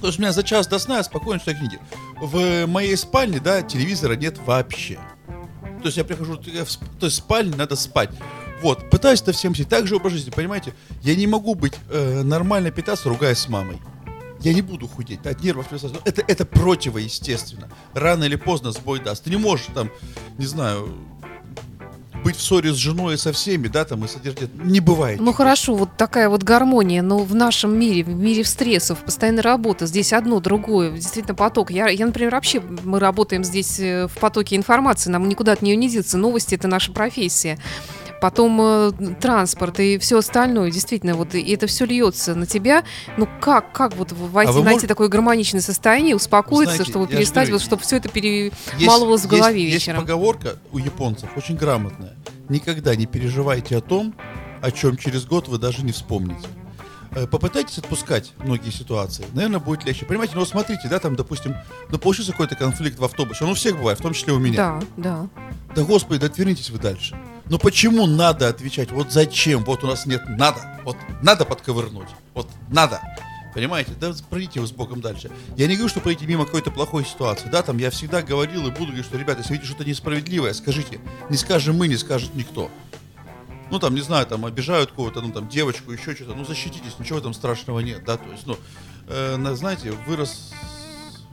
То 0.00 0.08
есть 0.08 0.18
у 0.18 0.22
меня 0.22 0.32
за 0.32 0.42
час 0.42 0.66
до 0.66 0.78
сна 0.78 0.98
я 0.98 1.04
спокойно 1.04 1.40
читаю 1.40 1.56
книги. 1.58 1.78
В 2.20 2.66
моей 2.66 2.96
спальне, 2.96 3.38
да, 3.40 3.62
телевизора 3.62 4.14
нет 4.14 4.38
вообще. 4.44 4.98
То 5.80 5.86
есть 5.86 5.96
я 5.96 6.04
прихожу, 6.04 6.36
то 6.36 6.50
есть 7.06 7.16
спальне 7.16 7.56
надо 7.56 7.76
спать. 7.76 8.10
Вот, 8.60 8.90
пытаюсь 8.90 9.22
это 9.22 9.32
всем 9.32 9.54
сидеть. 9.54 9.68
Так 9.68 9.86
же 9.86 9.96
образ 9.96 10.12
жизни, 10.12 10.30
понимаете? 10.30 10.74
Я 11.02 11.16
не 11.16 11.26
могу 11.26 11.54
быть 11.54 11.74
э, 11.90 12.22
нормально 12.22 12.70
питаться, 12.70 13.08
ругаясь 13.08 13.38
с 13.38 13.48
мамой. 13.48 13.80
Я 14.42 14.52
не 14.52 14.62
буду 14.62 14.88
худеть 14.88 15.24
от 15.24 15.42
нервов. 15.42 15.66
Это, 16.04 16.22
это 16.26 16.44
противоестественно. 16.44 17.68
Рано 17.94 18.24
или 18.24 18.36
поздно 18.36 18.72
сбой 18.72 19.00
даст. 19.00 19.24
Ты 19.24 19.30
не 19.30 19.36
можешь 19.36 19.66
там, 19.74 19.90
не 20.38 20.46
знаю, 20.46 20.88
быть 22.22 22.36
в 22.36 22.42
ссоре 22.42 22.72
с 22.72 22.76
женой 22.76 23.14
и 23.14 23.16
со 23.16 23.32
всеми, 23.32 23.68
да, 23.68 23.84
там, 23.84 24.04
и 24.04 24.08
содержать. 24.08 24.54
Не 24.54 24.80
бывает. 24.80 25.20
Ну 25.20 25.32
хорошо, 25.32 25.74
вот 25.74 25.90
такая 25.96 26.28
вот 26.28 26.42
гармония, 26.42 27.02
но 27.02 27.18
в 27.18 27.34
нашем 27.34 27.78
мире, 27.78 28.04
в 28.04 28.08
мире 28.08 28.44
стрессов, 28.44 28.98
постоянной 29.04 29.42
работы, 29.42 29.86
здесь 29.86 30.12
одно, 30.12 30.40
другое, 30.40 30.92
действительно 30.92 31.34
поток. 31.34 31.70
Я, 31.70 31.88
я, 31.88 32.06
например, 32.06 32.32
вообще, 32.32 32.60
мы 32.60 32.98
работаем 33.00 33.44
здесь 33.44 33.78
э, 33.80 34.06
в 34.06 34.18
потоке 34.18 34.56
информации, 34.56 35.10
нам 35.10 35.28
никуда 35.28 35.52
от 35.52 35.62
нее 35.62 35.76
не 35.76 35.88
деться, 35.88 36.18
новости— 36.18 36.54
это 36.56 36.68
наша 36.68 36.92
профессия. 36.92 37.58
Потом 38.22 38.56
э, 38.62 38.92
транспорт 39.20 39.80
и 39.80 39.98
все 39.98 40.18
остальное, 40.18 40.70
действительно, 40.70 41.14
вот 41.16 41.34
и 41.34 41.42
это 41.52 41.66
все 41.66 41.84
льется 41.84 42.36
на 42.36 42.46
тебя. 42.46 42.84
Ну 43.16 43.28
как, 43.40 43.72
как 43.72 43.96
вот 43.96 44.12
войти, 44.12 44.52
А 44.56 44.62
найти 44.62 44.86
мож- 44.86 44.88
такое 44.88 45.08
гармоничное 45.08 45.60
состояние, 45.60 46.14
успокоиться, 46.14 46.76
Знаете, 46.76 46.88
чтобы 46.92 47.08
перестать, 47.08 47.48
говорю, 47.48 47.54
вот, 47.54 47.62
чтобы 47.62 47.82
все 47.82 47.96
это 47.96 48.08
перемалывалось 48.08 49.22
в 49.22 49.26
голове 49.26 49.62
есть, 49.64 49.74
вечером. 49.74 49.96
Есть 49.96 50.06
поговорка 50.06 50.54
у 50.70 50.78
японцев, 50.78 51.30
очень 51.36 51.56
грамотная. 51.56 52.14
Никогда 52.48 52.94
не 52.94 53.06
переживайте 53.06 53.76
о 53.76 53.80
том, 53.80 54.14
о 54.60 54.70
чем 54.70 54.96
через 54.96 55.24
год 55.24 55.48
вы 55.48 55.58
даже 55.58 55.82
не 55.84 55.90
вспомните. 55.90 56.46
Э, 57.16 57.26
Попытайтесь 57.26 57.78
отпускать 57.78 58.34
многие 58.44 58.70
ситуации. 58.70 59.24
Наверное, 59.34 59.58
будет 59.58 59.84
легче. 59.84 60.06
Понимаете, 60.06 60.34
ну 60.36 60.44
смотрите, 60.46 60.86
да, 60.88 61.00
там, 61.00 61.16
допустим, 61.16 61.56
ну 61.90 61.98
получился 61.98 62.30
какой-то 62.30 62.54
конфликт 62.54 63.00
в 63.00 63.04
автобусе. 63.04 63.44
Он 63.44 63.50
у 63.50 63.54
всех 63.54 63.76
бывает, 63.78 63.98
в 63.98 64.02
том 64.02 64.12
числе 64.12 64.32
у 64.32 64.38
меня. 64.38 64.56
Да, 64.56 64.80
да. 64.96 65.28
Да 65.74 65.82
господи, 65.82 66.20
да 66.20 66.26
отвернитесь 66.28 66.70
вы 66.70 66.78
дальше. 66.78 67.16
Но 67.52 67.58
почему 67.58 68.06
надо 68.06 68.48
отвечать? 68.48 68.90
Вот 68.92 69.12
зачем? 69.12 69.62
Вот 69.64 69.84
у 69.84 69.86
нас 69.86 70.06
нет 70.06 70.22
надо. 70.26 70.80
Вот 70.86 70.96
надо 71.20 71.44
подковырнуть. 71.44 72.08
Вот 72.32 72.48
надо. 72.70 73.02
Понимаете? 73.52 73.92
Да 74.00 74.14
пройдите 74.30 74.60
вы 74.60 74.66
с 74.66 74.72
Богом 74.72 75.02
дальше. 75.02 75.30
Я 75.58 75.66
не 75.66 75.74
говорю, 75.74 75.90
что 75.90 76.00
пройти 76.00 76.24
мимо 76.26 76.46
какой-то 76.46 76.70
плохой 76.70 77.04
ситуации. 77.04 77.50
Да, 77.50 77.60
там 77.60 77.76
я 77.76 77.90
всегда 77.90 78.22
говорил 78.22 78.66
и 78.66 78.70
буду 78.70 78.86
говорить, 78.86 79.04
что, 79.04 79.18
ребята, 79.18 79.40
если 79.40 79.52
видите 79.52 79.68
что-то 79.68 79.84
несправедливое, 79.86 80.54
скажите. 80.54 80.98
Не 81.28 81.36
скажем 81.36 81.76
мы, 81.76 81.88
не 81.88 81.98
скажет 81.98 82.34
никто. 82.34 82.70
Ну, 83.70 83.78
там, 83.78 83.94
не 83.94 84.00
знаю, 84.00 84.24
там, 84.24 84.46
обижают 84.46 84.92
кого-то, 84.92 85.20
ну, 85.20 85.30
там, 85.30 85.46
девочку, 85.46 85.92
еще 85.92 86.14
что-то. 86.14 86.34
Ну, 86.34 86.46
защититесь, 86.46 86.98
ничего 86.98 87.20
там 87.20 87.34
страшного 87.34 87.80
нет, 87.80 88.02
да, 88.06 88.16
то 88.16 88.30
есть, 88.30 88.46
ну, 88.46 88.56
э, 89.08 89.36
на- 89.36 89.54
знаете, 89.56 89.92
вырос 90.06 90.54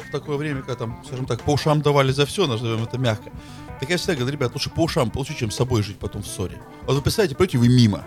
в 0.06 0.12
такое 0.12 0.36
время, 0.36 0.64
когда 0.64 0.76
там, 0.76 1.02
скажем 1.06 1.26
так, 1.26 1.44
по 1.44 1.52
ушам 1.52 1.82
давали 1.82 2.12
за 2.12 2.26
все, 2.26 2.46
назовем 2.46 2.84
это 2.84 2.98
мягко. 2.98 3.32
Так 3.80 3.90
я 3.90 3.98
всегда 3.98 4.16
говорю, 4.16 4.34
ребят, 4.34 4.54
лучше 4.54 4.70
по 4.70 4.82
ушам 4.82 5.10
получить, 5.10 5.38
чем 5.38 5.52
с 5.52 5.56
собой 5.56 5.84
жить 5.84 6.00
потом 6.00 6.22
в 6.22 6.28
ссоре. 6.28 6.62
Вот 6.86 6.96
вы 6.96 7.02
представляете, 7.02 7.36
пройти 7.36 7.58
вы 7.58 7.70
мимо. 7.70 8.06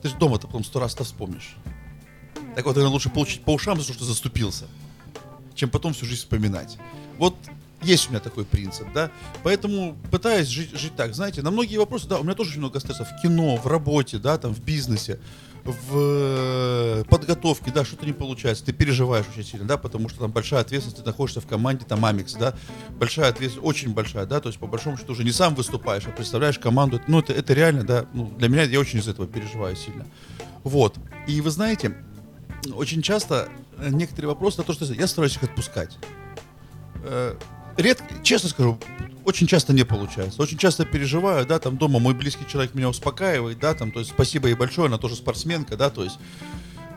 Ты 0.00 0.08
же 0.08 0.16
дома-то 0.16 0.46
потом 0.46 0.64
сто 0.64 0.80
раз-то 0.80 1.04
вспомнишь. 1.04 1.56
Так 2.54 2.66
вот, 2.66 2.76
наверное, 2.76 2.92
лучше 2.92 3.10
получить 3.10 3.42
по 3.42 3.52
ушам 3.54 3.80
за 3.80 3.86
то, 3.86 3.94
что 3.94 4.04
заступился, 4.04 4.66
чем 5.54 5.70
потом 5.70 5.92
всю 5.92 6.06
жизнь 6.06 6.20
вспоминать. 6.20 6.78
Вот 7.18 7.34
есть 7.82 8.08
у 8.08 8.10
меня 8.10 8.20
такой 8.20 8.44
принцип, 8.44 8.86
да. 8.94 9.10
Поэтому 9.42 9.96
пытаюсь 10.10 10.48
жить, 10.48 10.78
жить 10.78 10.94
так. 10.94 11.14
Знаете, 11.14 11.42
на 11.42 11.50
многие 11.50 11.78
вопросы, 11.78 12.06
да, 12.06 12.18
у 12.18 12.22
меня 12.22 12.34
тоже 12.34 12.50
очень 12.50 12.60
много 12.60 12.78
стресса 12.78 13.04
в 13.04 13.22
кино, 13.22 13.56
в 13.56 13.66
работе, 13.66 14.18
да, 14.18 14.38
там, 14.38 14.54
в 14.54 14.60
бизнесе, 14.60 15.18
в 15.64 15.92
э, 15.94 17.04
подготовке, 17.08 17.70
да, 17.70 17.84
что-то 17.84 18.04
не 18.04 18.12
получается, 18.12 18.64
ты 18.64 18.72
переживаешь 18.72 19.26
очень 19.30 19.44
сильно, 19.44 19.66
да, 19.66 19.76
потому 19.76 20.08
что 20.08 20.20
там 20.20 20.32
большая 20.32 20.60
ответственность, 20.60 21.02
ты 21.02 21.06
находишься 21.08 21.40
в 21.40 21.46
команде, 21.46 21.84
там, 21.84 22.04
Амикс, 22.04 22.34
да, 22.34 22.54
большая 22.98 23.28
ответственность, 23.28 23.66
очень 23.66 23.94
большая, 23.94 24.26
да, 24.26 24.40
то 24.40 24.48
есть, 24.48 24.58
по 24.58 24.66
большому 24.66 24.96
счету, 24.96 25.12
уже 25.12 25.24
не 25.24 25.30
сам 25.30 25.54
выступаешь, 25.54 26.04
а 26.06 26.10
представляешь 26.10 26.58
команду, 26.58 27.00
ну, 27.06 27.20
это, 27.20 27.32
это 27.32 27.54
реально, 27.54 27.84
да, 27.84 28.06
ну, 28.12 28.32
для 28.38 28.48
меня, 28.48 28.62
я 28.64 28.80
очень 28.80 28.98
из 28.98 29.08
этого 29.08 29.28
переживаю 29.28 29.76
сильно. 29.76 30.06
Вот. 30.64 30.96
И 31.26 31.40
вы 31.40 31.50
знаете, 31.50 31.96
очень 32.74 33.02
часто 33.02 33.48
э, 33.78 33.88
некоторые 33.90 34.30
вопросы, 34.30 34.58
на 34.58 34.64
то, 34.64 34.72
что 34.72 34.84
я 34.84 35.06
стараюсь 35.06 35.36
их 35.36 35.44
отпускать. 35.44 35.96
Редко, 37.76 38.04
честно 38.22 38.48
скажу, 38.48 38.78
очень 39.24 39.46
часто 39.46 39.72
не 39.72 39.84
получается. 39.84 40.42
Очень 40.42 40.58
часто 40.58 40.84
переживаю, 40.84 41.46
да, 41.46 41.58
там 41.58 41.76
дома 41.76 41.98
мой 41.98 42.14
близкий 42.14 42.46
человек 42.46 42.74
меня 42.74 42.88
успокаивает, 42.88 43.58
да, 43.58 43.74
там, 43.74 43.92
то 43.92 44.00
есть 44.00 44.12
спасибо 44.12 44.48
ей 44.48 44.54
большое, 44.54 44.88
она 44.88 44.98
тоже 44.98 45.16
спортсменка, 45.16 45.76
да, 45.76 45.90
то 45.90 46.04
есть 46.04 46.18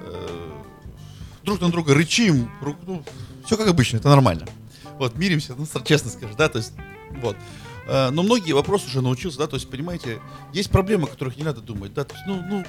э, 0.01 0.51
друг 1.43 1.61
на 1.61 1.69
друга 1.69 1.93
рычим, 1.93 2.49
все 3.45 3.57
как 3.57 3.67
обычно, 3.67 3.97
это 3.97 4.09
нормально. 4.09 4.47
Вот, 4.97 5.17
миримся, 5.17 5.55
ну, 5.57 5.65
честно 5.83 6.09
скажешь, 6.09 6.35
да, 6.35 6.49
то 6.49 6.57
есть, 6.57 6.73
вот. 7.21 7.38
Э, 7.88 8.09
Но 8.11 8.23
многие 8.23 8.53
вопросы 8.53 8.88
уже 8.88 9.01
научился, 9.01 9.38
да, 9.39 9.47
то 9.47 9.55
есть, 9.55 9.69
понимаете, 9.69 10.19
есть 10.53 10.69
проблемы, 10.69 11.05
о 11.05 11.07
которых 11.07 11.38
не 11.38 11.43
надо 11.43 11.61
думать, 11.61 11.93
да, 11.93 12.03
то 12.03 12.15
есть, 12.15 12.25
ну, 12.27 12.41
ну, 12.49 12.65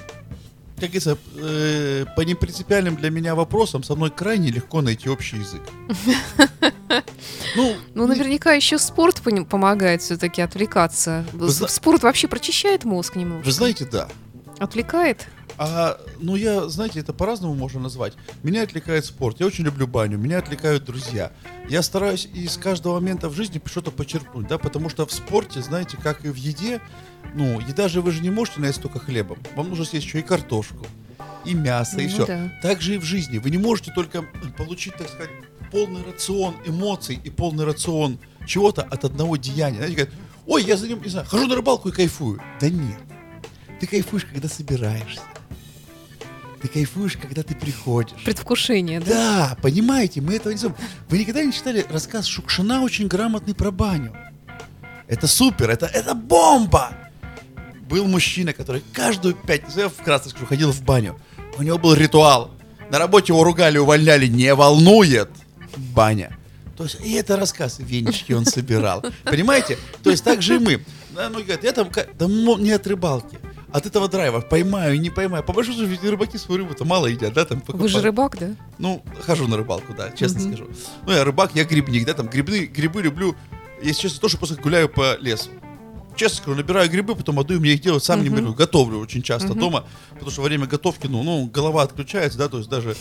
как 0.79 0.89
говорится, 0.89 1.17
э, 1.35 2.05
по 2.15 2.21
непринципиальным 2.21 2.95
для 2.95 3.09
меня 3.09 3.33
вопросам 3.33 3.83
со 3.83 3.95
мной 3.95 4.11
крайне 4.11 4.51
легко 4.51 4.81
найти 4.81 5.09
общий 5.09 5.37
язык. 5.37 5.61
Ну, 7.55 7.75
Ну, 7.95 8.07
наверняка 8.07 8.53
еще 8.53 8.77
спорт 8.77 9.21
помогает 9.49 10.01
все-таки 10.01 10.41
отвлекаться. 10.41 11.25
Спорт 11.67 12.03
вообще 12.03 12.27
прочищает 12.27 12.85
мозг 12.85 13.15
немного. 13.15 13.43
вы 13.43 13.51
знаете, 13.51 13.85
да. 13.85 14.07
Отвлекает? 14.59 15.27
А, 15.57 15.99
ну, 16.19 16.35
я, 16.35 16.69
знаете, 16.69 16.99
это 16.99 17.13
по-разному 17.13 17.55
можно 17.55 17.79
назвать. 17.79 18.13
Меня 18.43 18.61
отвлекает 18.63 19.05
спорт. 19.05 19.39
Я 19.39 19.47
очень 19.47 19.63
люблю 19.65 19.87
баню. 19.87 20.17
Меня 20.17 20.37
отвлекают 20.37 20.85
друзья. 20.85 21.31
Я 21.67 21.81
стараюсь 21.81 22.27
из 22.31 22.57
каждого 22.57 22.95
момента 22.95 23.27
в 23.29 23.33
жизни 23.33 23.61
что-то 23.65 23.91
почерпнуть, 23.91 24.47
да, 24.47 24.57
потому 24.57 24.89
что 24.89 25.05
в 25.05 25.11
спорте, 25.11 25.61
знаете, 25.61 25.97
как 25.97 26.25
и 26.25 26.29
в 26.29 26.35
еде, 26.35 26.79
ну, 27.33 27.59
еда 27.59 27.87
же 27.87 28.01
вы 28.01 28.11
же 28.11 28.21
не 28.21 28.29
можете 28.29 28.59
наесть 28.61 28.81
только 28.81 28.99
хлебом. 28.99 29.37
Вам 29.55 29.69
нужно 29.69 29.85
съесть 29.85 30.05
еще 30.05 30.19
и 30.19 30.23
картошку, 30.23 30.85
и 31.45 31.53
мясо, 31.53 31.99
и 32.01 32.07
Ну 32.07 32.09
все. 32.09 32.25
да. 32.25 32.51
Так 32.61 32.81
же 32.81 32.95
и 32.95 32.97
в 32.97 33.03
жизни. 33.03 33.37
Вы 33.37 33.49
не 33.51 33.57
можете 33.57 33.91
только 33.91 34.23
получить, 34.57 34.95
так 34.95 35.07
сказать, 35.09 35.29
полный 35.71 36.03
рацион 36.03 36.55
эмоций 36.65 37.19
и 37.23 37.29
полный 37.29 37.65
рацион 37.65 38.19
чего-то 38.45 38.81
от 38.83 39.03
одного 39.05 39.35
деяния. 39.37 39.77
Знаете, 39.77 39.95
говорят, 39.95 40.15
ой, 40.45 40.63
я 40.63 40.77
за 40.77 40.87
ним, 40.87 41.01
не 41.03 41.09
знаю, 41.09 41.27
хожу 41.27 41.47
на 41.47 41.55
рыбалку 41.55 41.89
и 41.89 41.91
кайфую. 41.91 42.41
Да 42.59 42.69
нет. 42.69 42.97
Ты 43.79 43.85
кайфуешь, 43.87 44.25
когда 44.25 44.47
собираешься. 44.47 45.21
Ты 46.61 46.69
кайфуешь, 46.69 47.17
когда 47.17 47.43
ты 47.43 47.53
приходишь. 47.53 48.23
Предвкушение, 48.23 48.99
да? 48.99 49.05
Да, 49.05 49.57
понимаете, 49.61 50.21
мы 50.21 50.33
этого 50.35 50.51
не 50.51 50.57
знаем. 50.57 50.75
Вы 51.09 51.19
никогда 51.19 51.43
не 51.43 51.53
читали 51.53 51.85
рассказ 51.89 52.25
Шукшина 52.25 52.81
очень 52.81 53.07
грамотный 53.07 53.53
про 53.53 53.69
баню? 53.69 54.15
Это 55.07 55.27
супер, 55.27 55.69
это, 55.69 55.85
это 55.85 56.15
бомба! 56.15 56.91
Был 57.89 58.05
мужчина, 58.05 58.53
который 58.53 58.83
каждую 58.93 59.33
пятницу, 59.35 59.79
я 59.79 59.89
вкратце 59.89 60.29
скажу, 60.29 60.45
ходил 60.45 60.71
в 60.71 60.81
баню. 60.83 61.19
У 61.57 61.63
него 61.63 61.77
был 61.77 61.93
ритуал. 61.93 62.51
На 62.91 62.99
работе 62.99 63.33
его 63.33 63.43
ругали, 63.43 63.77
увольняли, 63.77 64.27
не 64.27 64.53
волнует 64.53 65.29
баня. 65.95 66.37
То 66.75 66.83
есть, 66.83 66.97
и 67.03 67.13
это 67.13 67.37
рассказ, 67.37 67.77
венички 67.79 68.33
он 68.33 68.45
собирал. 68.45 69.03
Понимаете? 69.23 69.77
То 70.03 70.11
есть, 70.11 70.23
так 70.23 70.41
же 70.41 70.55
и 70.55 70.59
мы. 70.59 70.83
Да, 71.15 71.29
ну, 71.29 71.39
говорят, 71.39 71.63
я 71.63 71.71
там, 71.71 71.89
ка- 71.89 72.07
да 72.17 72.27
не 72.27 72.71
от 72.71 72.85
рыбалки. 72.85 73.39
От 73.71 73.85
этого 73.85 74.07
драйва 74.07 74.39
поймаю, 74.41 74.99
не 74.99 75.09
поймаю. 75.09 75.43
По 75.43 75.51
большому 75.53 75.77
счету, 75.77 75.89
ведь 75.89 76.03
рыбаки 76.03 76.37
свою 76.37 76.59
рыбу-то 76.61 76.85
мало 76.85 77.07
едят, 77.07 77.33
да? 77.33 77.45
Там, 77.45 77.61
Вы 77.67 77.87
же 77.89 77.95
покупают. 77.99 78.03
рыбак, 78.05 78.37
да? 78.39 78.47
Ну, 78.77 79.03
хожу 79.25 79.47
на 79.47 79.57
рыбалку, 79.57 79.93
да, 79.93 80.11
честно 80.11 80.39
скажу. 80.39 80.67
Ну, 81.05 81.11
я 81.11 81.23
рыбак, 81.23 81.51
я 81.55 81.65
грибник, 81.65 82.05
да, 82.05 82.13
там 82.13 82.27
грибы, 82.27 82.65
грибы 82.67 83.01
люблю, 83.01 83.35
если 83.81 84.03
честно, 84.03 84.19
тоже 84.21 84.37
просто 84.37 84.55
гуляю 84.61 84.87
по 84.87 85.17
лесу. 85.19 85.49
Честно 86.17 86.37
скажу, 86.37 86.57
набираю 86.57 86.89
грибы, 86.89 87.15
потом 87.15 87.39
отдаю, 87.39 87.59
мне 87.59 87.73
их 87.73 87.81
делать 87.81 88.03
сам 88.03 88.23
не 88.23 88.29
беру. 88.29 88.53
Готовлю 88.53 88.99
очень 88.99 89.21
часто 89.21 89.53
дома, 89.53 89.85
потому 90.13 90.31
что 90.31 90.41
во 90.41 90.47
время 90.47 90.65
готовки, 90.65 91.07
ну, 91.07 91.23
ну, 91.23 91.45
голова 91.45 91.83
отключается, 91.83 92.37
да, 92.37 92.49
то 92.49 92.57
есть 92.57 92.69
даже 92.69 92.95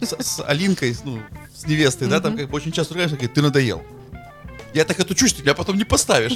с, 0.00 0.12
с 0.18 0.44
Алинкой, 0.44 0.96
ну, 1.04 1.18
с 1.54 1.66
невестой, 1.66 2.08
да, 2.08 2.20
там 2.20 2.36
как 2.36 2.48
бы 2.48 2.56
очень 2.56 2.72
часто 2.72 2.94
ругаешься, 2.94 3.16
говорит, 3.16 3.34
ты 3.34 3.42
надоел. 3.42 3.82
Я 4.74 4.86
так 4.86 4.98
это 5.00 5.14
чувствую, 5.14 5.42
тебя 5.42 5.54
потом 5.54 5.76
не 5.76 5.84
поставишь. 5.84 6.32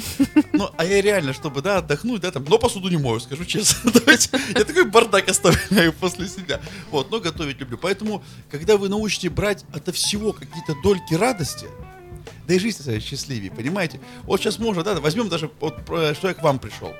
Ну, 0.53 0.69
а 0.77 0.85
я 0.85 1.01
реально, 1.01 1.33
чтобы, 1.33 1.61
да, 1.61 1.77
отдохнуть, 1.77 2.21
да, 2.21 2.31
там, 2.31 2.45
но 2.47 2.59
посуду 2.59 2.89
не 2.89 2.97
мою, 2.97 3.19
скажу 3.19 3.45
честно. 3.45 3.91
Я 4.55 4.63
такой 4.63 4.85
бардак 4.85 5.27
оставляю 5.27 5.91
после 5.93 6.27
себя. 6.27 6.61
Вот, 6.91 7.09
но 7.09 7.19
готовить 7.19 7.59
люблю. 7.59 7.77
Поэтому, 7.77 8.23
когда 8.51 8.77
вы 8.77 8.89
научите 8.89 9.29
брать 9.29 9.65
ото 9.73 9.91
всего 9.91 10.33
какие-то 10.33 10.75
дольки 10.83 11.15
радости, 11.15 11.65
да 12.47 12.53
и 12.53 12.59
жизнь 12.59 12.81
станет 12.81 13.03
счастливее, 13.03 13.51
понимаете? 13.51 13.99
Вот 14.23 14.39
сейчас 14.39 14.59
можно, 14.59 14.83
да, 14.83 14.95
возьмем 14.95 15.29
даже, 15.29 15.49
вот, 15.59 15.75
что 15.85 16.27
я 16.27 16.33
к 16.33 16.43
вам 16.43 16.59
пришел. 16.59 16.93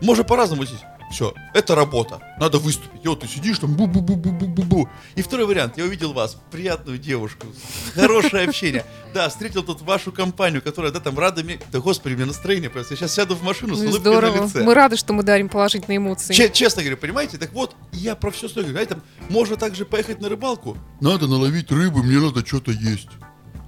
Можно 0.00 0.24
по-разному 0.24 0.64
здесь. 0.64 0.80
Все, 1.10 1.32
это 1.54 1.74
работа. 1.74 2.20
Надо 2.38 2.58
выступить. 2.58 3.02
И 3.02 3.08
вот 3.08 3.20
ты 3.20 3.26
сидишь 3.26 3.58
там, 3.58 3.74
бу-бу-бу-бу-бу-бу. 3.74 4.90
И 5.14 5.22
второй 5.22 5.46
вариант. 5.46 5.78
Я 5.78 5.84
увидел 5.84 6.12
вас, 6.12 6.36
приятную 6.50 6.98
девушку, 6.98 7.46
хорошее 7.94 8.46
общение. 8.46 8.84
Да, 9.14 9.30
встретил 9.30 9.62
тут 9.62 9.80
вашу 9.80 10.12
компанию, 10.12 10.60
которая, 10.60 10.92
да, 10.92 11.00
там 11.00 11.18
рада 11.18 11.42
мне. 11.42 11.58
Да, 11.72 11.80
господи, 11.80 12.12
меня 12.12 12.26
настроение 12.26 12.68
просто. 12.68 12.92
Я 12.92 12.98
сейчас 12.98 13.14
сяду 13.14 13.34
в 13.36 13.42
машину 13.42 13.74
с 13.74 13.80
Ну 13.80 13.88
улыбкой 13.88 14.20
на 14.20 14.44
лице. 14.44 14.62
Мы 14.62 14.74
рады, 14.74 14.98
что 14.98 15.14
мы 15.14 15.22
дарим 15.22 15.48
положительные 15.48 15.96
эмоции. 15.96 16.34
Че- 16.34 16.50
честно 16.50 16.82
говорю, 16.82 16.98
понимаете? 16.98 17.38
Так 17.38 17.54
вот, 17.54 17.74
я 17.92 18.14
про 18.14 18.30
все 18.30 18.46
стою. 18.46 18.68
Знаете, 18.68 18.90
там 18.90 19.02
можно 19.30 19.56
также 19.56 19.86
поехать 19.86 20.20
на 20.20 20.28
рыбалку. 20.28 20.76
Надо 21.00 21.26
наловить 21.26 21.72
рыбы, 21.72 22.02
мне 22.02 22.18
надо 22.18 22.46
что-то 22.46 22.70
есть. 22.70 23.08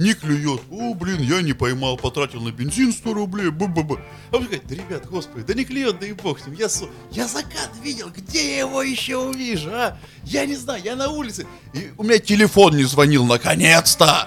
Не 0.01 0.15
клюет. 0.15 0.63
О, 0.71 0.95
блин, 0.95 1.21
я 1.21 1.43
не 1.43 1.53
поймал, 1.53 1.99
потратил 1.99 2.41
на 2.41 2.51
бензин 2.51 2.91
100 2.91 3.13
рублей. 3.13 3.51
Бу-бу-бу. 3.51 4.01
А 4.31 4.39
вы 4.39 4.45
говорите, 4.45 4.65
да, 4.67 4.75
ребят, 4.75 5.07
господи, 5.07 5.45
да 5.45 5.53
не 5.53 5.67
клюет, 5.67 6.01
да 6.01 6.07
и 6.07 6.15
бог 6.15 6.41
с 6.41 6.47
ним. 6.47 6.57
Я, 6.57 6.69
я 7.11 7.29
закат 7.29 7.71
видел, 7.83 8.09
где 8.09 8.53
я 8.55 8.59
его 8.61 8.83
еще 8.83 9.19
увижу, 9.19 9.69
а? 9.71 9.99
Я 10.25 10.47
не 10.47 10.57
знаю, 10.57 10.83
я 10.83 10.97
на 10.97 11.11
улице. 11.11 11.47
И 11.75 11.91
у 11.99 12.03
меня 12.05 12.19
телефон 12.19 12.77
не 12.77 12.85
звонил, 12.85 13.27
наконец-то. 13.27 14.27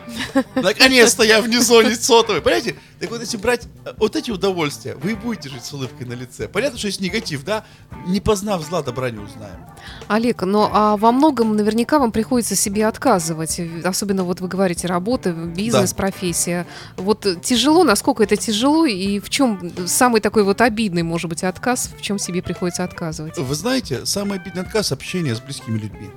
Наконец-то 0.53 1.23
я 1.23 1.41
вне 1.41 1.59
зоне 1.59 1.95
сотовой. 1.95 2.41
Понимаете? 2.41 2.75
Так 3.03 3.11
вот, 3.11 3.19
если 3.19 3.35
брать 3.35 3.67
э, 3.83 3.93
вот 3.97 4.15
эти 4.15 4.31
удовольствия, 4.31 4.95
вы 4.95 5.15
будете 5.15 5.49
жить 5.49 5.65
с 5.65 5.73
улыбкой 5.73 6.07
на 6.07 6.13
лице. 6.13 6.47
Понятно, 6.47 6.77
что 6.77 6.87
есть 6.87 7.01
негатив, 7.01 7.43
да? 7.43 7.65
Не 8.07 8.21
познав 8.21 8.63
зла, 8.63 8.81
добра 8.81 9.09
не 9.09 9.19
узнаем. 9.19 9.57
Олег, 10.07 10.43
но 10.43 10.69
а 10.71 10.95
во 10.95 11.11
многом 11.11 11.55
наверняка 11.57 11.99
вам 11.99 12.13
приходится 12.13 12.55
себе 12.55 12.87
отказывать. 12.87 13.59
Особенно 13.83 14.23
вот 14.23 14.39
вы 14.39 14.47
говорите, 14.47 14.87
работа, 14.87 15.33
Да. 15.71 15.95
профессия. 15.95 16.67
Вот 16.97 17.25
тяжело, 17.41 17.83
насколько 17.83 18.23
это 18.23 18.35
тяжело 18.35 18.85
и 18.85 19.19
в 19.19 19.29
чем 19.29 19.71
самый 19.87 20.21
такой 20.21 20.43
вот 20.43 20.61
обидный, 20.61 21.03
может 21.03 21.29
быть, 21.29 21.43
отказ, 21.43 21.89
в 21.97 22.01
чем 22.01 22.19
себе 22.19 22.41
приходится 22.41 22.83
отказывать? 22.83 23.37
Вы 23.37 23.55
знаете, 23.55 24.05
самый 24.05 24.39
обидный 24.39 24.63
отказ– 24.63 24.91
общение 24.91 25.35
с 25.35 25.39
близкими 25.39 25.77
людьми. 25.77 26.09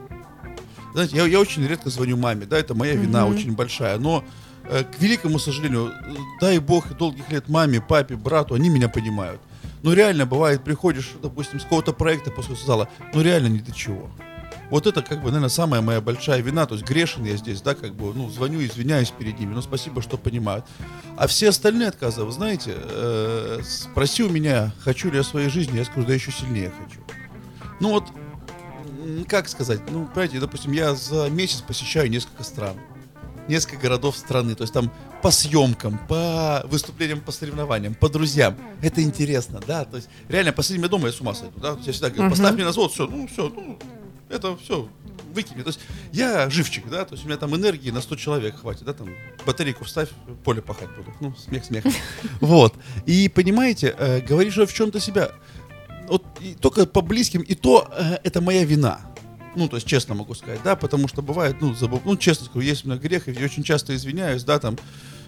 Знаете, 0.94 1.16
я, 1.16 1.26
я 1.26 1.40
очень 1.40 1.66
редко 1.66 1.90
звоню 1.90 2.16
маме, 2.16 2.46
да, 2.46 2.58
это 2.58 2.74
моя 2.74 2.94
вина 2.94 3.26
Мгм. 3.26 3.36
очень 3.36 3.52
большая, 3.54 3.98
но 3.98 4.24
э, 4.64 4.82
к 4.84 4.98
великому 4.98 5.38
сожалению, 5.38 5.92
дай 6.40 6.58
бог 6.58 6.96
долгих 6.96 7.30
лет 7.30 7.48
маме, 7.48 7.80
папе, 7.80 8.16
брату, 8.16 8.54
они 8.54 8.70
меня 8.70 8.88
понимают. 8.88 9.40
Но 9.82 9.92
реально 9.92 10.24
бывает, 10.26 10.64
приходишь, 10.64 11.12
допустим, 11.22 11.60
с 11.60 11.64
какого-то 11.64 11.92
проекта 11.92 12.30
после 12.30 12.56
сказала, 12.56 12.88
ну 13.12 13.20
реально 13.20 13.48
ни 13.48 13.58
до 13.58 13.72
чего. 13.72 14.10
Вот 14.70 14.86
это, 14.86 15.02
как 15.02 15.18
бы, 15.18 15.26
наверное, 15.26 15.48
самая 15.48 15.80
моя 15.80 16.00
большая 16.00 16.40
вина. 16.40 16.66
То 16.66 16.74
есть 16.74 16.86
грешен 16.86 17.24
я 17.24 17.36
здесь, 17.36 17.60
да, 17.60 17.74
как 17.74 17.94
бы, 17.94 18.12
ну, 18.14 18.28
звоню, 18.30 18.64
извиняюсь 18.64 19.10
перед 19.10 19.38
ними, 19.38 19.54
но 19.54 19.62
спасибо, 19.62 20.02
что 20.02 20.16
понимают. 20.16 20.64
А 21.16 21.26
все 21.26 21.50
остальные 21.50 21.88
отказы, 21.88 22.24
вы 22.24 22.32
знаете, 22.32 22.74
э, 22.76 23.60
спроси 23.64 24.24
у 24.24 24.28
меня, 24.28 24.72
хочу 24.80 25.10
ли 25.10 25.18
я 25.18 25.22
своей 25.22 25.48
жизни, 25.48 25.78
я 25.78 25.84
скажу, 25.84 26.06
да 26.06 26.14
еще 26.14 26.32
сильнее 26.32 26.72
хочу. 26.82 27.00
Ну 27.80 27.90
вот, 27.90 28.04
как 29.28 29.48
сказать, 29.48 29.80
ну, 29.90 30.06
понимаете, 30.06 30.40
допустим, 30.40 30.72
я 30.72 30.94
за 30.94 31.28
месяц 31.30 31.60
посещаю 31.60 32.10
несколько 32.10 32.42
стран, 32.42 32.76
несколько 33.48 33.76
городов 33.76 34.16
страны, 34.16 34.54
то 34.54 34.62
есть 34.62 34.72
там 34.72 34.90
по 35.22 35.30
съемкам, 35.30 35.98
по 36.08 36.62
выступлениям, 36.66 37.20
по 37.20 37.32
соревнованиям, 37.32 37.94
по 37.94 38.08
друзьям. 38.08 38.56
Это 38.82 39.02
интересно, 39.02 39.60
да, 39.66 39.84
то 39.84 39.96
есть 39.96 40.08
реально, 40.28 40.52
последним 40.52 40.88
дома 40.88 41.06
я 41.06 41.12
с 41.12 41.20
ума 41.20 41.34
сойду, 41.34 41.58
да, 41.60 41.72
То 41.72 41.76
есть 41.76 41.86
я 41.86 41.92
всегда 41.92 42.10
говорю, 42.10 42.30
поставь 42.30 42.54
мне 42.54 42.64
на 42.64 42.72
завод, 42.72 42.92
все, 42.92 43.06
ну, 43.06 43.26
все, 43.28 43.48
ну, 43.48 43.78
это 44.28 44.56
все, 44.56 44.88
выкини. 45.34 45.62
То 45.62 45.68
есть 45.68 45.80
я 46.12 46.50
живчик, 46.50 46.88
да, 46.88 47.04
то 47.04 47.14
есть 47.14 47.24
у 47.24 47.28
меня 47.28 47.36
там 47.36 47.54
энергии 47.54 47.90
на 47.90 48.00
100 48.00 48.16
человек 48.16 48.60
хватит, 48.60 48.84
да, 48.84 48.92
там 48.92 49.08
батарейку 49.46 49.84
вставь, 49.84 50.08
поле 50.44 50.62
пахать 50.62 50.88
буду. 50.96 51.12
Ну, 51.20 51.34
смех, 51.36 51.64
смех. 51.64 51.84
Вот. 52.40 52.74
И 53.06 53.28
понимаете, 53.28 53.94
э, 53.98 54.20
говоришь 54.20 54.56
в 54.56 54.72
чем-то 54.72 55.00
себя. 55.00 55.30
Вот 56.08 56.24
и 56.40 56.54
только 56.54 56.86
по 56.86 57.00
близким, 57.02 57.42
и 57.42 57.54
то 57.54 57.88
э, 57.92 58.18
это 58.24 58.40
моя 58.40 58.64
вина. 58.64 59.00
Ну, 59.56 59.68
то 59.68 59.76
есть, 59.76 59.86
честно 59.86 60.14
могу 60.14 60.34
сказать, 60.34 60.60
да, 60.62 60.76
потому 60.76 61.08
что 61.08 61.22
бывает, 61.22 61.56
ну, 61.60 61.74
забыл, 61.74 62.02
ну, 62.04 62.16
честно 62.16 62.44
скажу, 62.44 62.60
есть 62.60 62.84
у 62.84 62.88
меня 62.88 62.98
грех, 62.98 63.26
и 63.26 63.32
я 63.32 63.44
очень 63.46 63.62
часто 63.62 63.96
извиняюсь, 63.96 64.44
да, 64.44 64.58
там, 64.58 64.76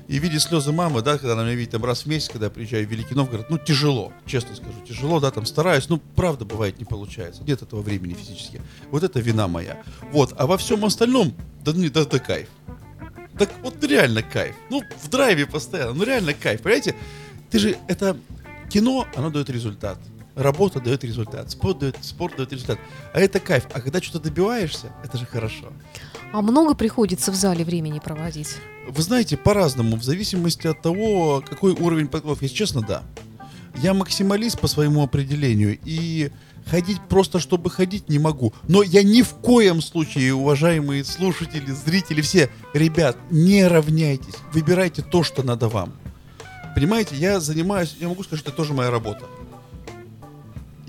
и 0.08 0.18
видя 0.18 0.40
слезы 0.40 0.72
мамы, 0.72 1.02
да, 1.02 1.18
когда 1.18 1.34
она 1.34 1.44
меня 1.44 1.54
видит 1.54 1.72
там 1.72 1.84
раз 1.84 2.02
в 2.02 2.06
месяц, 2.06 2.30
когда 2.30 2.46
я 2.46 2.50
приезжаю 2.50 2.86
в 2.86 2.90
Великий 2.90 3.14
Новгород, 3.14 3.50
ну, 3.50 3.58
тяжело, 3.58 4.12
честно 4.24 4.56
скажу, 4.56 4.72
тяжело, 4.86 5.20
да, 5.20 5.30
там, 5.30 5.44
стараюсь, 5.44 5.88
ну, 5.90 6.00
правда, 6.16 6.46
бывает, 6.46 6.78
не 6.78 6.86
получается, 6.86 7.42
нет 7.44 7.60
этого 7.60 7.82
времени 7.82 8.14
физически. 8.14 8.62
Вот 8.90 9.02
это 9.02 9.20
вина 9.20 9.48
моя. 9.48 9.82
Вот, 10.10 10.32
а 10.38 10.46
во 10.46 10.56
всем 10.56 10.84
остальном, 10.86 11.34
да, 11.62 11.72
да, 11.72 12.04
да 12.06 12.18
кайф. 12.18 12.48
Так 13.38 13.50
вот 13.62 13.84
реально 13.84 14.22
кайф. 14.22 14.56
Ну, 14.70 14.82
в 15.02 15.08
драйве 15.08 15.46
постоянно, 15.46 15.92
ну 15.92 16.04
реально 16.04 16.32
кайф, 16.32 16.62
понимаете? 16.62 16.96
Ты 17.50 17.58
же, 17.58 17.76
это 17.86 18.16
кино, 18.70 19.06
оно 19.14 19.30
дает 19.30 19.50
результат. 19.50 19.98
Работа 20.38 20.80
дает 20.80 21.02
результат, 21.02 21.50
спорт 21.50 21.80
дает, 21.80 21.96
спорт 22.00 22.36
дает 22.36 22.52
результат. 22.52 22.78
А 23.12 23.20
это 23.20 23.40
кайф. 23.40 23.66
А 23.72 23.80
когда 23.80 24.00
что-то 24.00 24.30
добиваешься, 24.30 24.92
это 25.04 25.18
же 25.18 25.26
хорошо. 25.26 25.72
А 26.32 26.40
много 26.40 26.74
приходится 26.74 27.32
в 27.32 27.34
зале 27.34 27.64
времени 27.64 27.98
проводить? 27.98 28.56
Вы 28.88 29.02
знаете, 29.02 29.36
по-разному, 29.36 29.96
в 29.96 30.04
зависимости 30.04 30.66
от 30.66 30.80
того, 30.80 31.42
какой 31.46 31.72
уровень 31.72 32.06
подготовки. 32.06 32.44
Если 32.44 32.56
честно, 32.56 32.82
да. 32.82 33.02
Я 33.82 33.94
максималист 33.94 34.60
по 34.60 34.68
своему 34.68 35.02
определению 35.02 35.78
и 35.84 36.30
Ходить 36.70 37.00
просто, 37.08 37.38
чтобы 37.38 37.70
ходить, 37.70 38.08
не 38.08 38.18
могу. 38.18 38.52
Но 38.68 38.82
я 38.82 39.02
ни 39.02 39.22
в 39.22 39.34
коем 39.34 39.80
случае, 39.80 40.34
уважаемые 40.34 41.02
слушатели, 41.02 41.70
зрители, 41.70 42.20
все, 42.20 42.50
ребят, 42.74 43.16
не 43.30 43.66
равняйтесь. 43.66 44.34
Выбирайте 44.52 45.02
то, 45.02 45.22
что 45.22 45.42
надо 45.42 45.68
вам. 45.68 45.94
Понимаете, 46.74 47.16
я 47.16 47.40
занимаюсь, 47.40 47.96
я 47.98 48.08
могу 48.08 48.22
сказать, 48.22 48.40
что 48.40 48.50
это 48.50 48.56
тоже 48.56 48.74
моя 48.74 48.90
работа. 48.90 49.24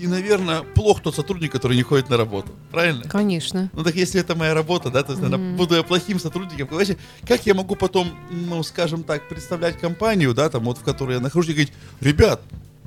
И, 0.00 0.06
наверное, 0.06 0.62
плох 0.62 1.02
тот 1.02 1.14
сотрудник, 1.14 1.52
который 1.52 1.76
не 1.76 1.82
ходит 1.82 2.08
на 2.08 2.16
работу. 2.16 2.48
Правильно? 2.70 3.04
Конечно. 3.06 3.68
Ну 3.74 3.84
так 3.84 3.94
если 3.94 4.18
это 4.18 4.34
моя 4.34 4.54
работа, 4.54 4.88
да, 4.90 5.02
то 5.02 5.12
есть, 5.12 5.22
наверное, 5.22 5.48
Мгм. 5.48 5.56
буду 5.58 5.74
я 5.74 5.82
плохим 5.82 6.18
сотрудником. 6.18 6.68
Вообще, 6.70 6.96
как 7.28 7.44
я 7.44 7.52
могу 7.52 7.76
потом, 7.76 8.08
ну, 8.30 8.62
скажем 8.62 9.02
так, 9.02 9.28
представлять 9.28 9.78
компанию, 9.78 10.32
да, 10.32 10.48
там, 10.48 10.64
вот 10.64 10.78
в 10.78 10.82
которой 10.82 11.16
я 11.16 11.20
нахожусь, 11.20 11.50
и 11.50 11.52
говорить, 11.52 11.72
ребят, 12.00 12.40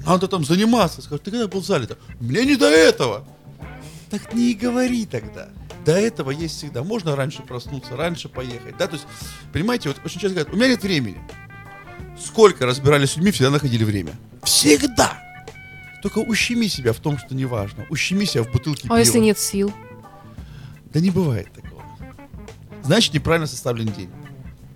надо 0.07 0.27
там 0.27 0.43
заниматься. 0.43 1.03
Скажут, 1.03 1.21
ты 1.21 1.29
когда 1.29 1.47
был 1.47 1.61
зале-то? 1.61 1.97
Мне 2.19 2.45
не 2.45 2.55
до 2.55 2.65
этого. 2.67 3.23
Так 4.09 4.33
не 4.33 4.51
и 4.51 4.55
говори 4.55 5.05
тогда. 5.05 5.49
До 5.85 5.91
этого 5.91 6.31
есть 6.31 6.57
всегда. 6.57 6.83
Можно 6.83 7.15
раньше 7.15 7.43
проснуться, 7.43 7.95
раньше 7.95 8.27
поехать, 8.27 8.75
да, 8.79 8.87
то 8.87 8.95
есть, 8.95 9.05
понимаете, 9.51 9.89
вот 9.89 9.99
очень 10.03 10.19
часто 10.19 10.29
говорят, 10.35 10.51
у 10.51 10.55
меня 10.57 10.67
нет 10.69 10.81
времени. 10.81 11.17
Сколько 12.19 12.65
разбирались 12.65 13.11
с 13.11 13.15
людьми, 13.17 13.29
всегда 13.31 13.51
находили 13.51 13.83
время. 13.83 14.13
Всегда. 14.43 15.21
Только 16.03 16.19
ущеми 16.19 16.67
себя 16.67 16.91
в 16.91 16.99
том, 16.99 17.17
что 17.17 17.33
не 17.33 17.45
важно. 17.45 17.85
Ущеми 17.89 18.25
себя 18.25 18.43
в 18.43 18.51
бутылке 18.51 18.81
А 18.83 18.87
пива. 18.89 18.97
если 18.97 19.19
нет 19.19 19.39
сил? 19.39 19.73
Да 20.93 20.99
не 20.99 21.09
бывает 21.09 21.47
такого. 21.53 21.81
Значит, 22.83 23.13
неправильно 23.13 23.47
составлен 23.47 23.87
день. 23.87 24.09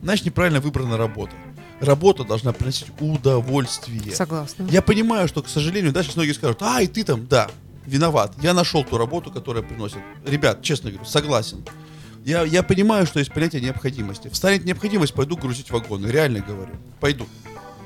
Значит, 0.02 0.26
неправильно 0.26 0.62
выбрана 0.62 0.96
работа. 0.96 1.34
Работа 1.82 2.24
должна 2.24 2.54
приносить 2.54 2.88
удовольствие. 3.02 4.16
Согласна. 4.16 4.68
Я 4.72 4.82
понимаю, 4.82 5.28
что, 5.28 5.44
к 5.44 5.50
сожалению, 5.50 5.92
да, 5.92 6.02
сейчас 6.02 6.16
многие 6.16 6.32
скажут, 6.32 6.62
а, 6.62 6.82
и 6.82 6.88
ты 6.88 7.04
там, 7.04 7.28
да, 7.28 7.52
виноват. 7.86 8.34
Я 8.42 8.54
нашел 8.54 8.86
ту 8.86 8.98
работу, 8.98 9.30
которая 9.30 9.64
приносит. 9.64 10.00
Ребят, 10.26 10.62
честно 10.62 10.92
говорю, 10.92 11.06
согласен. 11.06 11.66
Я, 12.24 12.44
я 12.44 12.64
понимаю, 12.64 13.06
что 13.06 13.20
есть 13.20 13.34
понятие 13.34 13.62
необходимости. 13.62 14.30
Встанет 14.30 14.64
необходимость, 14.64 15.14
пойду 15.14 15.36
грузить 15.36 15.72
вагоны. 15.72 16.08
Реально 16.08 16.40
говорю. 16.40 16.72
Пойду. 17.02 17.28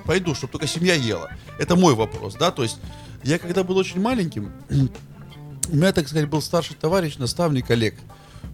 Пойду, 0.06 0.36
чтобы 0.36 0.52
только 0.54 0.68
семья 0.68 0.94
ела. 0.94 1.32
Это 1.58 1.76
мой 1.76 1.96
вопрос, 1.96 2.36
да, 2.36 2.52
то 2.52 2.62
есть 2.62 2.78
я 3.24 3.39
когда 3.39 3.63
был 3.63 3.78
очень 3.78 4.01
маленьким, 4.01 4.51
у 4.69 5.76
меня, 5.76 5.91
так 5.93 6.07
сказать, 6.07 6.30
был 6.30 6.41
старший 6.41 6.76
товарищ, 6.76 7.17
наставник 7.17 7.69
Олег. 7.72 7.95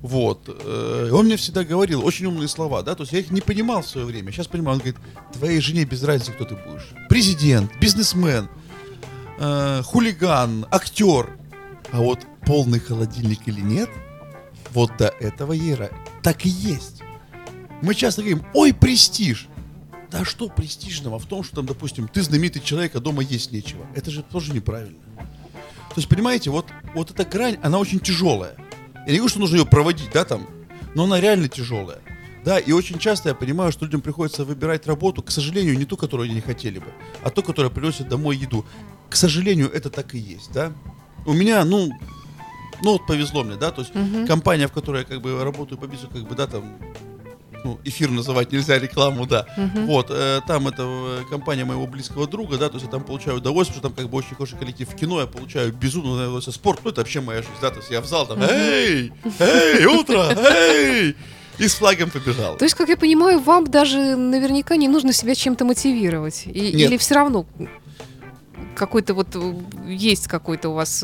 Вот. 0.02 0.48
э, 0.48 1.10
Он 1.12 1.26
мне 1.26 1.38
всегда 1.38 1.64
говорил 1.64 2.06
очень 2.06 2.26
умные 2.28 2.48
слова, 2.48 2.84
да, 2.84 2.96
то 2.96 3.04
есть 3.04 3.14
я 3.14 3.20
их 3.20 3.32
не 3.32 3.42
понимал 3.42 3.82
в 3.82 3.88
свое 3.88 4.06
время. 4.06 4.32
Сейчас 4.32 4.48
понимаю, 4.48 4.76
он 4.76 4.80
говорит, 4.80 4.98
твоей 5.34 5.60
жене 5.60 5.86
без 5.86 6.04
разницы, 6.04 6.34
кто 6.34 6.46
ты 6.46 6.56
будешь. 6.56 6.90
Президент, 7.10 7.72
бизнесмен, 7.80 8.50
э, 9.40 9.82
хулиган, 9.84 10.66
актер. 10.72 11.38
А 11.92 12.02
вот 12.02 12.20
полный 12.46 12.80
холодильник 12.80 13.40
или 13.46 13.62
нет, 13.62 13.90
вот 14.74 14.92
до 14.98 15.08
этого 15.08 15.54
ера 15.54 15.90
так 16.22 16.46
и 16.46 16.50
есть. 16.50 17.02
Мы 17.82 17.96
часто 17.96 18.22
говорим, 18.22 18.46
ой, 18.54 18.74
престиж. 18.74 19.48
Да 20.12 20.24
что 20.24 20.48
престижного 20.48 21.20
в 21.20 21.26
том, 21.26 21.44
что 21.44 21.58
там, 21.58 21.66
допустим, 21.66 22.08
ты 22.08 22.22
знаменитый 22.22 22.62
человек, 22.62 22.96
а 22.96 23.00
дома 23.00 23.24
есть 23.24 23.52
нечего. 23.52 23.86
Это 23.94 24.10
же 24.10 24.24
тоже 24.24 24.54
неправильно. 24.54 25.00
То 25.18 26.00
есть, 26.00 26.08
понимаете, 26.08 26.50
вот, 26.50 26.68
вот 26.94 27.12
эта 27.12 27.26
грань, 27.26 27.58
она 27.64 27.80
очень 27.80 28.00
тяжелая. 28.00 28.56
Я 29.06 29.14
не 29.14 29.18
говорю, 29.18 29.30
что 29.30 29.40
нужно 29.40 29.58
ее 29.58 29.66
проводить, 29.66 30.10
да, 30.14 30.26
там, 30.26 30.48
но 30.96 31.06
она 31.06 31.20
реально 31.20 31.50
тяжелая. 31.50 32.00
Да, 32.46 32.60
и 32.60 32.72
очень 32.72 32.98
часто 32.98 33.30
я 33.30 33.36
понимаю, 33.36 33.74
что 33.74 33.84
людям 33.84 34.00
приходится 34.00 34.46
выбирать 34.46 34.88
работу, 34.88 35.22
к 35.22 35.32
сожалению, 35.32 35.78
не 35.78 35.84
ту, 35.86 35.98
которую 35.98 36.26
они 36.26 36.36
не 36.36 36.42
хотели 36.42 36.80
бы, 36.80 36.86
а 37.22 37.30
ту, 37.30 37.44
которая 37.44 37.70
приносит 37.70 38.08
домой 38.08 38.38
еду. 38.38 38.66
К 39.10 39.16
сожалению, 39.18 39.70
это 39.70 39.90
так 39.90 40.16
и 40.16 40.18
есть, 40.18 40.52
да. 40.54 40.72
У 41.26 41.34
меня, 41.34 41.66
ну, 41.66 41.90
ну 42.82 42.94
вот 42.94 43.06
повезло 43.06 43.44
мне, 43.44 43.58
да, 43.58 43.72
то 43.72 43.82
есть 43.82 43.92
компания, 44.28 44.68
в 44.68 44.72
которой 44.72 45.00
я 45.00 45.04
как 45.04 45.22
бы 45.22 45.44
работаю 45.44 45.78
по 45.78 45.88
бизнесу, 45.88 46.10
как 46.14 46.28
бы, 46.28 46.36
да, 46.36 46.48
там, 46.48 46.78
ну, 47.68 47.80
эфир 47.84 48.10
называть 48.10 48.52
нельзя, 48.52 48.80
рекламу, 48.80 49.26
да. 49.26 49.46
Вот, 49.86 50.08
э, 50.10 50.40
там 50.48 50.68
это 50.68 50.84
э, 50.84 51.22
компания 51.30 51.66
моего 51.66 51.86
близкого 51.88 52.28
друга, 52.28 52.58
да, 52.58 52.70
то 52.70 52.76
есть 52.76 52.86
я 52.86 52.92
там 52.92 53.04
получаю 53.04 53.38
удовольствие, 53.38 53.82
потому 53.82 53.90
что 53.94 53.96
там 53.96 54.04
как 54.06 54.12
бы 54.12 54.18
очень 54.18 54.36
хороший 54.36 54.58
коллектив 54.58 54.90
в 54.90 54.96
кино, 54.96 55.20
я 55.20 55.28
получаю 55.28 55.74
безумно 55.74 56.14
удовольствие. 56.14 56.54
Спорт, 56.54 56.80
ну 56.84 56.92
это 56.92 57.02
вообще 57.02 57.20
моя 57.22 57.42
жизнь, 57.42 57.54
да, 57.62 57.70
то 57.72 57.78
есть 57.78 57.92
я 57.92 58.02
в 58.02 58.06
зал 58.06 58.26
там, 58.26 58.40
эй, 58.42 59.12
эй, 59.40 59.86
утро, 59.86 60.34
эй, 60.38 61.16
и 61.58 61.68
с 61.68 61.76
флагом 61.76 62.10
побежал. 62.10 62.56
То 62.58 62.66
есть, 62.66 62.76
как 62.76 62.88
я 62.88 62.96
понимаю, 62.98 63.40
вам 63.40 63.66
даже 63.66 64.16
наверняка 64.16 64.76
не 64.78 64.88
нужно 64.88 65.12
себя 65.12 65.36
чем-то 65.36 65.66
мотивировать. 65.66 66.44
И- 66.46 66.52
Нет. 66.52 66.74
или 66.90 66.98
все 66.98 67.16
равно 67.16 67.46
какой-то 68.76 69.14
вот 69.16 69.30
э, 69.36 69.54
есть 69.88 70.28
какой-то 70.28 70.70
у 70.70 70.74
вас 70.74 71.04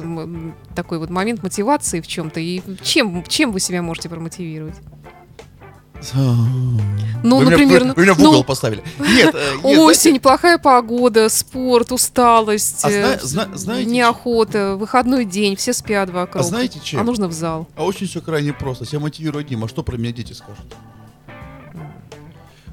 такой 0.76 1.00
вот 1.00 1.10
момент 1.10 1.42
мотивации 1.42 2.02
в 2.02 2.08
чем-то. 2.08 2.40
И 2.40 2.62
чем, 2.84 3.24
чем 3.28 3.52
вы 3.52 3.60
себя 3.60 3.82
можете 3.82 4.10
промотивировать? 4.10 4.76
Ну, 6.14 7.38
вы, 7.38 7.46
например, 7.46 7.84
меня, 7.84 7.94
вы, 7.94 7.96
вы 7.96 8.04
меня 8.04 8.14
в 8.14 8.20
ну, 8.20 8.30
угол 8.32 8.44
поставили. 8.44 8.84
Нет, 9.00 9.34
э, 9.34 9.54
нет, 9.64 9.80
Осень, 9.80 10.02
знаете, 10.02 10.20
плохая 10.20 10.58
погода, 10.58 11.30
спорт, 11.30 11.92
усталость, 11.92 12.84
А 12.84 12.90
э, 12.90 13.20
зна- 13.20 13.46
зна- 13.46 13.58
знаете, 13.58 13.90
неохота, 13.90 14.76
выходной 14.76 15.24
день, 15.24 15.56
все 15.56 15.72
спят 15.72 16.10
вокруг. 16.10 16.44
А 16.44 16.44
знаете 16.44 16.80
чем? 16.84 17.00
А 17.00 17.04
нужно 17.04 17.28
в 17.28 17.32
зал. 17.32 17.68
А 17.76 17.86
очень 17.86 18.08
все 18.08 18.22
крайне 18.22 18.52
просто. 18.52 18.86
Себя 18.86 19.00
мотивирую 19.00 19.42
одним. 19.42 19.64
А 19.64 19.70
что 19.70 19.84
про 19.84 19.96
меня 19.96 20.12
дети 20.12 20.34
скажут? 20.34 20.66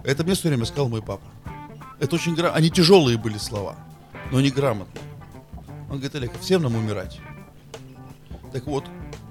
Это 0.03 0.25
мне 0.25 0.35
все 0.35 0.49
время 0.49 0.65
сказал 0.65 0.89
мой 0.89 1.03
папа. 1.03 1.23
Это 2.01 2.17
очень 2.17 2.35
гра... 2.35 2.51
Они 2.53 2.71
тяжелые 2.71 3.19
были 3.19 3.39
слова, 3.39 3.77
но 4.33 4.39
они 4.39 4.51
грамотные. 4.51 5.05
Он 5.91 5.97
говорит, 5.97 6.15
Олег, 6.15 6.33
всем 6.41 6.63
нам 6.63 6.75
умирать. 6.75 7.21
Так 8.53 8.67
вот, 8.67 8.85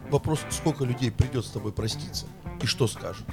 вопрос, 0.09 0.39
сколько 0.49 0.85
людей 0.85 1.11
придет 1.11 1.45
с 1.45 1.49
тобой 1.49 1.71
проститься 1.71 2.25
и 2.61 2.65
что 2.65 2.87
скажут. 2.87 3.25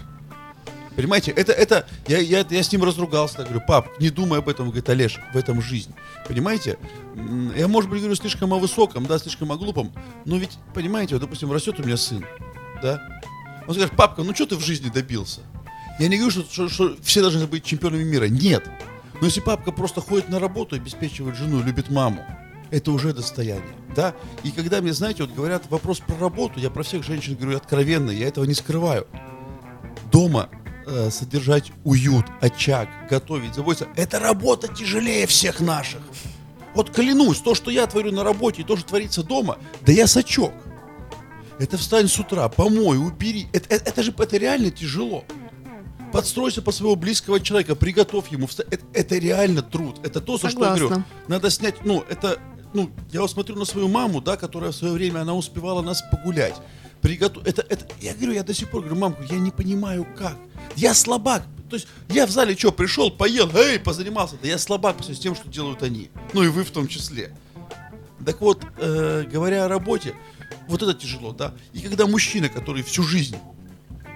Понимаете, 0.97 1.30
это, 1.30 1.53
это, 1.53 1.86
я, 2.09 2.18
я, 2.18 2.44
я 2.49 2.62
с 2.62 2.72
ним 2.72 2.82
разругался, 2.82 3.36
так 3.36 3.49
говорю, 3.49 3.62
пап, 3.66 4.01
не 4.01 4.09
думай 4.09 4.38
об 4.38 4.49
этом, 4.49 4.66
говорит, 4.66 4.88
Олеж, 4.88 5.20
в 5.34 5.36
этом 5.36 5.61
жизнь. 5.61 5.94
Понимаете, 6.26 6.78
я, 7.55 7.68
может 7.68 7.90
быть, 7.90 8.01
говорю 8.01 8.16
слишком 8.16 8.55
о 8.55 8.59
высоком, 8.59 9.05
да, 9.07 9.18
слишком 9.18 9.53
о 9.53 9.57
глупом, 9.57 9.92
но 10.24 10.38
ведь, 10.38 10.59
понимаете, 10.74 11.14
вот, 11.14 11.20
допустим, 11.20 11.53
растет 11.53 11.78
у 11.78 11.84
меня 11.84 11.97
сын, 11.99 12.24
да, 12.82 13.03
он 13.66 13.74
скажет, 13.74 13.94
папка, 13.94 14.22
ну 14.22 14.34
что 14.34 14.47
ты 14.47 14.57
в 14.57 14.61
жизни 14.64 14.88
добился? 14.88 15.40
Я 15.99 16.09
не 16.09 16.16
говорю, 16.16 16.30
что, 16.30 16.44
что- 16.51 16.68
что 16.68 16.97
все 17.03 17.20
должны 17.20 17.47
быть 17.47 17.64
чемпионами 17.64 18.05
мира, 18.05 18.24
нет. 18.24 18.68
Но 19.20 19.26
если 19.26 19.40
папка 19.40 19.72
просто 19.72 20.01
ходит 20.01 20.28
на 20.28 20.38
работу, 20.38 20.76
обеспечивает 20.76 21.36
жену, 21.36 21.62
любит 21.62 21.90
маму, 21.90 22.24
это 22.70 22.90
уже 22.92 23.12
достояние, 23.12 23.74
да? 23.94 24.14
И 24.44 24.51
когда 24.51 24.80
мне, 24.80 24.92
знаете, 24.92 25.24
вот 25.24 25.34
говорят 25.34 25.64
вопрос 25.70 26.01
про 26.01 26.16
работу, 26.18 26.59
я 26.61 26.70
про 26.70 26.82
всех 26.82 27.03
женщин 27.05 27.34
говорю 27.36 27.57
откровенно, 27.57 28.11
я 28.11 28.28
этого 28.28 28.44
не 28.44 28.55
скрываю. 28.55 29.07
Дома 30.12 30.49
э, 30.87 31.11
содержать 31.11 31.72
уют, 31.84 32.24
очаг, 32.41 32.89
готовить, 33.11 33.55
заботиться, 33.55 33.89
это 33.97 34.18
работа 34.18 34.68
тяжелее 34.68 35.26
всех 35.26 35.61
наших. 35.61 36.01
Вот 36.74 36.91
клянусь, 36.91 37.41
то, 37.41 37.55
что 37.55 37.70
я 37.70 37.87
творю 37.87 38.12
на 38.12 38.22
работе, 38.24 38.62
и 38.62 38.64
то, 38.64 38.76
что 38.76 38.87
творится 38.89 39.22
дома, 39.22 39.59
да 39.82 39.93
я 39.93 40.07
сачок. 40.07 40.53
Это 41.59 41.78
встань 41.78 42.07
с 42.09 42.18
утра, 42.18 42.49
помой, 42.51 42.99
убери. 42.99 43.47
Это, 43.53 43.74
это, 43.74 43.91
это 43.91 44.03
же 44.03 44.14
это 44.16 44.37
реально 44.37 44.70
тяжело. 44.70 45.24
Подстройся 46.12 46.62
по 46.62 46.70
своего 46.72 46.95
близкого 46.97 47.41
человека, 47.41 47.74
приготовь 47.74 48.28
ему. 48.30 48.47
вста- 48.47 48.66
Это, 48.70 48.84
это 48.93 49.16
реально 49.16 49.62
труд. 49.62 49.99
Это 50.03 50.20
то, 50.20 50.37
за 50.39 50.51
что 50.51 50.61
я 50.61 50.66
говорю. 50.68 50.89
Согласна. 50.89 51.07
Надо 51.28 51.51
снять, 51.51 51.84
ну, 51.84 52.05
это, 52.09 52.39
ну, 52.74 52.91
я 53.11 53.22
вот 53.22 53.30
смотрю 53.30 53.57
на 53.57 53.64
свою 53.64 53.89
маму, 53.89 54.20
да, 54.20 54.37
которая 54.37 54.70
в 54.70 54.76
свое 54.76 54.93
время, 54.95 55.20
она 55.20 55.34
успевала 55.34 55.82
нас 55.82 56.03
погулять. 56.11 56.55
Приготов... 57.07 57.46
Это, 57.46 57.64
это, 57.68 57.86
я 58.00 58.14
говорю, 58.14 58.32
я 58.32 58.42
до 58.42 58.52
сих 58.52 58.68
пор 58.68 58.80
говорю, 58.80 58.96
мамку, 58.96 59.22
я 59.30 59.38
не 59.38 59.52
понимаю, 59.52 60.04
как. 60.18 60.36
Я 60.74 60.92
слабак. 60.92 61.44
То 61.70 61.76
есть 61.76 61.86
я 62.09 62.26
в 62.26 62.32
зале 62.32 62.57
что, 62.57 62.72
пришел, 62.72 63.12
поел, 63.12 63.48
эй, 63.57 63.78
позанимался. 63.78 64.34
Да 64.42 64.48
я 64.48 64.59
слабак 64.59 64.96
по 64.96 65.04
с 65.04 65.16
тем, 65.16 65.36
что 65.36 65.48
делают 65.48 65.84
они. 65.84 66.11
Ну 66.32 66.42
и 66.42 66.48
вы 66.48 66.64
в 66.64 66.70
том 66.72 66.88
числе. 66.88 67.32
Так 68.24 68.40
вот, 68.40 68.64
э, 68.78 69.24
говоря 69.30 69.66
о 69.66 69.68
работе, 69.68 70.16
вот 70.66 70.82
это 70.82 70.94
тяжело, 70.94 71.32
да. 71.32 71.54
И 71.72 71.78
когда 71.78 72.09
мужчина, 72.09 72.48
который 72.48 72.82
всю 72.82 73.04
жизнь 73.04 73.36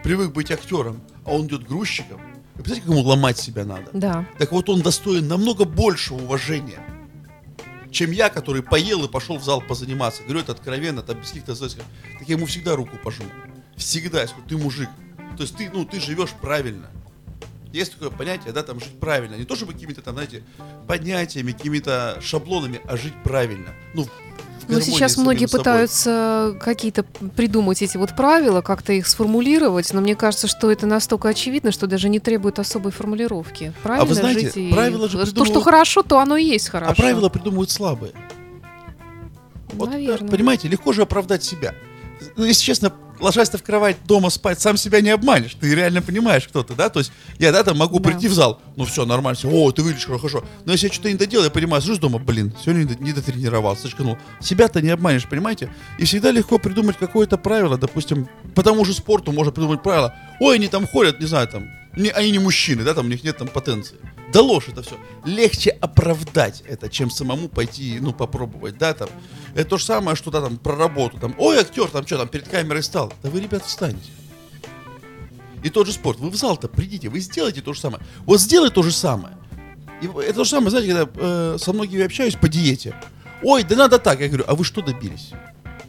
привык 0.03 0.33
быть 0.33 0.51
актером, 0.51 1.01
а 1.25 1.33
он 1.33 1.47
идет 1.47 1.69
грузчиком, 1.69 2.21
вы 2.57 2.65
представляете, 2.65 2.87
как 2.89 2.97
ему 2.97 3.09
ломать 3.09 3.39
себя 3.39 3.65
надо? 3.65 3.89
Да. 3.93 4.27
Так 4.37 4.51
вот 4.51 4.69
он 4.69 4.81
достоин 4.81 5.29
намного 5.29 5.65
большего 5.65 6.17
уважения, 6.17 6.81
чем 7.91 8.11
я, 8.11 8.31
который 8.31 8.63
поел 8.63 9.05
и 9.05 9.09
пошел 9.09 9.39
в 9.39 9.45
зал 9.45 9.61
позаниматься. 9.61 10.23
Говорю 10.23 10.41
это 10.41 10.53
откровенно, 10.53 11.03
там 11.03 11.21
без 11.21 11.29
каких-то 11.29 11.55
зазывов. 11.55 11.87
Так 12.19 12.29
я 12.29 12.37
ему 12.37 12.47
всегда 12.47 12.77
руку 12.77 12.97
пожму. 13.03 13.27
Всегда, 13.77 14.27
скажу, 14.27 14.45
ты 14.49 14.57
мужик. 14.57 14.89
То 15.37 15.43
есть 15.43 15.57
ты, 15.57 15.71
ну, 15.73 15.85
ты 15.85 16.01
живешь 16.01 16.31
правильно. 16.41 16.91
Есть 17.73 17.93
такое 17.93 18.11
понятие, 18.11 18.53
да, 18.53 18.63
там 18.63 18.81
жить 18.81 18.99
правильно. 18.99 19.37
Не 19.37 19.45
то 19.45 19.55
чтобы 19.55 19.73
какими-то 19.73 20.03
там, 20.03 20.15
знаете, 20.15 20.43
понятиями, 20.89 21.53
какими-то 21.53 22.19
шаблонами, 22.21 22.81
а 22.85 22.97
жить 22.97 23.15
правильно. 23.23 23.75
Ну, 23.95 24.07
Но 24.71 24.81
сейчас 24.81 25.17
многие 25.17 25.47
пытаются 25.47 26.57
какие-то 26.61 27.03
придумать 27.37 27.83
эти 27.83 27.97
вот 27.97 28.15
правила, 28.17 28.61
как-то 28.61 28.93
их 28.93 29.07
сформулировать, 29.07 29.93
но 29.93 30.01
мне 30.01 30.15
кажется, 30.17 30.47
что 30.47 30.71
это 30.71 30.87
настолько 30.87 31.29
очевидно, 31.29 31.73
что 31.73 31.87
даже 31.87 32.09
не 32.09 32.19
требует 32.21 32.59
особой 32.59 32.93
формулировки. 32.93 33.73
Правильно 33.83 34.15
знаете, 34.15 34.41
жить 34.41 34.57
и- 34.57 34.71
правила 34.73 35.09
же 35.09 35.19
То, 35.19 35.27
что 35.27 35.35
придумывают- 35.35 35.65
хорошо, 35.65 36.03
то 36.03 36.19
оно 36.21 36.37
и 36.37 36.45
есть 36.45 36.69
хорошо. 36.69 36.93
А 36.93 36.95
правила 36.95 37.29
придумывают 37.29 37.71
слабые. 37.71 38.13
Вот, 39.73 39.91
Наверно. 39.91 40.27
да, 40.27 40.33
понимаете, 40.37 40.69
легко 40.69 40.93
же 40.93 41.03
оправдать 41.03 41.45
себя. 41.45 41.75
Ну, 42.37 42.45
если 42.45 42.63
честно, 42.65 42.93
ложась 43.21 43.51
ты 43.51 43.59
в 43.59 43.63
кровать 43.63 43.97
дома 44.07 44.31
спать, 44.31 44.61
сам 44.61 44.77
себя 44.77 45.01
не 45.01 45.11
обманешь. 45.11 45.55
Ты 45.61 45.75
реально 45.75 46.03
понимаешь, 46.03 46.49
кто 46.49 46.63
ты, 46.63 46.75
да? 46.75 46.89
То 46.89 47.01
есть 47.01 47.13
я, 47.39 47.53
да, 47.53 47.63
там 47.63 47.77
могу 47.79 47.99
Да. 48.01 48.11
прийти 48.11 48.29
в 48.29 48.35
зал, 48.35 48.61
ну 48.77 48.85
все, 48.85 49.05
нормально, 49.05 49.37
всё, 49.39 49.51
о, 49.51 49.71
ты 49.73 49.83
выглядишь 49.83 50.07
хорошо. 50.07 50.45
Но 50.65 50.73
если 50.73 50.87
я 50.89 50.93
что-то 50.93 51.09
не 51.11 51.17
доделал, 51.17 51.45
я 51.45 51.51
понимаю, 51.51 51.83
слушай, 51.83 52.01
дома, 52.01 52.19
блин, 52.19 52.53
сегодня 52.61 52.81
не, 52.85 52.95
до- 52.95 53.03
не 53.05 53.13
дотренировался, 53.13 53.89
ну 53.99 54.19
Себя-то 54.41 54.81
не 54.81 54.91
обманешь, 54.91 55.27
понимаете? 55.29 55.73
И 55.99 56.05
всегда 56.05 56.31
легко 56.31 56.59
придумать 56.59 56.97
какое-то 56.97 57.37
правило, 57.39 57.77
допустим, 57.79 58.29
по 58.55 58.63
тому 58.63 58.85
же 58.85 58.93
спорту 58.95 59.33
можно 59.33 59.53
придумать 59.53 59.83
правило. 59.83 60.15
Ой, 60.41 60.57
они 60.57 60.69
там 60.69 60.87
ходят, 60.87 61.21
не 61.21 61.27
знаю, 61.27 61.49
там, 61.49 61.69
не- 61.97 62.11
они 62.11 62.31
не 62.31 62.39
мужчины, 62.39 62.85
да, 62.85 62.95
там 62.95 63.07
у 63.07 63.09
них 63.09 63.25
нет 63.25 63.39
там 63.39 63.49
потенции. 63.49 63.97
Да 64.33 64.41
ложь 64.43 64.69
это 64.69 64.83
все. 64.83 64.97
Легче 65.25 65.71
оправдать 65.71 66.63
это, 66.67 66.89
чем 66.89 67.11
самому 67.11 67.49
пойти, 67.49 67.99
ну, 68.01 68.13
попробовать, 68.13 68.79
да, 68.79 68.95
там. 68.95 69.09
Это 69.55 69.71
то 69.71 69.79
же 69.79 69.85
самое, 69.85 70.17
что, 70.17 70.31
да, 70.31 70.41
там, 70.41 70.57
про 70.57 70.77
работу, 70.77 71.19
там, 71.19 71.35
ой, 71.39 71.59
актер, 71.59 71.89
там, 71.89 72.07
что, 72.07 72.19
там, 72.19 72.29
перед 72.29 72.49
камерой 72.49 72.83
стал. 72.83 73.13
Да 73.23 73.31
вы, 73.31 73.41
ребят, 73.41 73.65
встаньте. 73.65 74.11
И 75.63 75.69
тот 75.69 75.87
же 75.87 75.93
спорт. 75.93 76.19
Вы 76.19 76.31
в 76.31 76.37
зал-то 76.37 76.69
придите, 76.69 77.09
вы 77.09 77.21
сделайте 77.21 77.61
то 77.61 77.73
же 77.73 77.81
самое. 77.81 78.03
Вот 78.25 78.41
сделай 78.41 78.71
то 78.71 78.83
же 78.83 78.93
самое. 78.93 79.37
И 80.01 80.07
это 80.07 80.35
то 80.35 80.45
же 80.45 80.51
самое, 80.51 80.71
знаете, 80.71 80.95
когда 80.95 81.11
э, 81.15 81.57
со 81.59 81.73
многими 81.73 82.05
общаюсь 82.05 82.35
по 82.35 82.49
диете. 82.49 82.95
Ой, 83.43 83.63
да 83.65 83.77
надо 83.77 83.99
так. 83.99 84.21
Я 84.21 84.29
говорю, 84.29 84.45
а 84.47 84.55
вы 84.55 84.65
что 84.65 84.81
добились? 84.81 85.33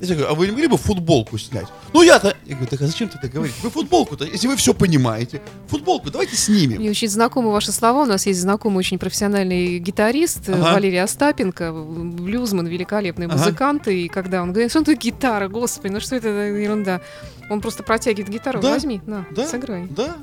Я 0.01 0.15
говорю, 0.15 0.31
а 0.31 0.33
вы 0.33 0.47
не 0.47 0.51
могли 0.51 0.67
бы 0.67 0.77
футболку 0.77 1.37
снять? 1.37 1.67
Ну 1.93 2.01
я-то... 2.01 2.35
Я 2.45 2.55
говорю, 2.55 2.69
так 2.69 2.81
а 2.81 2.87
зачем 2.87 3.07
ты 3.07 3.19
так 3.19 3.31
говоришь? 3.31 3.55
Вы 3.61 3.69
футболку-то, 3.69 4.25
если 4.25 4.47
вы 4.47 4.55
все 4.55 4.73
понимаете, 4.73 5.41
футболку 5.67 6.09
давайте 6.09 6.35
снимем. 6.35 6.79
Мне 6.79 6.89
очень 6.89 7.07
знакомы 7.07 7.51
ваши 7.51 7.71
слова. 7.71 8.01
У 8.03 8.05
нас 8.05 8.25
есть 8.25 8.41
знакомый 8.41 8.79
очень 8.79 8.97
профессиональный 8.97 9.77
гитарист 9.77 10.49
Ага. 10.49 10.73
Валерий 10.73 11.01
Остапенко, 11.01 11.71
блюзман, 11.71 12.65
великолепный 12.67 13.27
Ага. 13.27 13.37
музыкант. 13.37 13.87
И 13.89 14.07
когда 14.07 14.41
он 14.41 14.51
говорит, 14.53 14.71
что 14.71 14.79
это 14.81 14.95
гитара, 14.95 15.47
господи, 15.47 15.93
ну 15.93 15.99
что 15.99 16.15
это 16.15 16.29
ерунда? 16.29 17.01
Он 17.51 17.61
просто 17.61 17.83
протягивает 17.83 18.29
гитару, 18.29 18.59
Да. 18.59 18.71
возьми, 18.71 19.01
на, 19.05 19.25
Да, 19.31 19.47
сыграй. 19.47 19.87
да. 19.89 20.17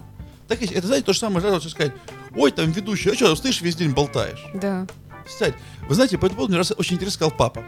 Так 0.49 0.62
это, 0.62 0.87
знаете, 0.87 1.05
то 1.07 1.12
же 1.12 1.18
самое, 1.18 1.47
вот 1.47 1.62
сказать, 1.62 1.93
ой, 2.35 2.51
там 2.51 2.70
ведущий, 2.72 3.11
а 3.11 3.14
что, 3.14 3.37
слышишь, 3.37 3.61
весь 3.61 3.76
день 3.76 3.91
болтаешь. 3.91 4.43
Да. 4.55 4.87
Кстати, 5.29 5.55
вы 5.89 5.95
знаете, 5.95 6.18
по 6.18 6.26
этому 6.26 6.37
поводу 6.37 6.53
мне 6.53 6.59
раз 6.59 6.72
очень 6.76 6.95
интересно 6.97 7.14
сказал 7.16 7.31
папа. 7.37 7.64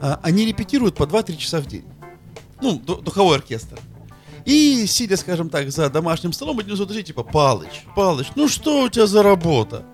А, 0.00 0.20
они 0.22 0.44
репетируют 0.44 0.96
по 0.96 1.04
2-3 1.04 1.36
часа 1.36 1.60
в 1.60 1.66
день. 1.66 1.84
Ну, 2.60 2.78
ду- 2.78 3.00
духовой 3.00 3.36
оркестр. 3.36 3.78
И, 4.44 4.84
сидя, 4.86 5.16
скажем 5.16 5.48
так, 5.48 5.70
за 5.70 5.88
домашним 5.88 6.32
столом, 6.32 6.58
один 6.58 6.74
из 6.74 7.04
типа, 7.04 7.22
Палыч, 7.22 7.84
Палыч, 7.96 8.26
ну 8.36 8.48
что 8.48 8.82
у 8.82 8.88
тебя 8.88 9.06
за 9.06 9.22
работа? 9.22 9.84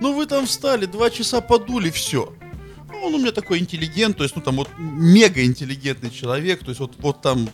Ну 0.00 0.14
вы 0.14 0.26
там 0.26 0.46
встали, 0.46 0.86
два 0.86 1.10
часа 1.10 1.40
подули, 1.40 1.90
все. 1.90 2.32
Он 3.02 3.14
у 3.14 3.18
меня 3.18 3.32
такой 3.32 3.58
интеллигент, 3.58 4.16
то 4.16 4.22
есть, 4.22 4.36
ну 4.36 4.42
там 4.42 4.56
вот 4.56 4.68
мега 4.78 5.44
интеллигентный 5.44 6.10
человек, 6.10 6.60
то 6.60 6.68
есть 6.68 6.80
вот, 6.80 6.92
вот 6.98 7.20
там 7.20 7.48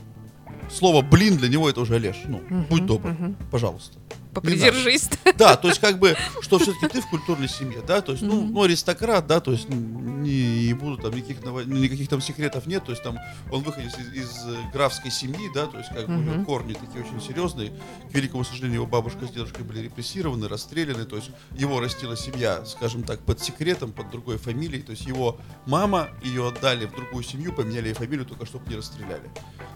слово 0.72 1.02
блин 1.02 1.36
для 1.36 1.48
него 1.48 1.68
это 1.68 1.80
уже 1.80 1.96
Олеж. 1.96 2.16
Ну, 2.26 2.40
будь 2.68 2.86
добр, 2.86 3.10
мгм. 3.10 3.36
пожалуйста. 3.50 3.98
Попридержись. 4.32 5.10
Да, 5.36 5.56
то 5.56 5.68
есть 5.68 5.80
как 5.80 5.98
бы, 5.98 6.16
что 6.40 6.58
все-таки 6.58 6.88
ты 6.88 7.00
в 7.00 7.08
культурной 7.08 7.48
семье, 7.48 7.82
да, 7.86 8.00
то 8.00 8.12
есть, 8.12 8.22
ну, 8.22 8.42
ну, 8.42 8.62
аристократ, 8.62 9.26
да, 9.26 9.40
то 9.40 9.52
есть 9.52 9.68
не, 9.68 10.66
не 10.68 10.74
буду 10.74 10.96
там 10.96 11.14
никаких, 11.14 11.42
никаких 11.66 12.08
там 12.08 12.20
секретов 12.20 12.66
нет, 12.66 12.84
то 12.84 12.92
есть 12.92 13.02
там 13.02 13.18
он 13.50 13.62
выходит 13.62 13.92
из, 13.98 14.24
из, 14.24 14.72
графской 14.72 15.10
семьи, 15.10 15.50
да, 15.54 15.66
то 15.66 15.78
есть 15.78 15.90
как 15.90 16.06
бы 16.06 16.14
у 16.14 16.20
него 16.20 16.44
корни 16.44 16.74
такие 16.74 17.04
очень 17.04 17.20
серьезные. 17.20 17.72
К 18.10 18.14
великому 18.14 18.44
сожалению, 18.44 18.76
его 18.76 18.86
бабушка 18.86 19.26
с 19.26 19.30
дедушкой 19.30 19.64
были 19.64 19.80
репрессированы, 19.80 20.48
расстреляны, 20.48 21.04
то 21.04 21.16
есть 21.16 21.30
его 21.52 21.80
растила 21.80 22.16
семья, 22.16 22.64
скажем 22.64 23.02
так, 23.02 23.20
под 23.20 23.40
секретом, 23.40 23.92
под 23.92 24.10
другой 24.10 24.38
фамилией, 24.38 24.82
то 24.82 24.92
есть 24.92 25.06
его 25.06 25.38
мама, 25.66 26.08
ее 26.22 26.48
отдали 26.48 26.86
в 26.86 26.94
другую 26.94 27.24
семью, 27.24 27.52
поменяли 27.52 27.88
ей 27.88 27.94
фамилию 27.94 28.24
только 28.24 28.46
чтобы 28.46 28.68
не 28.70 28.76
расстреляли. 28.76 29.30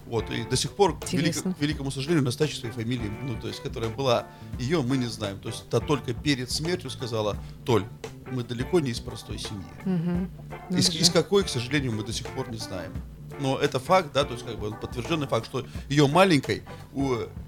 Вот, 0.09 0.29
и 0.29 0.43
до 0.43 0.55
сих 0.55 0.71
пор, 0.71 0.97
к, 0.99 1.13
Интересно. 1.13 1.53
к 1.53 1.61
великому 1.61 1.91
сожалению, 1.91 2.23
настоящей 2.23 2.59
своей 2.59 2.73
фамилии, 2.73 3.11
ну, 3.23 3.39
то 3.39 3.47
есть, 3.47 3.61
которая 3.61 3.89
была 3.89 4.27
ее, 4.57 4.81
мы 4.81 4.97
не 4.97 5.07
знаем. 5.07 5.39
То 5.39 5.49
есть, 5.49 5.67
та 5.69 5.79
только 5.79 6.13
перед 6.13 6.49
смертью 6.49 6.89
сказала, 6.89 7.37
Толь, 7.65 7.85
мы 8.31 8.43
далеко 8.43 8.79
не 8.79 8.91
из 8.91 8.99
простой 8.99 9.37
семьи. 9.37 9.65
Надо 9.85 10.79
Из, 10.79 10.89
же. 10.89 10.99
из 10.99 11.09
какой, 11.09 11.43
к 11.43 11.49
сожалению, 11.49 11.91
мы 11.91 12.03
до 12.03 12.13
сих 12.13 12.27
пор 12.27 12.49
не 12.49 12.57
знаем. 12.57 12.91
Но 13.39 13.57
это 13.57 13.79
факт, 13.79 14.09
да, 14.13 14.23
то 14.23 14.33
есть 14.33 14.45
как 14.45 14.57
бы 14.57 14.71
подтвержденный 14.71 15.27
факт, 15.27 15.45
что 15.45 15.65
ее 15.89 16.07
маленькой, 16.07 16.63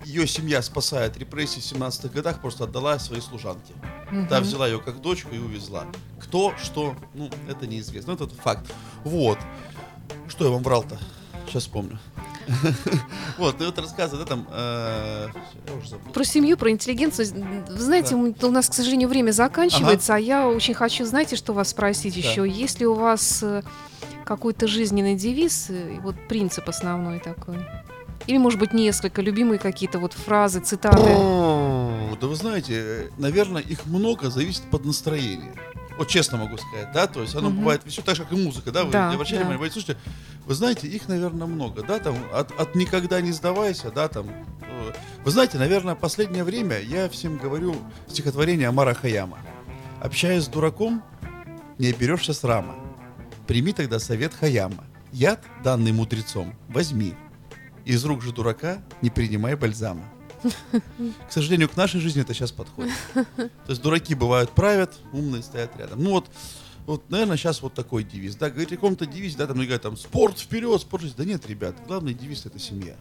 ее 0.05 0.27
семья, 0.27 0.61
спасая 0.61 1.07
от 1.07 1.17
репрессий 1.17 1.61
в 1.61 1.63
17-х 1.63 2.09
годах, 2.09 2.41
просто 2.41 2.65
отдала 2.65 2.99
своей 2.99 3.21
служанке. 3.21 3.73
Та 4.29 4.39
взяла 4.41 4.67
ее 4.67 4.79
как 4.79 5.01
дочку 5.01 5.33
и 5.33 5.39
увезла. 5.39 5.87
Кто, 6.19 6.53
что, 6.61 6.95
ну, 7.13 7.29
это 7.47 7.65
неизвестно. 7.65 8.11
Это 8.11 8.27
факт. 8.27 8.71
Вот. 9.03 9.39
Что 10.27 10.45
я 10.45 10.51
вам 10.51 10.61
врал-то? 10.61 10.99
Сейчас 11.47 11.63
вспомню. 11.63 11.97
Вот, 13.37 13.59
ну 13.59 13.65
вот 13.67 13.79
рассказывай, 13.79 14.19
да, 14.19 14.25
там, 14.25 14.47
э. 14.51 15.27
Про 16.13 16.23
семью, 16.23 16.57
про 16.57 16.71
интеллигенцию. 16.71 17.27
Вы 17.69 17.81
знаете, 17.81 18.15
у 18.15 18.51
нас, 18.51 18.69
к 18.69 18.73
сожалению, 18.73 19.07
время 19.07 19.31
заканчивается, 19.31 20.15
а 20.15 20.19
я 20.19 20.47
очень 20.47 20.73
хочу, 20.73 21.05
знаете, 21.05 21.35
что 21.35 21.53
вас 21.53 21.69
спросить 21.69 22.15
еще? 22.15 22.47
Есть 22.47 22.79
ли 22.79 22.87
у 22.87 22.93
вас 22.93 23.43
э, 23.43 23.63
какой-то 24.25 24.67
жизненный 24.67 25.15
девиз, 25.15 25.67
э, 25.69 25.99
вот 26.01 26.15
принцип 26.27 26.67
основной 26.67 27.19
такой? 27.19 27.57
Или, 28.27 28.37
может 28.37 28.59
быть, 28.59 28.73
несколько, 28.73 29.21
любимые 29.21 29.59
какие-то 29.59 29.97
вот 29.99 30.13
фразы, 30.13 30.59
цитаты? 30.59 30.97
О, 30.99 32.15
Да 32.19 32.27
вы 32.27 32.35
знаете, 32.35 33.09
наверное, 33.17 33.61
их 33.61 33.85
много, 33.85 34.29
зависит 34.29 34.63
под 34.69 34.85
настроение. 34.85 35.53
Вот 35.99 36.07
честно 36.07 36.37
могу 36.37 36.57
сказать, 36.57 36.93
да, 36.93 37.07
то 37.07 37.21
есть 37.21 37.35
оно 37.35 37.49
Мгм. 37.49 37.59
бывает 37.59 37.81
все 37.85 38.01
так 38.01 38.15
же, 38.15 38.23
как 38.23 38.31
и 38.31 38.35
музыка, 38.41 38.71
да, 38.71 38.85
вы 38.85 38.91
Да, 38.93 39.11
обращали 39.11 39.39
да. 39.43 39.49
внимания, 39.49 39.69
слушайте, 39.69 39.99
вы 40.45 40.53
знаете, 40.53 40.87
их, 40.87 41.09
наверное, 41.09 41.45
много, 41.45 41.83
да, 41.83 41.99
там, 41.99 42.15
от, 42.33 42.57
от 42.57 42.73
никогда 42.73 43.19
не 43.19 43.33
сдавайся, 43.33 43.91
да, 43.91 44.07
там, 44.07 44.29
э, 44.61 44.91
вы 45.25 45.31
знаете, 45.31 45.57
наверное, 45.57 45.95
последнее 45.95 46.45
время 46.45 46.79
я 46.79 47.09
всем 47.09 47.37
говорю 47.37 47.75
стихотворение 48.07 48.69
Амара 48.69 48.93
Хаяма. 48.93 49.39
Общаясь 49.99 50.45
с 50.45 50.47
дураком, 50.47 51.03
не 51.77 51.87
оберешься 51.87 52.31
с 52.33 52.45
рама. 52.45 52.75
Прими 53.45 53.73
тогда 53.73 53.99
совет 53.99 54.33
Хаяма. 54.33 54.85
Яд, 55.11 55.43
данный 55.65 55.91
мудрецом, 55.91 56.55
возьми. 56.69 57.13
Из 57.83 58.05
рук 58.05 58.21
же 58.23 58.31
дурака 58.31 58.77
не 59.01 59.09
принимай 59.09 59.55
бальзама. 59.55 60.05
К 60.41 61.31
сожалению, 61.31 61.69
к 61.69 61.75
нашей 61.75 61.99
жизни 61.99 62.21
это 62.21 62.33
сейчас 62.33 62.51
подходит. 62.51 62.93
То 63.13 63.49
есть 63.67 63.81
дураки 63.81 64.15
бывают 64.15 64.51
правят, 64.51 64.97
умные 65.11 65.43
стоят 65.43 65.75
рядом. 65.77 66.03
Ну 66.03 66.11
вот, 66.11 66.29
вот, 66.85 67.09
наверное, 67.09 67.37
сейчас 67.37 67.61
вот 67.61 67.73
такой 67.73 68.03
девиз. 68.03 68.35
Да, 68.35 68.49
говорить 68.49 68.71
о 68.71 68.75
каком-то 68.75 69.05
девизе, 69.05 69.37
да, 69.37 69.47
там 69.47 69.57
говорят, 69.57 69.81
там, 69.81 69.97
спорт 69.97 70.39
вперед, 70.39 70.81
спорт 70.81 71.03
жизнь. 71.03 71.15
Да 71.17 71.25
нет, 71.25 71.45
ребят, 71.47 71.75
главный 71.85 72.13
девиз 72.13 72.45
это 72.45 72.57
семья. 72.57 72.95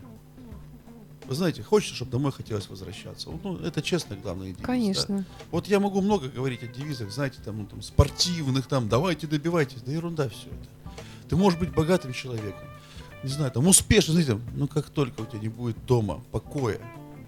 Вы 1.27 1.35
знаете, 1.35 1.63
хочется, 1.63 1.95
чтобы 1.95 2.11
домой 2.11 2.33
хотелось 2.33 2.69
возвращаться. 2.71 3.29
Ну, 3.43 3.59
это 3.59 3.83
честно 3.83 4.17
главный 4.17 4.47
девиз. 4.47 4.61
да. 4.61 4.67
Конечно. 4.67 5.25
Вот 5.51 5.69
я 5.69 5.79
могу 5.79 6.01
много 6.01 6.29
говорить 6.29 6.63
о 6.63 6.67
девизах, 6.67 7.11
знаете, 7.11 7.39
там, 7.45 7.59
ну, 7.59 7.67
там, 7.67 7.83
спортивных, 7.83 8.67
там, 8.67 8.89
давайте 8.89 9.27
добивайтесь. 9.27 9.83
Да 9.83 9.93
ерунда 9.93 10.29
все 10.29 10.49
это. 10.49 10.95
Ты 11.29 11.37
можешь 11.37 11.59
быть 11.59 11.71
богатым 11.75 12.15
человеком, 12.15 12.67
не 13.23 13.29
знаю, 13.29 13.51
там, 13.53 13.67
успешным, 13.67 14.15
знаете, 14.15 14.33
там, 14.33 14.43
но 14.55 14.67
как 14.67 14.89
только 14.89 15.21
у 15.21 15.27
тебя 15.27 15.41
не 15.41 15.49
будет 15.49 15.77
дома, 15.85 16.23
покоя, 16.31 16.81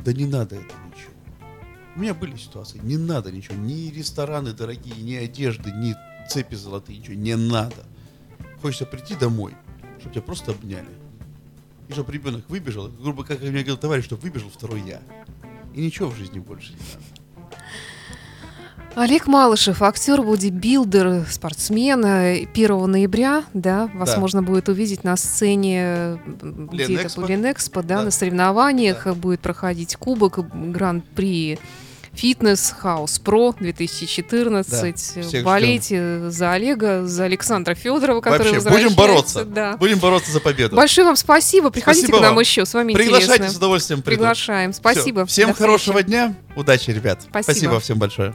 да 0.05 0.13
не 0.13 0.27
надо 0.27 0.57
это 0.57 0.75
ничего. 0.87 1.13
У 1.97 2.01
меня 2.01 2.15
были 2.15 2.37
ситуации, 2.37 2.81
не 2.83 2.97
надо 2.97 3.33
ничего, 3.33 3.57
ни 3.57 3.91
рестораны 3.91 4.53
дорогие, 4.53 4.97
ни 4.97 5.15
одежды, 5.15 5.71
ни 5.73 5.95
цепи 6.29 6.55
золотые, 6.55 6.99
ничего, 6.99 7.15
не 7.15 7.37
надо. 7.37 7.85
Хочется 8.63 8.87
прийти 8.87 9.15
домой, 9.15 9.55
чтобы 9.99 10.15
тебя 10.15 10.23
просто 10.23 10.53
обняли. 10.53 10.89
И 11.89 11.93
чтобы 11.93 12.13
ребенок 12.13 12.49
выбежал, 12.49 12.89
грубо 12.89 13.25
как 13.25 13.41
мне 13.41 13.51
говорил 13.51 13.77
товарищ, 13.77 14.05
чтобы 14.05 14.23
выбежал 14.23 14.51
второй 14.51 14.83
я. 14.83 15.03
И 15.75 15.85
ничего 15.85 16.09
в 16.09 16.17
жизни 16.17 16.39
больше 16.39 16.73
не 16.73 16.79
надо. 16.79 17.20
Олег 18.97 19.27
Малышев, 19.29 19.83
актер, 19.83 20.21
бодибилдер, 20.23 21.25
спортсмен. 21.31 22.05
э, 22.05 22.45
1 22.53 22.87
ноября, 22.87 23.45
да, 23.55 23.89
вас 23.95 24.15
Да. 24.15 24.21
можно 24.21 24.43
будет 24.43 24.69
увидеть 24.69 25.05
на 25.05 25.17
сцене 25.17 26.19
Ленэкспо. 26.73 27.25
Ленэкспо, 27.27 27.83
да, 27.83 27.99
Да. 27.99 28.03
на 28.05 28.11
соревнованиях 28.11 29.07
будет 29.17 29.41
проходить 29.41 29.97
кубок 29.97 30.41
Гран-при 30.53 31.59
Фитнес 32.13 32.75
Хаус 32.77 33.21
Про 33.21 33.55
2014. 33.61 35.33
Да, 35.33 35.43
Болейте 35.45 36.29
за 36.29 36.53
Олега, 36.53 37.07
за 37.07 37.25
Александра 37.25 37.75
Федорова, 37.77 38.21
который 38.21 38.53
Вообще, 38.59 38.69
будем 38.69 38.95
бороться. 38.97 39.45
Да. 39.45 39.77
Будем 39.77 40.01
бороться 40.01 40.33
за 40.33 40.41
победу. 40.41 40.75
Большое 40.75 41.07
вам 41.07 41.15
спасибо. 41.15 41.71
Приходите 41.71 42.07
Спасибо 42.09 42.19
к 42.19 42.23
нам 42.23 42.35
вам. 42.35 42.41
еще. 42.41 42.67
С 42.67 42.75
вами 42.75 42.95
Приглашайте, 42.95 43.35
интересно. 43.35 43.55
с 43.55 43.57
удовольствием 43.59 44.03
приду. 44.03 44.19
Приглашаем. 44.19 44.73
Спасибо. 44.73 45.25
Всё. 45.25 45.33
Всем 45.33 45.49
До 45.49 45.53
встречи. 45.55 45.67
хорошего 45.69 46.03
дня. 46.03 46.35
Удачи, 46.57 46.91
ребят. 46.91 47.23
Спасибо. 47.31 47.79
всем 47.79 47.99
большое. 47.99 48.35